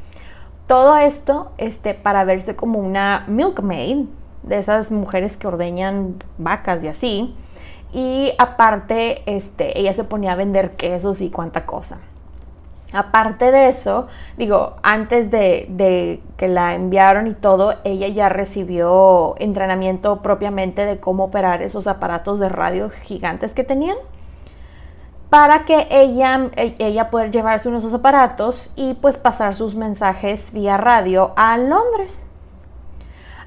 Todo 0.69 0.97
esto 0.99 1.51
este, 1.59 1.95
para 1.95 2.23
verse 2.25 2.55
como 2.55 2.79
una 2.79 3.25
milkmaid, 3.27 4.05
de 4.43 4.59
esas 4.59 4.91
mujeres 4.91 5.37
que 5.37 5.47
ordeñan 5.47 6.23
vacas 6.37 6.85
y 6.85 6.89
así. 6.89 7.35
Y 7.93 8.33
aparte, 8.39 9.23
este, 9.27 9.81
ella 9.81 9.95
se 9.95 10.05
ponía 10.05 10.33
a 10.33 10.37
vender 10.37 10.77
quesos 10.77 11.21
y 11.23 11.31
cuánta 11.31 11.65
cosa. 11.65 11.99
Aparte 12.93 13.51
de 13.51 13.69
eso, 13.69 14.09
digo, 14.37 14.77
antes 14.83 15.31
de, 15.31 16.23
que 16.37 16.49
la 16.49 16.75
enviaron 16.75 17.27
y 17.27 17.35
todo, 17.35 17.75
ella 17.85 18.09
ya 18.09 18.29
recibió 18.29 19.35
entrenamiento 19.39 20.23
propiamente 20.23 20.85
de 20.85 21.01
cómo 21.01 21.25
operar 21.25 21.63
esos 21.63 21.87
aparatos 21.87 22.39
de 22.39 22.51
radio 22.51 22.91
gigantes 22.91 23.55
que 23.55 23.65
tenían 23.65 23.97
para 25.31 25.65
que 25.65 25.87
ella, 25.91 26.51
ella 26.57 27.11
pueda 27.11 27.27
llevarse 27.27 27.69
uno 27.69 27.79
de 27.79 27.87
esos 27.87 27.99
aparatos 27.99 28.71
y 28.77 28.95
pues 28.95 29.19
pasar 29.19 29.55
sus 29.55 29.75
mensajes 29.75 30.53
vía 30.53 30.77
radio 30.77 31.33
a 31.37 31.59
Londres. 31.59 32.25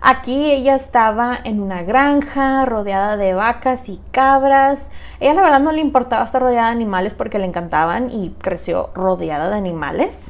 Aquí 0.03 0.51
ella 0.51 0.73
estaba 0.73 1.37
en 1.43 1.61
una 1.61 1.83
granja 1.83 2.65
rodeada 2.65 3.17
de 3.17 3.35
vacas 3.35 3.87
y 3.87 3.99
cabras. 4.11 4.87
Ella 5.19 5.35
la 5.35 5.43
verdad 5.43 5.59
no 5.59 5.71
le 5.71 5.81
importaba 5.81 6.23
estar 6.23 6.41
rodeada 6.41 6.67
de 6.67 6.73
animales 6.73 7.13
porque 7.13 7.37
le 7.37 7.45
encantaban 7.45 8.09
y 8.09 8.31
creció 8.39 8.89
rodeada 8.95 9.49
de 9.51 9.57
animales. 9.57 10.21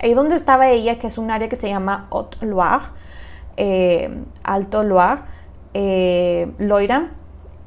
Ahí 0.00 0.14
donde 0.14 0.36
estaba 0.36 0.68
ella, 0.68 0.98
que 1.00 1.08
es 1.08 1.18
un 1.18 1.30
área 1.30 1.48
que 1.48 1.56
se 1.56 1.68
llama 1.68 2.06
Haute-Loire, 2.10 2.84
eh, 3.56 4.24
Alto 4.44 4.84
Loire, 4.84 5.22
eh, 5.74 6.52
Loira, 6.58 7.10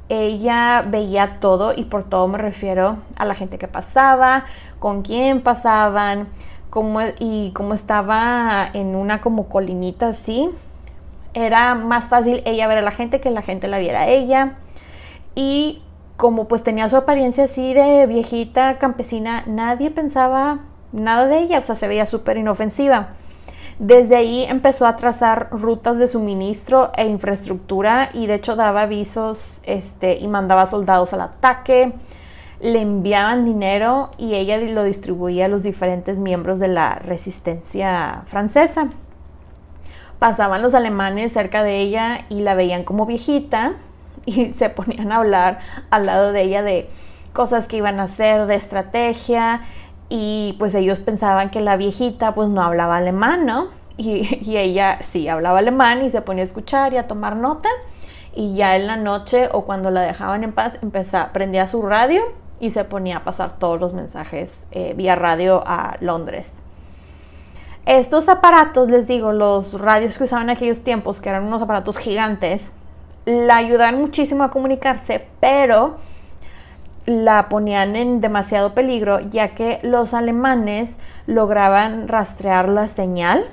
ella 0.08 0.84
veía 0.86 1.40
todo 1.40 1.72
y 1.74 1.84
por 1.84 2.04
todo 2.04 2.28
me 2.28 2.38
refiero 2.38 2.98
a 3.16 3.24
la 3.24 3.34
gente 3.34 3.58
que 3.58 3.68
pasaba, 3.68 4.44
con 4.78 5.02
quién 5.02 5.42
pasaban, 5.42 6.28
cómo, 6.70 7.00
y 7.18 7.52
cómo 7.52 7.74
estaba 7.74 8.68
en 8.72 8.96
una 8.96 9.20
como 9.20 9.48
colinita 9.48 10.08
así 10.08 10.50
era 11.34 11.74
más 11.74 12.08
fácil 12.08 12.42
ella 12.46 12.66
ver 12.68 12.78
a 12.78 12.82
la 12.82 12.92
gente 12.92 13.20
que 13.20 13.30
la 13.30 13.42
gente 13.42 13.68
la 13.68 13.78
viera 13.78 14.02
a 14.02 14.08
ella. 14.08 14.54
Y 15.34 15.82
como 16.16 16.46
pues 16.46 16.62
tenía 16.62 16.88
su 16.88 16.96
apariencia 16.96 17.44
así 17.44 17.74
de 17.74 18.06
viejita 18.06 18.78
campesina, 18.78 19.42
nadie 19.46 19.90
pensaba 19.90 20.60
nada 20.92 21.26
de 21.26 21.38
ella, 21.38 21.58
o 21.58 21.62
sea, 21.62 21.74
se 21.74 21.88
veía 21.88 22.06
súper 22.06 22.36
inofensiva. 22.36 23.08
Desde 23.78 24.14
ahí 24.14 24.44
empezó 24.44 24.86
a 24.86 24.94
trazar 24.94 25.48
rutas 25.50 25.98
de 25.98 26.06
suministro 26.06 26.92
e 26.96 27.06
infraestructura 27.06 28.08
y 28.12 28.26
de 28.26 28.34
hecho 28.34 28.54
daba 28.54 28.82
avisos 28.82 29.60
este, 29.64 30.16
y 30.16 30.28
mandaba 30.28 30.66
soldados 30.66 31.12
al 31.12 31.22
ataque, 31.22 31.92
le 32.60 32.80
enviaban 32.80 33.44
dinero 33.44 34.10
y 34.16 34.34
ella 34.34 34.58
lo 34.58 34.84
distribuía 34.84 35.46
a 35.46 35.48
los 35.48 35.64
diferentes 35.64 36.20
miembros 36.20 36.60
de 36.60 36.68
la 36.68 36.94
resistencia 36.94 38.22
francesa. 38.26 38.90
Pasaban 40.20 40.62
los 40.62 40.74
alemanes 40.74 41.32
cerca 41.32 41.64
de 41.64 41.80
ella 41.80 42.20
y 42.28 42.42
la 42.42 42.54
veían 42.54 42.84
como 42.84 43.06
viejita 43.06 43.72
y 44.24 44.52
se 44.52 44.70
ponían 44.70 45.10
a 45.10 45.16
hablar 45.16 45.58
al 45.90 46.06
lado 46.06 46.30
de 46.30 46.42
ella 46.42 46.62
de 46.62 46.88
cosas 47.32 47.66
que 47.66 47.78
iban 47.78 47.98
a 47.98 48.04
hacer, 48.04 48.46
de 48.46 48.54
estrategia 48.54 49.62
y 50.08 50.54
pues 50.58 50.74
ellos 50.74 50.98
pensaban 50.98 51.50
que 51.50 51.60
la 51.60 51.76
viejita 51.76 52.34
pues 52.34 52.48
no 52.48 52.62
hablaba 52.62 52.96
alemán, 52.96 53.46
¿no? 53.46 53.68
Y, 53.96 54.56
ella 54.56 54.98
sí 55.00 55.28
hablaba 55.28 55.60
alemán 55.60 56.02
y 56.02 56.10
se 56.10 56.20
ponía 56.20 56.42
a 56.42 56.44
escuchar 56.44 56.92
y 56.92 56.96
a 56.96 57.06
tomar 57.06 57.36
nota 57.36 57.68
y 58.34 58.56
ya 58.56 58.74
en 58.74 58.88
la 58.88 58.96
noche 58.96 59.48
o 59.52 59.64
cuando 59.64 59.92
la 59.92 60.00
dejaban 60.00 60.42
en 60.42 60.52
paz 60.52 60.80
empezaba, 60.82 61.32
prendía 61.32 61.68
su 61.68 61.80
radio 61.80 62.22
y 62.58 62.70
se 62.70 62.82
ponía 62.82 63.18
a 63.18 63.24
pasar 63.24 63.56
todos 63.56 63.80
los 63.80 63.92
mensajes 63.92 64.66
eh, 64.72 64.94
vía 64.96 65.14
radio 65.14 65.62
a 65.64 65.96
Londres. 66.00 66.54
Estos 67.86 68.28
aparatos, 68.28 68.90
les 68.90 69.06
digo, 69.06 69.32
los 69.32 69.78
radios 69.78 70.18
que 70.18 70.24
usaban 70.24 70.44
en 70.44 70.56
aquellos 70.56 70.80
tiempos, 70.80 71.20
que 71.20 71.28
eran 71.28 71.44
unos 71.44 71.62
aparatos 71.62 71.98
gigantes, 71.98 72.72
la 73.26 73.56
ayudaban 73.56 73.96
muchísimo 73.96 74.42
a 74.42 74.50
comunicarse, 74.50 75.26
pero 75.38 75.96
la 77.06 77.48
ponían 77.48 77.96
en 77.96 78.20
demasiado 78.20 78.74
peligro, 78.74 79.20
ya 79.20 79.54
que 79.54 79.80
los 79.82 80.14
alemanes 80.14 80.94
lograban 81.26 82.08
rastrear 82.08 82.68
la 82.68 82.88
señal 82.88 83.44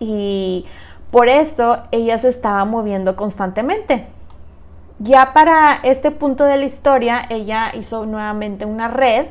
y 0.00 0.66
por 1.10 1.28
esto 1.28 1.82
ella 1.90 2.18
se 2.18 2.28
estaba 2.28 2.64
moviendo 2.64 3.16
constantemente. 3.16 4.06
Ya 4.98 5.32
para 5.32 5.78
este 5.82 6.10
punto 6.10 6.44
de 6.44 6.56
la 6.56 6.64
historia, 6.64 7.22
ella 7.28 7.72
hizo 7.74 8.06
nuevamente 8.06 8.64
una 8.64 8.88
red. 8.88 9.26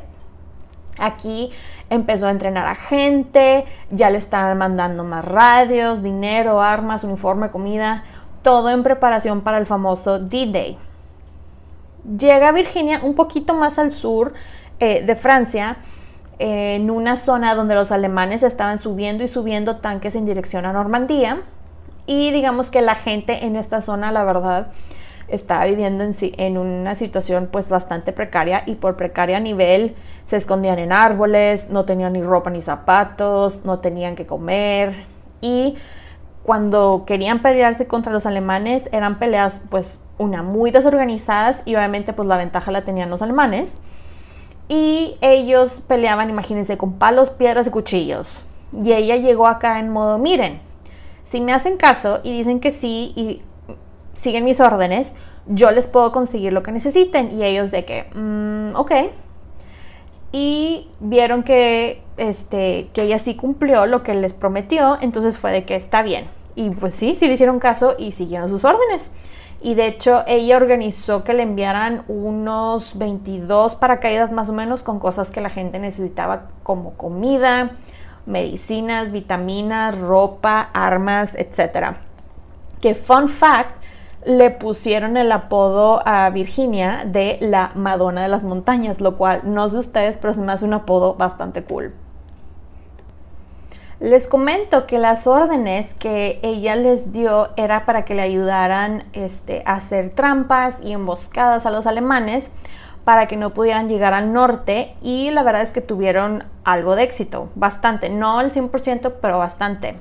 Aquí 1.00 1.52
empezó 1.90 2.28
a 2.28 2.32
entrenar 2.32 2.68
a 2.68 2.76
gente, 2.76 3.66
ya 3.90 4.10
le 4.10 4.18
estaban 4.18 4.58
mandando 4.58 5.04
más 5.04 5.26
radios, 5.26 6.04
dinero, 6.04 6.62
armas, 6.62 7.04
uniforme, 7.04 7.52
comida, 7.52 8.04
todo 8.44 8.70
en 8.70 8.84
preparación 8.84 9.42
para 9.42 9.58
el 9.58 9.66
famoso 9.66 10.20
D-Day. 10.20 10.78
Llega 12.04 12.50
a 12.50 12.52
Virginia 12.52 13.00
un 13.04 13.16
poquito 13.16 13.54
más 13.54 13.78
al 13.80 13.92
sur 13.92 14.34
eh, 14.80 15.04
de 15.06 15.16
Francia, 15.16 15.78
en 16.40 16.90
una 16.90 17.16
zona 17.16 17.54
donde 17.54 17.76
los 17.76 17.92
alemanes 17.92 18.42
estaban 18.42 18.80
subiendo 18.80 19.24
y 19.24 19.28
subiendo 19.28 19.78
tanques 19.78 20.16
en 20.16 20.26
dirección 20.26 20.66
a 20.66 20.74
Normandía. 20.74 21.42
Y 22.08 22.32
digamos 22.32 22.72
que 22.72 22.82
la 22.82 22.96
gente 22.96 23.46
en 23.46 23.56
esta 23.56 23.80
zona, 23.80 24.12
la 24.12 24.24
verdad, 24.24 24.72
estaba 25.28 25.66
viviendo 25.66 26.04
en, 26.04 26.14
en 26.20 26.58
una 26.58 26.96
situación 26.96 27.50
pues 27.52 27.70
bastante 27.70 28.12
precaria 28.12 28.64
y 28.66 28.76
por 28.76 28.98
precaria 28.98 29.40
nivel 29.40 29.96
se 30.26 30.38
escondían 30.38 30.80
en 30.80 30.92
árboles, 30.92 31.70
no 31.70 31.86
tenían 31.86 32.14
ni 32.14 32.24
ropa 32.24 32.50
ni 32.50 32.62
zapatos, 32.62 33.64
no 33.64 33.80
tenían 33.80 34.16
que 34.16 34.26
comer 34.26 35.06
y 35.40 35.76
cuando 36.44 37.04
querían 37.06 37.42
pelearse 37.42 37.88
contra 37.88 38.12
los 38.12 38.26
alemanes 38.26 38.90
eran 38.92 39.20
peleas 39.20 39.62
pues 39.70 40.02
una 40.22 40.44
muy 40.44 40.72
desorganizadas 40.72 41.64
y 41.66 41.76
obviamente 41.76 42.14
pues 42.14 42.28
la 42.28 42.38
ventaja 42.38 42.72
la 42.72 42.84
tenían 42.84 43.10
los 43.10 43.22
alemanes 43.22 43.78
y 44.70 45.18
ellos 45.22 45.82
peleaban 45.88 46.30
imagínense 46.30 46.78
con 46.78 46.94
palos, 46.94 47.30
piedras 47.30 47.68
y 47.68 47.72
cuchillos 47.72 48.42
y 48.84 48.94
ella 48.94 49.18
llegó 49.18 49.48
acá 49.48 49.80
en 49.80 49.90
modo 49.90 50.18
miren 50.18 50.62
si 51.24 51.40
me 51.40 51.54
hacen 51.54 51.78
caso 51.78 52.20
y 52.24 52.34
dicen 52.34 52.60
que 52.60 52.72
sí 52.72 53.14
y 53.16 53.42
siguen 54.14 54.44
mis 54.44 54.60
órdenes, 54.60 55.16
yo 55.48 55.72
les 55.72 55.88
puedo 55.88 56.12
conseguir 56.12 56.54
lo 56.54 56.62
que 56.62 56.74
necesiten. 56.74 57.32
Y 57.32 57.46
ellos 57.46 57.72
de 57.72 57.86
que, 57.86 58.06
mm, 58.14 58.76
ok. 58.76 58.92
Y 60.34 60.90
vieron 61.00 61.44
que, 61.44 62.02
este, 62.18 62.90
que 62.94 63.04
ella 63.04 63.18
sí 63.20 63.36
cumplió 63.36 63.86
lo 63.86 64.04
que 64.04 64.14
les 64.14 64.34
prometió, 64.34 64.98
entonces 65.02 65.38
fue 65.38 65.52
de 65.52 65.66
que 65.66 65.76
está 65.76 66.04
bien. 66.04 66.26
Y 66.56 66.70
pues 66.72 66.94
sí, 66.94 67.16
sí 67.16 67.28
le 67.28 67.34
hicieron 67.34 67.60
caso 67.60 67.96
y 67.98 68.12
siguieron 68.12 68.50
sus 68.50 68.66
órdenes. 68.66 69.12
Y 69.62 69.76
de 69.76 69.86
hecho 69.88 70.24
ella 70.26 70.58
organizó 70.58 71.24
que 71.24 71.34
le 71.34 71.44
enviaran 71.44 72.04
unos 72.08 72.98
22 72.98 73.76
paracaídas 73.76 74.32
más 74.32 74.50
o 74.50 74.54
menos 74.54 74.82
con 74.82 75.00
cosas 75.00 75.30
que 75.30 75.40
la 75.40 75.52
gente 75.52 75.78
necesitaba 75.78 76.50
como 76.64 76.94
comida, 76.94 77.72
medicinas, 78.26 79.12
vitaminas, 79.12 80.00
ropa, 80.00 80.70
armas, 80.74 81.36
etc. 81.36 81.96
Que 82.82 82.96
fun 82.96 83.30
fact, 83.30 83.82
le 84.26 84.52
pusieron 84.52 85.18
el 85.18 85.32
apodo 85.32 86.02
a 86.06 86.30
Virginia 86.30 87.04
de 87.06 87.38
la 87.42 87.72
Madonna 87.76 88.22
de 88.22 88.28
las 88.28 88.44
Montañas, 88.44 89.02
lo 89.02 89.18
cual 89.18 89.42
no 89.44 89.68
sé 89.70 89.78
ustedes, 89.78 90.18
pero 90.18 90.34
se 90.34 90.42
me 90.42 90.52
hace 90.52 90.66
un 90.66 90.74
apodo 90.74 91.16
bastante 91.16 91.64
cool. 91.64 91.94
Les 94.02 94.28
comento 94.28 94.88
que 94.88 94.98
las 94.98 95.28
órdenes 95.28 95.94
que 95.94 96.40
ella 96.42 96.76
les 96.76 97.12
dio 97.12 97.50
era 97.56 97.86
para 97.86 98.04
que 98.04 98.16
le 98.16 98.24
ayudaran 98.24 99.04
este, 99.14 99.62
a 99.68 99.74
hacer 99.74 100.10
trampas 100.10 100.80
y 100.84 100.94
emboscadas 100.94 101.68
a 101.68 101.70
los 101.70 101.86
alemanes 101.86 102.50
para 103.06 103.28
que 103.28 103.38
no 103.38 103.54
pudieran 103.54 103.88
llegar 103.88 104.16
al 104.16 104.34
norte 104.34 104.96
y 105.04 105.30
la 105.30 105.44
verdad 105.44 105.62
es 105.62 105.70
que 105.70 105.82
tuvieron 105.82 106.46
algo 106.64 106.96
de 106.96 107.04
éxito, 107.04 107.52
bastante, 107.54 108.10
no 108.10 108.42
el 108.42 108.52
100%, 108.52 109.14
pero 109.22 109.38
bastante. 109.38 109.98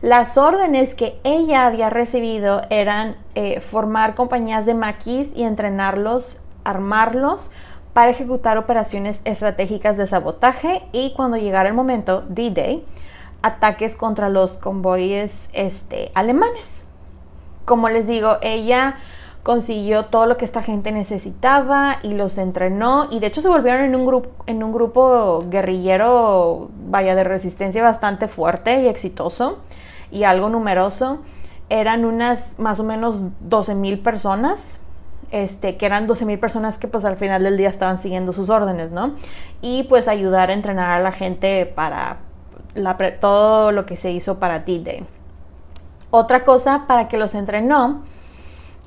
Las 0.00 0.38
órdenes 0.38 0.94
que 0.94 1.18
ella 1.24 1.66
había 1.66 1.90
recibido 1.90 2.62
eran 2.70 3.16
eh, 3.34 3.60
formar 3.60 4.14
compañías 4.14 4.64
de 4.64 4.74
maquis 4.74 5.32
y 5.34 5.42
entrenarlos, 5.42 6.38
armarlos 6.62 7.50
para 7.94 8.12
ejecutar 8.12 8.58
operaciones 8.58 9.22
estratégicas 9.24 9.96
de 9.96 10.06
sabotaje 10.06 10.84
y 10.92 11.14
cuando 11.16 11.36
llegara 11.36 11.68
el 11.68 11.74
momento, 11.74 12.24
D-Day, 12.28 12.84
ataques 13.42 13.96
contra 13.96 14.28
los 14.28 14.52
convoyes 14.58 15.48
este, 15.52 16.10
alemanes. 16.14 16.82
Como 17.64 17.88
les 17.88 18.06
digo, 18.06 18.38
ella 18.42 18.98
consiguió 19.42 20.06
todo 20.06 20.26
lo 20.26 20.36
que 20.36 20.44
esta 20.44 20.62
gente 20.62 20.92
necesitaba 20.92 21.98
y 22.02 22.12
los 22.12 22.36
entrenó 22.38 23.06
y 23.10 23.20
de 23.20 23.28
hecho 23.28 23.40
se 23.40 23.48
volvieron 23.48 23.82
en 23.82 23.94
un 23.94 24.04
grupo 24.04 24.44
en 24.46 24.62
un 24.62 24.72
grupo 24.72 25.42
guerrillero 25.48 26.68
vaya 26.90 27.14
de 27.14 27.24
resistencia 27.24 27.82
bastante 27.82 28.28
fuerte 28.28 28.82
y 28.82 28.88
exitoso 28.88 29.58
y 30.10 30.24
algo 30.24 30.48
numeroso. 30.48 31.20
Eran 31.70 32.04
unas 32.04 32.58
más 32.58 32.80
o 32.80 32.84
menos 32.84 33.20
12 33.40 33.74
mil 33.74 34.00
personas, 34.00 34.80
este, 35.30 35.76
que 35.76 35.86
eran 35.86 36.06
12 36.06 36.24
mil 36.24 36.38
personas 36.38 36.78
que 36.78 36.88
pues 36.88 37.04
al 37.04 37.16
final 37.16 37.42
del 37.42 37.56
día 37.56 37.68
estaban 37.68 37.98
siguiendo 37.98 38.32
sus 38.32 38.48
órdenes, 38.48 38.90
¿no? 38.90 39.14
Y 39.60 39.84
pues 39.84 40.08
ayudar 40.08 40.50
a 40.50 40.54
entrenar 40.54 40.92
a 40.92 41.00
la 41.00 41.12
gente 41.12 41.66
para 41.66 42.18
todo 43.20 43.72
lo 43.72 43.86
que 43.86 43.96
se 43.96 44.10
hizo 44.10 44.38
para 44.38 44.60
D-Day. 44.60 45.06
Otra 46.10 46.44
cosa 46.44 46.84
para 46.86 47.08
que 47.08 47.16
los 47.16 47.34
entrenó, 47.34 48.02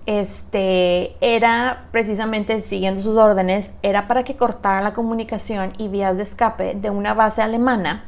este, 0.05 1.15
era 1.21 1.85
precisamente 1.91 2.59
siguiendo 2.59 3.01
sus 3.01 3.15
órdenes, 3.15 3.73
era 3.83 4.07
para 4.07 4.23
que 4.23 4.35
cortaran 4.35 4.83
la 4.83 4.93
comunicación 4.93 5.73
y 5.77 5.87
vías 5.87 6.17
de 6.17 6.23
escape 6.23 6.73
de 6.75 6.89
una 6.89 7.13
base 7.13 7.41
alemana 7.41 8.05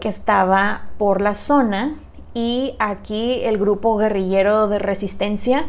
que 0.00 0.08
estaba 0.08 0.88
por 0.98 1.20
la 1.20 1.34
zona 1.34 1.96
y 2.32 2.74
aquí 2.78 3.40
el 3.44 3.58
grupo 3.58 3.96
guerrillero 3.96 4.66
de 4.68 4.78
resistencia 4.78 5.66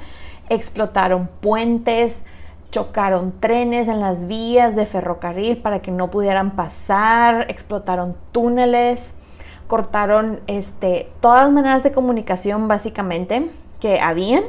explotaron 0.49 1.29
puentes, 1.41 2.21
chocaron 2.71 3.39
trenes 3.39 3.87
en 3.87 3.99
las 3.99 4.27
vías 4.27 4.75
de 4.75 4.85
ferrocarril 4.85 5.57
para 5.57 5.81
que 5.81 5.91
no 5.91 6.09
pudieran 6.09 6.55
pasar, 6.55 7.45
explotaron 7.49 8.15
túneles, 8.31 9.13
cortaron 9.67 10.39
este, 10.47 11.09
todas 11.21 11.43
las 11.43 11.51
maneras 11.51 11.83
de 11.83 11.91
comunicación 11.91 12.67
básicamente 12.67 13.49
que 13.79 13.99
habían. 13.99 14.43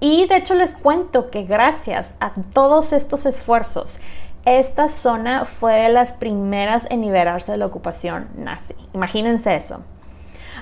Y 0.00 0.26
de 0.26 0.36
hecho 0.36 0.54
les 0.54 0.74
cuento 0.74 1.30
que 1.30 1.44
gracias 1.44 2.14
a 2.20 2.32
todos 2.52 2.92
estos 2.92 3.26
esfuerzos, 3.26 3.98
esta 4.44 4.88
zona 4.88 5.44
fue 5.44 5.74
de 5.74 5.88
las 5.88 6.12
primeras 6.12 6.86
en 6.90 7.02
liberarse 7.02 7.52
de 7.52 7.58
la 7.58 7.66
ocupación 7.66 8.28
nazi. 8.36 8.74
Imagínense 8.94 9.54
eso 9.54 9.80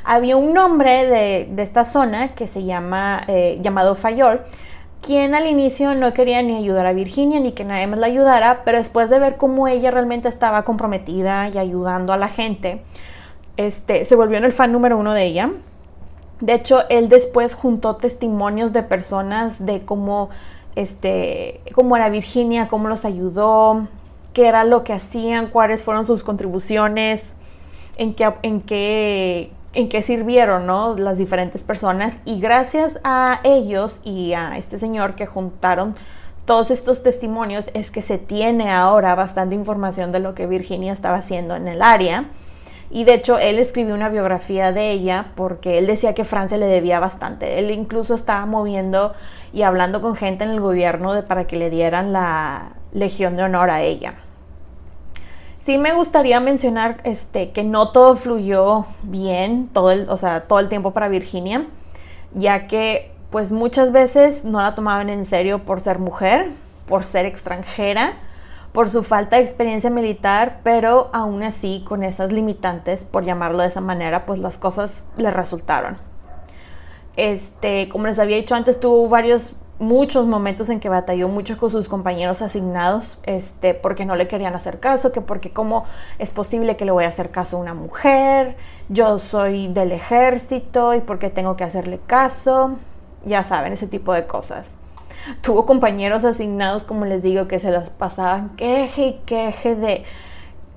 había 0.04 0.36
un 0.36 0.56
hombre 0.56 1.06
de, 1.06 1.62
esta 1.62 1.84
zona 1.84 2.28
que 2.28 2.46
se 2.46 2.64
llama, 2.64 3.22
eh, 3.28 3.58
llamado 3.60 3.94
Fayol, 3.94 4.40
quien 5.02 5.34
al 5.34 5.46
inicio 5.46 5.94
no 5.94 6.12
quería 6.12 6.42
ni 6.42 6.56
ayudar 6.56 6.86
a 6.86 6.92
Virginia 6.92 7.40
ni 7.40 7.52
que 7.52 7.64
nadie 7.64 7.86
más 7.86 7.98
la 7.98 8.06
ayudara, 8.06 8.62
pero 8.64 8.78
después 8.78 9.10
de 9.10 9.18
ver 9.18 9.36
cómo 9.36 9.68
ella 9.68 9.90
realmente 9.90 10.28
estaba 10.28 10.64
comprometida 10.64 11.48
y 11.50 11.58
ayudando 11.58 12.12
a 12.12 12.16
la 12.16 12.28
gente, 12.28 12.82
este, 13.58 14.06
se 14.06 14.16
volvió 14.16 14.38
en 14.38 14.44
el 14.44 14.52
fan 14.52 14.72
número 14.72 14.96
uno 14.96 15.12
de 15.12 15.26
ella. 15.26 15.52
De 16.40 16.54
hecho, 16.54 16.88
él 16.88 17.10
después 17.10 17.54
juntó 17.54 17.96
testimonios 17.96 18.72
de 18.72 18.82
personas 18.82 19.66
de 19.66 19.84
cómo, 19.84 20.30
este, 20.76 21.60
cómo 21.74 21.96
era 21.96 22.08
Virginia, 22.08 22.68
cómo 22.68 22.88
los 22.88 23.04
ayudó, 23.04 23.88
qué 24.32 24.46
era 24.46 24.64
lo 24.64 24.84
que 24.84 24.94
hacían, 24.94 25.48
cuáles 25.48 25.82
fueron 25.82 26.06
sus 26.06 26.22
contribuciones, 26.22 27.34
en 27.98 28.14
qué, 28.14 28.32
en 28.42 28.62
qué 28.62 29.52
en 29.74 29.88
qué 29.88 30.00
sirvieron 30.00 30.66
¿no? 30.66 30.96
las 30.96 31.18
diferentes 31.18 31.62
personas 31.62 32.18
y 32.24 32.40
gracias 32.40 32.98
a 33.04 33.40
ellos 33.44 34.00
y 34.02 34.32
a 34.32 34.56
este 34.56 34.78
señor 34.78 35.14
que 35.14 35.26
juntaron 35.26 35.94
todos 36.46 36.70
estos 36.70 37.02
testimonios 37.02 37.70
es 37.74 37.90
que 37.90 38.00
se 38.00 38.16
tiene 38.16 38.72
ahora 38.72 39.14
bastante 39.14 39.54
información 39.54 40.10
de 40.12 40.18
lo 40.18 40.34
que 40.34 40.46
Virginia 40.46 40.94
estaba 40.94 41.18
haciendo 41.18 41.54
en 41.54 41.68
el 41.68 41.82
área. 41.82 42.24
Y 42.90 43.04
de 43.04 43.14
hecho 43.14 43.38
él 43.38 43.58
escribió 43.58 43.94
una 43.94 44.08
biografía 44.08 44.72
de 44.72 44.90
ella 44.90 45.32
porque 45.34 45.78
él 45.78 45.86
decía 45.86 46.14
que 46.14 46.24
Francia 46.24 46.56
le 46.56 46.66
debía 46.66 47.00
bastante. 47.00 47.58
Él 47.58 47.70
incluso 47.70 48.14
estaba 48.14 48.46
moviendo 48.46 49.14
y 49.52 49.62
hablando 49.62 50.00
con 50.00 50.16
gente 50.16 50.44
en 50.44 50.50
el 50.50 50.60
gobierno 50.60 51.24
para 51.26 51.46
que 51.46 51.56
le 51.56 51.70
dieran 51.70 52.12
la 52.12 52.76
Legión 52.92 53.36
de 53.36 53.42
Honor 53.42 53.70
a 53.70 53.82
ella 53.82 54.14
sí 55.68 55.76
me 55.76 55.92
gustaría 55.92 56.40
mencionar 56.40 57.02
este, 57.04 57.50
que 57.50 57.62
no 57.62 57.92
todo 57.92 58.16
fluyó 58.16 58.86
bien, 59.02 59.68
todo 59.70 59.90
el, 59.90 60.08
o 60.08 60.16
sea, 60.16 60.44
todo 60.44 60.60
el 60.60 60.70
tiempo 60.70 60.92
para 60.92 61.08
Virginia, 61.08 61.66
ya 62.32 62.66
que 62.66 63.12
pues 63.28 63.52
muchas 63.52 63.92
veces 63.92 64.46
no 64.46 64.62
la 64.62 64.74
tomaban 64.74 65.10
en 65.10 65.26
serio 65.26 65.66
por 65.66 65.80
ser 65.80 65.98
mujer, 65.98 66.52
por 66.86 67.04
ser 67.04 67.26
extranjera, 67.26 68.14
por 68.72 68.88
su 68.88 69.02
falta 69.02 69.36
de 69.36 69.42
experiencia 69.42 69.90
militar, 69.90 70.60
pero 70.62 71.10
aún 71.12 71.42
así 71.42 71.82
con 71.86 72.02
esas 72.04 72.32
limitantes, 72.32 73.04
por 73.04 73.24
llamarlo 73.24 73.62
de 73.62 73.68
esa 73.68 73.80
manera, 73.80 74.26
pues 74.26 74.38
las 74.38 74.58
cosas 74.58 75.04
le 75.16 75.30
resultaron. 75.30 75.96
Este, 77.16 77.88
como 77.88 78.06
les 78.06 78.18
había 78.18 78.36
dicho 78.36 78.54
antes, 78.54 78.78
tuvo 78.78 79.08
varios 79.08 79.54
muchos 79.78 80.26
momentos 80.26 80.70
en 80.70 80.80
que 80.80 80.88
batalló 80.88 81.28
mucho 81.28 81.56
con 81.56 81.70
sus 81.70 81.88
compañeros 81.88 82.42
asignados, 82.42 83.18
este, 83.24 83.74
porque 83.74 84.04
no 84.04 84.16
le 84.16 84.28
querían 84.28 84.54
hacer 84.54 84.80
caso, 84.80 85.12
que 85.12 85.20
porque 85.20 85.52
cómo 85.52 85.84
es 86.18 86.30
posible 86.30 86.76
que 86.76 86.84
le 86.84 86.90
voy 86.90 87.04
a 87.04 87.08
hacer 87.08 87.30
caso 87.30 87.56
a 87.56 87.60
una 87.60 87.74
mujer, 87.74 88.56
yo 88.88 89.18
soy 89.18 89.68
del 89.68 89.92
ejército 89.92 90.94
y 90.94 91.00
porque 91.00 91.30
tengo 91.30 91.56
que 91.56 91.64
hacerle 91.64 92.00
caso, 92.06 92.76
ya 93.24 93.42
saben, 93.42 93.72
ese 93.72 93.86
tipo 93.86 94.12
de 94.12 94.26
cosas. 94.26 94.74
Tuvo 95.40 95.66
compañeros 95.66 96.24
asignados, 96.24 96.84
como 96.84 97.04
les 97.04 97.22
digo, 97.22 97.48
que 97.48 97.58
se 97.58 97.70
las 97.70 97.90
pasaban 97.90 98.50
queje 98.56 99.06
y 99.06 99.12
queje 99.26 99.74
de 99.74 100.04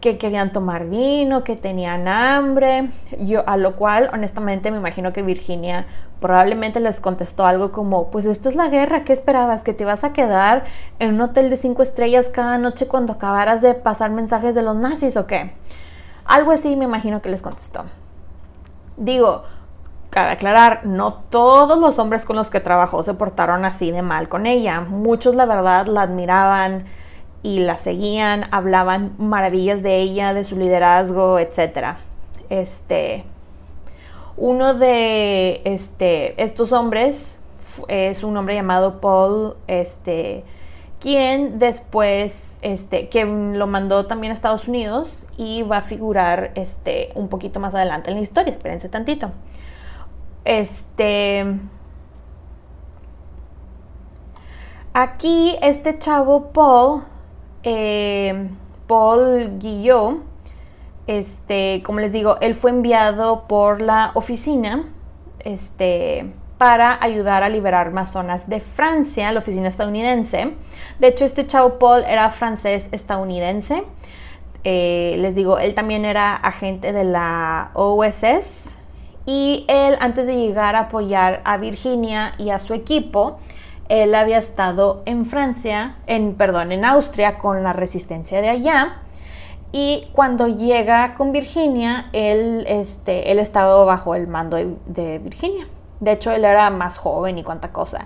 que 0.02 0.18
querían 0.18 0.52
tomar 0.52 0.88
vino, 0.88 1.44
que 1.44 1.56
tenían 1.56 2.08
hambre, 2.08 2.89
yo 3.20 3.48
a 3.48 3.56
lo 3.56 3.76
cual 3.76 4.10
honestamente 4.12 4.72
me 4.72 4.78
imagino 4.78 5.14
que 5.14 5.22
Virginia 5.22 5.86
probablemente 6.20 6.80
les 6.80 7.00
contestó 7.02 7.46
algo 7.46 7.72
como, 7.72 8.10
pues 8.10 8.26
esto 8.26 8.50
es 8.50 8.56
la 8.56 8.68
guerra, 8.68 9.04
¿qué 9.04 9.14
esperabas? 9.14 9.64
¿Que 9.64 9.74
te 9.74 9.86
vas 9.86 10.04
a 10.04 10.12
quedar 10.12 10.66
en 11.00 11.16
un 11.16 11.22
hotel 11.22 11.50
de 11.50 11.58
cinco 11.58 11.84
estrellas 11.84 12.30
cada 12.30 12.58
noche 12.58 12.88
cuando 12.88 13.14
acabaras 13.14 13.62
de 13.62 13.76
pasar 13.76 14.10
mensajes 14.12 14.56
de 14.56 14.64
los 14.64 14.76
nazis 14.76 15.18
o 15.18 15.28
qué? 15.28 15.54
Algo 16.26 16.52
así 16.52 16.76
me 16.76 16.86
imagino 16.86 17.22
que 17.22 17.30
les 17.30 17.42
contestó. 17.42 17.86
Digo, 18.98 19.44
cabe 20.12 20.32
aclarar, 20.32 20.86
no 20.86 21.16
todos 21.16 21.80
los 21.80 21.97
hombres 21.97 22.26
con 22.26 22.36
los 22.36 22.51
que 22.51 22.59
trabajó 22.59 23.01
se 23.01 23.16
portaron 23.16 23.66
así 23.66 23.89
de 23.89 24.03
mal 24.03 24.30
con 24.30 24.45
ella. 24.45 24.82
Muchos 24.82 25.34
la 25.34 25.45
verdad 25.45 25.88
la 25.88 26.03
admiraban, 26.03 26.86
y 27.43 27.59
la 27.59 27.78
seguían, 27.78 28.45
hablaban 28.51 29.16
maravillas 29.18 29.82
de 29.82 29.97
ella, 29.97 30.34
de 30.34 30.43
su 30.43 30.57
liderazgo, 30.57 31.39
etc. 31.39 31.95
Este, 32.49 33.24
uno 34.38 34.74
de 34.76 35.62
este, 35.66 36.41
estos 36.41 36.72
hombres 36.72 37.38
es 37.88 38.24
un 38.24 38.38
hombre 38.38 38.55
llamado 38.55 39.01
Paul, 39.01 39.55
este, 39.68 40.43
quien 40.99 41.57
después, 41.57 42.59
este, 42.62 43.09
que 43.09 43.26
lo 43.26 43.66
mandó 43.66 44.05
también 44.05 44.32
a 44.32 44.34
Estados 44.34 44.68
Unidos 44.68 45.24
y 45.38 45.64
va 45.64 45.78
a 45.78 45.82
figurar 45.82 46.51
este, 46.55 47.09
un 47.16 47.28
poquito 47.28 47.59
más 47.59 47.74
adelante 47.74 48.09
en 48.12 48.16
la 48.16 48.22
historia, 48.22 48.51
espérense 48.51 48.88
tantito. 48.89 49.32
Este, 50.44 51.46
Aquí 54.94 55.56
este 55.62 55.98
chavo 56.00 56.52
Paul, 56.52 57.04
eh, 57.64 58.50
Paul 58.88 59.58
Guillot, 59.58 60.18
este, 61.08 61.82
como 61.86 62.02
les 62.02 62.12
digo, 62.12 62.38
él 62.42 62.56
fue 62.56 62.72
enviado 62.72 63.48
por 63.48 63.82
la 63.82 64.12
oficina, 64.16 64.89
este, 65.46 66.34
para 66.58 67.02
ayudar 67.02 67.42
a 67.44 67.48
liberar 67.48 67.92
más 67.92 68.14
de 68.48 68.60
Francia, 68.60 69.32
la 69.32 69.39
oficina 69.39 69.70
estadounidense. 69.70 70.56
De 71.00 71.08
hecho, 71.08 71.24
este 71.24 71.48
chavo 71.48 71.80
Paul 71.80 72.04
era 72.04 72.30
francés 72.30 72.89
estadounidense. 72.92 73.86
Eh, 74.66 75.16
les 75.20 75.36
digo, 75.36 75.58
él 75.58 75.74
también 75.74 76.04
era 76.04 76.36
agente 76.36 76.92
de 76.92 77.06
la 77.06 77.72
OSS 77.76 78.81
y 79.26 79.65
él 79.67 79.97
antes 79.99 80.28
de 80.28 80.36
llegar 80.36 80.76
a 80.76 80.82
apoyar 80.82 81.41
a 81.45 81.57
Virginia 81.57 82.34
y 82.38 82.49
a 82.49 82.59
su 82.59 82.74
equipo, 82.74 83.38
él 83.89 84.15
había 84.15 84.38
estado 84.38 85.03
en 85.05 85.26
Francia, 85.26 85.97
en 86.07 86.36
perdón, 86.36 86.72
en 86.72 86.86
Austria 86.86 87.38
con 87.38 87.63
la 87.63 87.74
resistencia 87.74 88.41
de 88.41 88.49
allá. 88.49 89.01
Y 89.74 90.07
cuando 90.13 90.47
llega 90.47 91.13
con 91.13 91.32
Virginia, 91.32 92.09
él, 92.13 92.65
este, 92.67 93.32
él 93.32 93.39
estaba 93.39 93.84
bajo 93.86 94.15
el 94.15 94.28
mando 94.28 94.57
de 94.57 95.19
Virginia. 95.19 95.67
De 95.99 96.13
hecho, 96.13 96.32
él 96.32 96.45
era 96.45 96.69
más 96.69 96.97
joven 96.97 97.38
y 97.38 97.43
cuánta 97.43 97.72
cosa. 97.72 98.05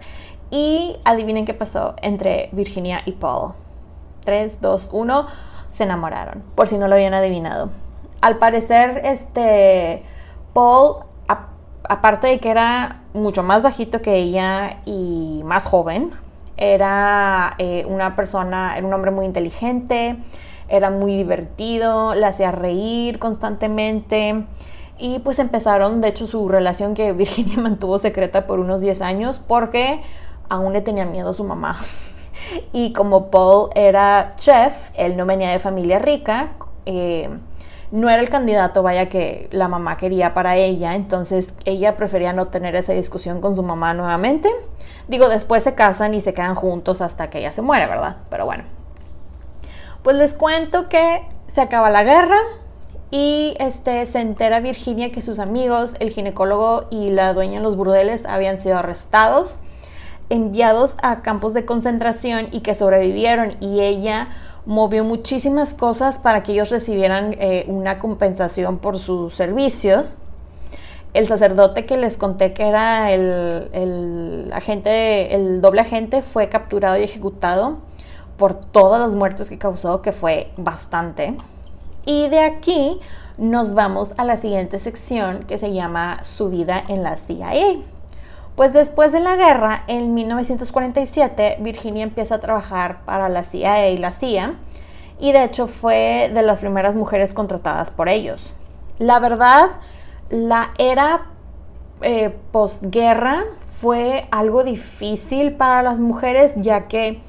Y 0.52 0.98
adivinen 1.06 1.46
qué 1.46 1.54
pasó 1.54 1.96
entre 2.02 2.50
Virginia 2.52 3.02
y 3.06 3.14
Paul. 3.14 3.54
3, 4.26 4.62
2, 4.62 4.90
1, 4.92 5.28
se 5.72 5.84
enamoraron, 5.84 6.44
por 6.56 6.68
si 6.68 6.78
no 6.78 6.88
lo 6.88 6.96
habían 6.96 7.14
adivinado. 7.14 7.70
Al 8.22 8.38
parecer, 8.38 9.02
este 9.06 10.04
Paul, 10.56 11.04
aparte 11.84 12.28
de 12.28 12.40
que 12.40 12.50
era 12.50 13.02
mucho 13.14 13.44
más 13.44 13.62
bajito 13.62 14.02
que 14.02 14.16
ella 14.16 14.78
y 14.86 15.42
más 15.44 15.66
joven, 15.66 16.12
era 16.56 17.56
eh, 17.58 17.86
una 17.90 18.16
persona, 18.16 18.78
era 18.78 18.88
un 18.88 18.94
hombre 18.94 19.12
muy 19.12 19.26
inteligente, 19.26 20.16
era 20.70 20.92
muy 20.92 21.18
divertido, 21.18 22.16
le 22.16 22.26
hacía 22.26 22.54
reír 22.54 23.20
constantemente. 23.20 24.46
Y 24.98 25.20
pues 25.20 25.40
empezaron, 25.40 26.00
de 26.00 26.08
hecho, 26.08 26.26
su 26.26 26.48
relación 26.48 26.94
que 26.94 27.12
Virginia 27.12 27.58
mantuvo 27.58 27.98
secreta 27.98 28.48
por 28.48 28.62
unos 28.62 28.80
10 28.80 29.02
años 29.02 29.42
porque 29.46 30.02
aún 30.48 30.72
le 30.72 30.80
tenía 30.80 31.06
miedo 31.06 31.32
a 31.32 31.34
su 31.34 31.44
mamá. 31.44 31.82
y 32.72 32.94
como 32.94 33.30
Paul 33.30 33.72
era 33.76 34.36
chef, 34.38 34.92
él 34.94 35.18
no 35.18 35.26
venía 35.26 35.52
de 35.52 35.60
familia 35.60 36.00
rica, 36.00 36.54
eh, 36.86 37.30
no 37.92 38.10
era 38.10 38.22
el 38.22 38.30
candidato, 38.30 38.84
vaya, 38.84 39.10
que 39.10 39.48
la 39.52 39.68
mamá 39.68 39.98
quería 39.98 40.34
para 40.34 40.56
ella, 40.56 40.96
entonces 40.96 41.54
ella 41.66 41.96
prefería 41.96 42.34
no 42.34 42.48
tener 42.48 42.76
esa 42.76 42.94
discusión 42.94 43.42
con 43.42 43.56
su 43.56 43.64
mamá 43.64 43.94
nuevamente. 43.94 44.50
Digo, 45.08 45.30
después 45.30 45.64
se 45.64 45.76
casan 45.76 46.14
y 46.14 46.22
se 46.22 46.34
quedan 46.34 46.56
juntos 46.56 47.02
hasta 47.02 47.30
que 47.30 47.40
ella 47.40 47.52
se 47.52 47.62
muere, 47.62 47.86
¿verdad? 47.86 48.18
Pero 48.30 48.46
bueno. 48.46 48.64
Pues 50.04 50.16
les 50.16 50.34
cuento 50.34 50.90
que 50.90 51.24
se 51.48 51.62
acaba 51.62 51.90
la 51.90 52.04
guerra, 52.04 52.38
y 53.12 53.56
este, 53.60 54.06
se 54.06 54.20
entera 54.20 54.60
Virginia 54.60 55.12
que 55.12 55.22
sus 55.22 55.40
amigos, 55.40 55.94
el 56.00 56.10
ginecólogo 56.10 56.88
y 56.90 57.12
la 57.12 57.34
dueña 57.34 57.60
de 57.60 57.64
los 57.64 57.78
burdeles 57.78 58.26
habían 58.26 58.60
sido 58.60 58.78
arrestados, 58.78 59.60
enviados 60.30 60.98
a 61.02 61.22
campos 61.22 61.54
de 61.54 61.66
concentración 61.66 62.50
y 62.52 62.62
que 62.62 62.74
sobrevivieron. 62.74 63.54
Y 63.62 63.82
ella 63.82 64.30
movió 64.66 65.04
muchísimas 65.04 65.74
cosas 65.74 66.18
para 66.18 66.44
que 66.44 66.54
ellos 66.54 66.70
recibieran 66.70 67.36
eh, 67.40 67.66
una 67.68 68.00
compensación 68.00 68.78
por 68.78 68.98
sus 68.98 69.34
servicios. 69.34 70.16
El 71.14 71.28
sacerdote 71.28 71.86
que 71.86 71.98
les 71.98 72.18
conté 72.18 72.54
que 72.54 72.68
era 72.68 73.12
el, 73.12 73.70
el 73.72 74.52
agente, 74.54 75.34
el 75.36 75.62
doble 75.62 75.82
agente, 75.82 76.22
fue 76.22 76.50
capturado 76.50 76.98
y 76.98 77.04
ejecutado 77.04 77.78
por 78.38 78.54
todas 78.56 79.00
las 79.00 79.16
muertes 79.16 79.50
que 79.50 79.58
causó, 79.58 80.02
que 80.02 80.12
fue 80.12 80.52
bastante. 80.58 81.38
Y 82.06 82.28
de 82.28 82.40
aquí 82.40 83.00
nos 83.38 83.74
vamos 83.74 84.12
a 84.18 84.26
la 84.26 84.38
siguiente 84.38 84.78
sección 84.78 85.44
que 85.44 85.58
se 85.58 85.74
llama 85.74 86.22
Su 86.24 86.50
vida 86.50 86.84
en 86.88 87.04
la 87.04 87.18
CIA. 87.18 87.95
Pues 88.56 88.72
después 88.72 89.12
de 89.12 89.20
la 89.20 89.36
guerra, 89.36 89.84
en 89.88 90.14
1947, 90.14 91.58
Virginia 91.60 92.04
empieza 92.04 92.36
a 92.36 92.40
trabajar 92.40 93.04
para 93.04 93.28
la 93.28 93.44
CIA 93.44 93.90
y 93.90 93.98
la 93.98 94.14
CIA, 94.14 94.56
y 95.20 95.34
de 95.34 95.44
hecho 95.44 95.68
fue 95.68 96.32
de 96.34 96.42
las 96.42 96.60
primeras 96.60 96.96
mujeres 96.96 97.34
contratadas 97.34 97.92
por 97.92 98.08
ellos. 98.08 98.56
La 98.98 99.20
verdad, 99.20 99.72
la 100.30 100.72
era 100.78 101.26
eh, 102.02 102.34
posguerra 102.54 103.44
fue 103.60 104.26
algo 104.32 104.64
difícil 104.64 105.54
para 105.54 105.84
las 105.84 106.00
mujeres, 106.00 106.54
ya 106.56 106.88
que 106.88 107.22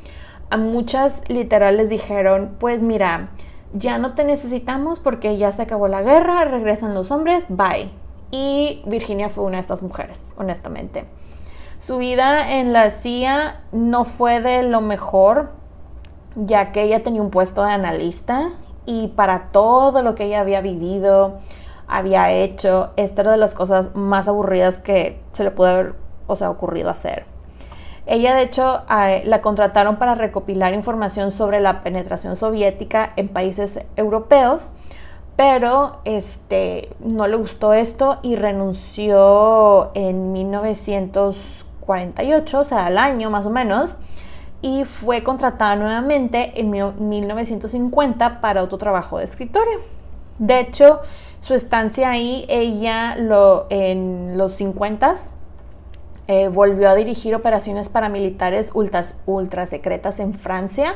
a 0.50 0.56
muchas 0.56 1.22
literal 1.28 1.76
les 1.76 1.88
dijeron, 1.88 2.56
pues 2.60 2.82
mira, 2.82 3.30
ya 3.72 3.98
no 3.98 4.14
te 4.14 4.22
necesitamos 4.22 5.00
porque 5.00 5.36
ya 5.36 5.50
se 5.50 5.62
acabó 5.62 5.88
la 5.88 6.02
guerra, 6.02 6.44
regresan 6.44 6.94
los 6.94 7.10
hombres, 7.10 7.46
bye. 7.48 7.90
Y 8.30 8.82
Virginia 8.86 9.28
fue 9.28 9.44
una 9.44 9.58
de 9.58 9.62
estas 9.62 9.82
mujeres, 9.82 10.34
honestamente. 10.36 11.04
Su 11.78 11.98
vida 11.98 12.54
en 12.54 12.72
la 12.72 12.90
CIA 12.90 13.60
no 13.72 14.04
fue 14.04 14.40
de 14.40 14.62
lo 14.62 14.80
mejor, 14.80 15.52
ya 16.34 16.72
que 16.72 16.82
ella 16.82 17.02
tenía 17.02 17.22
un 17.22 17.30
puesto 17.30 17.64
de 17.64 17.70
analista 17.70 18.50
y 18.86 19.08
para 19.08 19.48
todo 19.52 20.02
lo 20.02 20.14
que 20.14 20.24
ella 20.24 20.40
había 20.40 20.60
vivido, 20.60 21.38
había 21.86 22.32
hecho, 22.32 22.92
esta 22.96 23.22
era 23.22 23.32
de 23.32 23.36
las 23.36 23.54
cosas 23.54 23.94
más 23.94 24.26
aburridas 24.26 24.80
que 24.80 25.20
se 25.32 25.44
le 25.44 25.50
pudo 25.50 25.68
haber 25.68 25.94
o 26.26 26.36
sea, 26.36 26.50
ocurrido 26.50 26.90
hacer. 26.90 27.26
Ella 28.06 28.36
de 28.36 28.42
hecho 28.42 28.82
la 29.24 29.40
contrataron 29.42 29.96
para 29.96 30.14
recopilar 30.14 30.74
información 30.74 31.32
sobre 31.32 31.60
la 31.60 31.82
penetración 31.82 32.36
soviética 32.36 33.12
en 33.16 33.28
países 33.28 33.80
europeos, 33.96 34.72
pero 35.36 36.00
este, 36.04 36.90
no 37.00 37.26
le 37.28 37.36
gustó 37.36 37.74
esto 37.74 38.18
y 38.22 38.36
renunció 38.36 39.90
en 39.94 40.32
1948, 40.32 42.60
o 42.60 42.64
sea, 42.64 42.86
al 42.86 42.96
año 42.96 43.28
más 43.30 43.44
o 43.46 43.50
menos, 43.50 43.96
y 44.62 44.84
fue 44.84 45.22
contratada 45.22 45.76
nuevamente 45.76 46.58
en 46.58 46.70
1950 46.70 48.40
para 48.40 48.62
otro 48.62 48.78
trabajo 48.78 49.18
de 49.18 49.24
escritorio. 49.24 49.78
De 50.38 50.60
hecho, 50.60 51.00
su 51.40 51.52
estancia 51.54 52.08
ahí, 52.10 52.46
ella 52.48 53.14
en 53.68 54.38
los 54.38 54.54
50 54.54 55.12
eh, 56.28 56.48
volvió 56.48 56.88
a 56.88 56.94
dirigir 56.94 57.34
operaciones 57.34 57.90
paramilitares 57.90 58.72
ultra 58.74 59.66
secretas 59.66 60.18
en 60.18 60.32
Francia 60.34 60.94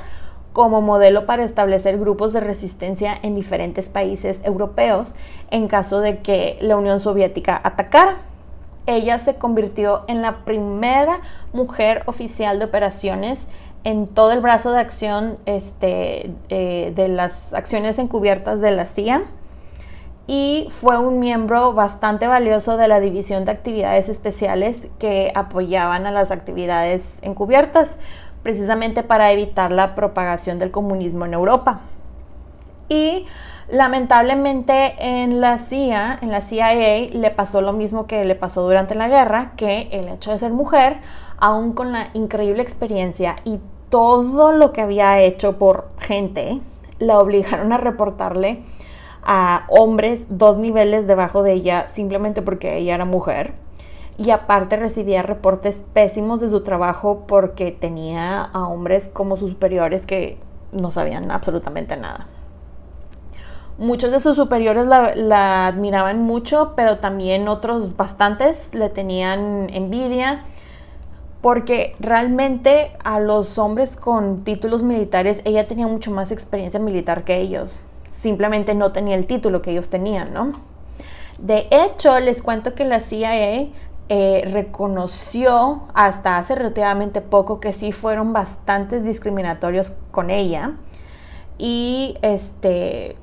como 0.52 0.80
modelo 0.80 1.26
para 1.26 1.44
establecer 1.44 1.98
grupos 1.98 2.32
de 2.32 2.40
resistencia 2.40 3.14
en 3.22 3.34
diferentes 3.34 3.88
países 3.88 4.40
europeos 4.42 5.14
en 5.50 5.68
caso 5.68 6.00
de 6.00 6.18
que 6.18 6.58
la 6.60 6.76
Unión 6.76 7.00
Soviética 7.00 7.60
atacara. 7.62 8.18
Ella 8.86 9.18
se 9.18 9.36
convirtió 9.36 10.04
en 10.08 10.22
la 10.22 10.44
primera 10.44 11.20
mujer 11.52 12.02
oficial 12.06 12.58
de 12.58 12.64
operaciones 12.64 13.46
en 13.84 14.06
todo 14.06 14.32
el 14.32 14.40
brazo 14.40 14.72
de 14.72 14.80
acción 14.80 15.38
este, 15.46 16.32
eh, 16.48 16.92
de 16.94 17.08
las 17.08 17.54
acciones 17.54 17.98
encubiertas 17.98 18.60
de 18.60 18.70
la 18.72 18.86
CIA 18.86 19.24
y 20.26 20.68
fue 20.70 20.96
un 20.96 21.18
miembro 21.18 21.72
bastante 21.72 22.28
valioso 22.28 22.76
de 22.76 22.86
la 22.86 23.00
División 23.00 23.44
de 23.44 23.50
Actividades 23.50 24.08
Especiales 24.08 24.88
que 25.00 25.32
apoyaban 25.34 26.06
a 26.06 26.12
las 26.12 26.30
actividades 26.30 27.18
encubiertas, 27.22 27.98
precisamente 28.42 29.02
para 29.02 29.32
evitar 29.32 29.72
la 29.72 29.94
propagación 29.94 30.58
del 30.58 30.70
comunismo 30.70 31.24
en 31.26 31.34
Europa. 31.34 31.80
Y 32.88 33.26
lamentablemente 33.70 34.94
en 34.98 35.40
la 35.40 35.58
CIA, 35.58 36.18
en 36.20 36.30
la 36.30 36.40
CIA, 36.40 37.10
le 37.12 37.30
pasó 37.30 37.60
lo 37.60 37.72
mismo 37.72 38.06
que 38.06 38.24
le 38.24 38.34
pasó 38.34 38.62
durante 38.62 38.94
la 38.94 39.08
guerra, 39.08 39.52
que 39.56 39.88
el 39.92 40.08
hecho 40.08 40.32
de 40.32 40.38
ser 40.38 40.52
mujer, 40.52 40.98
aún 41.38 41.72
con 41.72 41.92
la 41.92 42.10
increíble 42.14 42.62
experiencia 42.62 43.36
y 43.44 43.60
todo 43.88 44.52
lo 44.52 44.72
que 44.72 44.80
había 44.80 45.20
hecho 45.20 45.58
por 45.58 45.88
gente, 45.98 46.60
la 46.98 47.18
obligaron 47.18 47.72
a 47.72 47.78
reportarle 47.78 48.62
a 49.22 49.66
hombres 49.68 50.24
dos 50.28 50.56
niveles 50.56 51.06
debajo 51.06 51.42
de 51.42 51.52
ella 51.52 51.88
simplemente 51.88 52.42
porque 52.42 52.78
ella 52.78 52.94
era 52.94 53.04
mujer. 53.04 53.54
Y 54.20 54.32
aparte 54.32 54.76
recibía 54.76 55.22
reportes 55.22 55.80
pésimos 55.94 56.42
de 56.42 56.50
su 56.50 56.60
trabajo 56.60 57.24
porque 57.26 57.72
tenía 57.72 58.42
a 58.42 58.68
hombres 58.68 59.08
como 59.08 59.34
sus 59.34 59.52
superiores 59.52 60.04
que 60.04 60.36
no 60.72 60.90
sabían 60.90 61.30
absolutamente 61.30 61.96
nada. 61.96 62.26
Muchos 63.78 64.12
de 64.12 64.20
sus 64.20 64.36
superiores 64.36 64.86
la, 64.86 65.66
admiraban 65.66 66.20
mucho, 66.20 66.74
pero 66.76 66.98
también 66.98 67.48
otros 67.48 67.96
bastantes 67.96 68.74
le 68.74 68.90
tenían 68.90 69.70
envidia 69.70 70.44
porque 71.40 71.96
realmente 71.98 72.92
a 73.02 73.20
los 73.20 73.56
hombres 73.56 73.96
con 73.96 74.44
títulos 74.44 74.82
militares 74.82 75.40
ella 75.46 75.66
tenía 75.66 75.86
mucho 75.86 76.10
más 76.10 76.30
experiencia 76.30 76.78
militar 76.78 77.24
que 77.24 77.38
ellos 77.38 77.84
simplemente 78.10 78.74
no 78.74 78.92
tenía 78.92 79.14
el 79.14 79.26
título 79.26 79.62
que 79.62 79.70
ellos 79.70 79.88
tenían, 79.88 80.34
¿no? 80.34 80.52
De 81.38 81.68
hecho, 81.70 82.20
les 82.20 82.42
cuento 82.42 82.74
que 82.74 82.84
la 82.84 83.00
CIA 83.00 83.68
eh, 84.12 84.42
reconoció 84.52 85.82
hasta 85.94 86.36
hace 86.36 86.56
relativamente 86.56 87.20
poco 87.20 87.60
que 87.60 87.72
sí 87.72 87.92
fueron 87.92 88.32
bastantes 88.32 89.04
discriminatorios 89.04 89.92
con 90.10 90.30
ella 90.30 90.72
y 91.58 92.18
este 92.20 93.16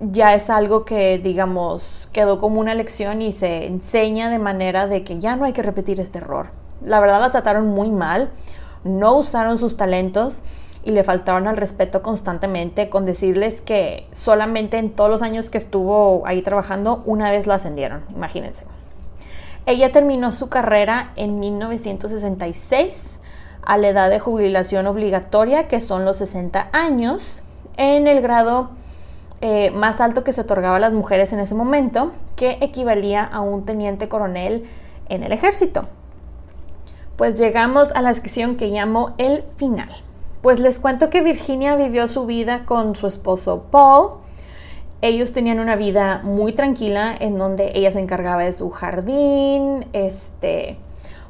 ya 0.00 0.34
es 0.34 0.50
algo 0.50 0.84
que 0.84 1.18
digamos 1.18 2.08
quedó 2.12 2.40
como 2.40 2.58
una 2.58 2.74
lección 2.74 3.22
y 3.22 3.30
se 3.30 3.66
enseña 3.66 4.30
de 4.30 4.40
manera 4.40 4.88
de 4.88 5.04
que 5.04 5.20
ya 5.20 5.36
no 5.36 5.44
hay 5.44 5.52
que 5.52 5.62
repetir 5.62 6.00
este 6.00 6.18
error. 6.18 6.48
La 6.84 6.98
verdad 6.98 7.20
la 7.20 7.30
trataron 7.30 7.68
muy 7.68 7.92
mal, 7.92 8.32
no 8.82 9.14
usaron 9.14 9.58
sus 9.58 9.76
talentos 9.76 10.42
y 10.82 10.90
le 10.90 11.04
faltaron 11.04 11.46
al 11.46 11.56
respeto 11.56 12.02
constantemente 12.02 12.90
con 12.90 13.06
decirles 13.06 13.60
que 13.60 14.08
solamente 14.10 14.78
en 14.78 14.90
todos 14.90 15.08
los 15.08 15.22
años 15.22 15.50
que 15.50 15.58
estuvo 15.58 16.26
ahí 16.26 16.42
trabajando 16.42 17.04
una 17.06 17.30
vez 17.30 17.46
la 17.46 17.54
ascendieron, 17.54 18.02
imagínense. 18.12 18.66
Ella 19.66 19.92
terminó 19.92 20.32
su 20.32 20.48
carrera 20.48 21.12
en 21.16 21.38
1966 21.38 23.02
a 23.62 23.78
la 23.78 23.88
edad 23.88 24.10
de 24.10 24.18
jubilación 24.18 24.86
obligatoria, 24.86 25.68
que 25.68 25.78
son 25.78 26.04
los 26.04 26.16
60 26.16 26.68
años, 26.72 27.42
en 27.76 28.08
el 28.08 28.20
grado 28.20 28.70
eh, 29.40 29.70
más 29.70 30.00
alto 30.00 30.24
que 30.24 30.32
se 30.32 30.40
otorgaba 30.40 30.76
a 30.76 30.80
las 30.80 30.92
mujeres 30.92 31.32
en 31.32 31.40
ese 31.40 31.54
momento, 31.54 32.12
que 32.34 32.58
equivalía 32.60 33.24
a 33.24 33.40
un 33.40 33.64
teniente 33.64 34.08
coronel 34.08 34.68
en 35.08 35.22
el 35.22 35.32
ejército. 35.32 35.86
Pues 37.16 37.38
llegamos 37.38 37.92
a 37.92 38.02
la 38.02 38.14
sección 38.14 38.56
que 38.56 38.68
llamo 38.68 39.14
el 39.18 39.44
final. 39.56 39.90
Pues 40.42 40.58
les 40.58 40.80
cuento 40.80 41.08
que 41.08 41.22
Virginia 41.22 41.76
vivió 41.76 42.08
su 42.08 42.26
vida 42.26 42.64
con 42.64 42.96
su 42.96 43.06
esposo 43.06 43.66
Paul, 43.70 44.21
ellos 45.02 45.32
tenían 45.32 45.58
una 45.58 45.74
vida 45.74 46.20
muy 46.22 46.52
tranquila 46.52 47.14
en 47.18 47.36
donde 47.36 47.72
ella 47.74 47.90
se 47.90 47.98
encargaba 47.98 48.44
de 48.44 48.52
su 48.52 48.70
jardín, 48.70 49.86
este, 49.92 50.78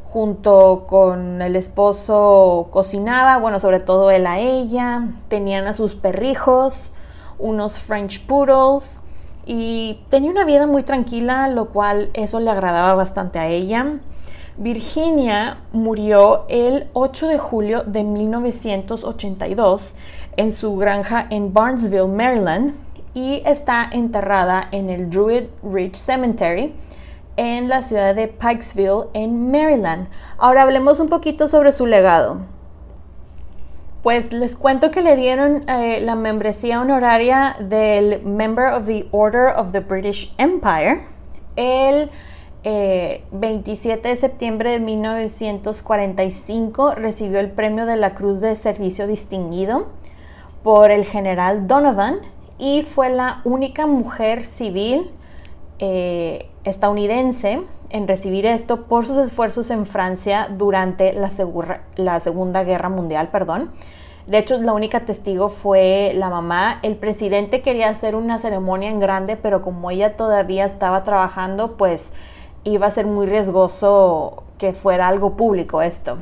junto 0.05 0.85
con 0.87 1.41
el 1.41 1.57
esposo 1.57 2.69
cocinaba, 2.71 3.39
bueno, 3.39 3.59
sobre 3.59 3.81
todo 3.81 4.11
él 4.11 4.27
a 4.27 4.39
ella, 4.39 5.09
tenían 5.29 5.67
a 5.67 5.73
sus 5.73 5.95
perrijos, 5.95 6.93
unos 7.39 7.81
French 7.81 8.27
Poodles 8.27 9.01
y 9.47 10.01
tenía 10.11 10.31
una 10.31 10.45
vida 10.45 10.67
muy 10.67 10.83
tranquila, 10.83 11.49
lo 11.49 11.71
cual 11.71 12.11
eso 12.13 12.41
le 12.41 12.51
agradaba 12.51 12.95
bastante 12.95 13.39
a 13.39 13.49
ella. 13.49 14.01
Virginia 14.59 15.63
murió 15.73 16.45
el 16.49 16.89
8 16.93 17.29
de 17.29 17.39
julio 17.39 17.85
de 17.85 18.05
1982 18.05 19.95
en 20.37 20.53
su 20.53 20.77
granja 20.77 21.27
en 21.31 21.55
Barnesville, 21.55 22.07
Maryland, 22.07 22.75
y 23.15 23.43
está 23.47 23.89
enterrada 23.91 24.69
en 24.73 24.91
el 24.91 25.11
Druid 25.11 25.45
Ridge 25.63 25.97
Cemetery 25.97 26.75
en 27.37 27.69
la 27.69 27.83
ciudad 27.83 28.15
de 28.15 28.29
Pikesville, 28.29 29.09
en 29.15 29.51
Maryland. 29.51 30.09
Ahora 30.39 30.63
hablemos 30.63 31.01
un 31.01 31.09
poquito 31.09 31.49
sobre 31.49 31.73
su 31.73 31.87
legado. 31.87 32.41
Pues 34.03 34.33
les 34.33 34.57
cuento 34.57 34.91
que 34.91 35.01
le 35.01 35.17
dieron 35.17 35.69
eh, 35.69 36.01
la 36.01 36.17
membresía 36.17 36.81
honoraria 36.81 37.57
del 37.61 38.23
Member 38.23 38.73
of 38.73 38.87
the 38.87 39.07
Order 39.13 39.57
of 39.57 39.73
the 39.73 39.81
British 39.81 40.35
Empire 40.39 41.13
el 41.57 42.11
27 42.65 44.09
eh, 44.09 44.11
de 44.11 44.17
septiembre 44.17 44.71
de 44.71 44.81
1945 44.81 46.95
recibió 46.95 47.41
el 47.41 47.51
premio 47.51 47.87
de 47.87 47.97
la 47.97 48.15
Cruz 48.15 48.41
de 48.41 48.55
Servicio 48.55 49.07
Distinguido 49.07 49.89
por 50.63 50.93
el 50.93 51.05
general 51.05 51.67
Donovan 51.67 52.21
y 52.63 52.83
fue 52.85 53.11
la 53.11 53.41
única 53.43 53.89
mujer 53.89 54.45
civil 54.45 55.11
eh, 55.81 56.49
estadounidense 56.63 57.61
en 57.91 58.07
recibir 58.07 58.47
esto 58.47 58.85
por 58.85 59.05
sus 59.05 59.19
esfuerzos 59.19 59.69
en 59.71 59.85
Francia 59.85 60.47
durante 60.49 61.13
la, 61.13 61.29
la 61.97 62.21
Segunda 62.21 62.63
Guerra 62.63 62.89
Mundial. 62.89 63.31
Perdón. 63.33 63.73
De 64.29 64.39
hecho, 64.39 64.59
la 64.59 64.75
única 64.75 65.01
testigo 65.01 65.49
fue 65.49 66.13
la 66.15 66.31
mamá. 66.31 66.79
El 66.85 66.95
presidente 66.95 67.63
quería 67.63 67.89
hacer 67.89 68.15
una 68.15 68.39
ceremonia 68.39 68.91
en 68.91 69.01
grande, 69.01 69.37
pero 69.37 69.61
como 69.61 69.91
ella 69.91 70.17
todavía 70.17 70.65
estaba 70.65 71.03
trabajando, 71.03 71.77
pues 71.77 72.13
iba 72.63 72.87
a 72.87 72.91
ser 72.93 73.07
muy 73.07 73.27
riesgoso 73.27 74.45
que 74.59 74.73
fuera 74.73 75.09
algo 75.09 75.37
público 75.37 75.83
esto. 75.83 76.19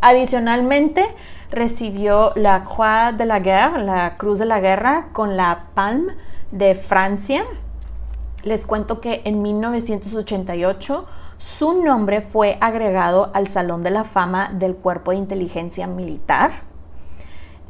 Adicionalmente, 0.00 1.04
recibió 1.50 2.32
la 2.34 2.64
Croix 2.64 3.16
de 3.16 3.26
la 3.26 3.40
Guerre, 3.40 3.84
la 3.84 4.16
Cruz 4.16 4.38
de 4.38 4.44
la 4.44 4.60
Guerra, 4.60 5.08
con 5.12 5.36
la 5.36 5.66
Palme 5.74 6.14
de 6.50 6.74
Francia. 6.74 7.44
Les 8.42 8.66
cuento 8.66 9.00
que 9.00 9.22
en 9.24 9.42
1988 9.42 11.06
su 11.36 11.82
nombre 11.82 12.20
fue 12.20 12.58
agregado 12.60 13.30
al 13.34 13.48
Salón 13.48 13.82
de 13.82 13.90
la 13.90 14.04
Fama 14.04 14.50
del 14.52 14.74
Cuerpo 14.74 15.12
de 15.12 15.18
Inteligencia 15.18 15.86
Militar. 15.86 16.50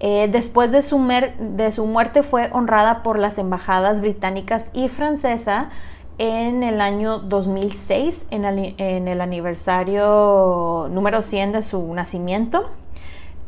Eh, 0.01 0.29
después 0.31 0.71
de 0.71 0.81
su, 0.83 0.99
de 1.39 1.73
su, 1.73 1.85
muerte 1.87 2.23
fue 2.23 2.51
honrada 2.53 3.03
por 3.03 3.19
las 3.19 3.37
embajadas 3.37 4.01
británicas 4.01 4.69
y 4.73 4.89
francesa 4.89 5.71
en 6.19 6.63
el 6.63 6.81
año 6.81 7.19
2006, 7.19 8.27
en 8.31 8.45
el, 8.45 8.75
en 8.79 9.09
el 9.09 9.21
aniversario 9.21 10.89
número 10.91 11.21
100 11.21 11.53
de 11.53 11.63
su 11.63 11.93
nacimiento. 11.95 12.71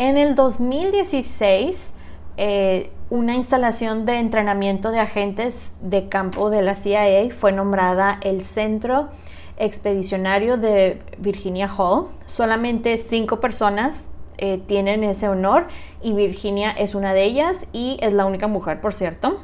En 0.01 0.17
el 0.17 0.35
2016, 0.35 1.93
eh, 2.39 2.91
una 3.11 3.35
instalación 3.35 4.07
de 4.07 4.19
entrenamiento 4.19 4.93
de 4.93 4.99
agentes 4.99 5.73
de 5.83 6.09
campo 6.09 6.49
de 6.49 6.63
la 6.63 6.75
CIA 6.75 7.31
fue 7.31 7.53
nombrada 7.53 8.19
el 8.23 8.41
Centro 8.41 9.11
Expedicionario 9.59 10.57
de 10.57 11.03
Virginia 11.19 11.69
Hall. 11.69 12.07
Solamente 12.25 12.97
cinco 12.97 13.41
personas 13.41 14.11
eh, 14.39 14.59
tienen 14.67 15.05
ese 15.05 15.29
honor 15.29 15.69
y 16.01 16.15
Virginia 16.15 16.71
es 16.71 16.95
una 16.95 17.13
de 17.13 17.25
ellas 17.25 17.67
y 17.75 17.99
es 18.01 18.15
la 18.15 18.25
única 18.25 18.47
mujer, 18.47 18.81
por 18.81 18.95
cierto. 18.95 19.39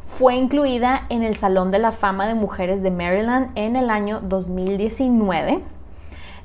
Fue 0.00 0.34
incluida 0.34 1.06
en 1.08 1.22
el 1.22 1.36
Salón 1.36 1.70
de 1.70 1.78
la 1.78 1.92
Fama 1.92 2.26
de 2.26 2.34
Mujeres 2.34 2.82
de 2.82 2.90
Maryland 2.90 3.56
en 3.56 3.76
el 3.76 3.90
año 3.90 4.20
2019 4.24 5.77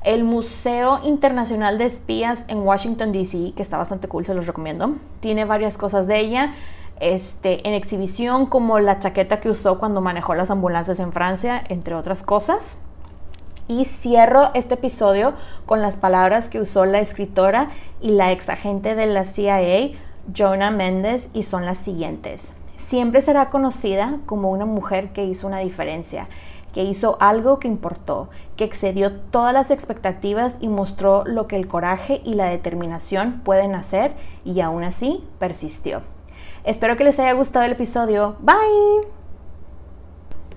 el 0.04 0.24
Museo 0.24 1.00
Internacional 1.04 1.78
de 1.78 1.86
Espías 1.86 2.44
en 2.48 2.60
Washington, 2.60 3.12
D.C., 3.12 3.54
que 3.56 3.62
está 3.62 3.78
bastante 3.78 4.08
cool, 4.08 4.26
se 4.26 4.34
los 4.34 4.46
recomiendo. 4.46 4.96
Tiene 5.22 5.46
varias 5.46 5.78
cosas 5.78 6.08
de 6.08 6.20
ella 6.20 6.54
este, 7.00 7.68
en 7.68 7.74
exhibición, 7.74 8.46
como 8.46 8.80
la 8.80 9.00
chaqueta 9.00 9.40
que 9.40 9.50
usó 9.50 9.80
cuando 9.80 10.02
manejó 10.02 10.36
las 10.36 10.52
ambulancias 10.52 11.00
en 11.00 11.14
Francia, 11.14 11.64
entre 11.70 11.96
otras 11.96 12.24
cosas. 12.24 12.78
Y 13.68 13.86
cierro 13.86 14.54
este 14.54 14.74
episodio 14.74 15.34
con 15.66 15.82
las 15.82 15.96
palabras 15.96 16.50
que 16.50 16.60
usó 16.60 16.86
la 16.86 17.00
escritora 17.00 17.70
y 18.02 18.12
la 18.12 18.34
ex 18.34 18.50
agente 18.50 18.96
de 18.96 19.06
la 19.06 19.24
CIA, 19.24 19.98
Jonah 20.36 20.72
Mendes, 20.72 21.30
y 21.34 21.44
son 21.44 21.66
las 21.66 21.78
siguientes. 21.78 22.50
Siempre 22.76 23.22
será 23.22 23.50
conocida 23.50 24.20
como 24.26 24.52
una 24.52 24.66
mujer 24.66 25.14
que 25.14 25.24
hizo 25.24 25.48
una 25.48 25.60
diferencia 25.60 26.28
que 26.74 26.84
hizo 26.84 27.18
algo 27.22 27.60
que 27.60 27.68
importó, 27.68 28.30
que 28.56 28.64
excedió 28.64 29.12
todas 29.12 29.54
las 29.54 29.72
expectativas 29.72 30.58
y 30.60 30.68
mostró 30.68 31.24
lo 31.26 31.48
que 31.48 31.56
el 31.56 31.68
coraje 31.68 32.22
y 32.24 32.36
la 32.36 32.46
determinación 32.46 33.42
pueden 33.44 33.76
hacer 33.76 34.16
y 34.46 34.60
aún 34.62 34.84
así 34.84 35.24
persistió. 35.40 36.04
Espero 36.64 36.96
que 36.96 37.04
les 37.04 37.20
haya 37.20 37.34
gustado 37.34 37.66
el 37.66 37.74
episodio. 37.74 38.38
Bye. 38.40 39.23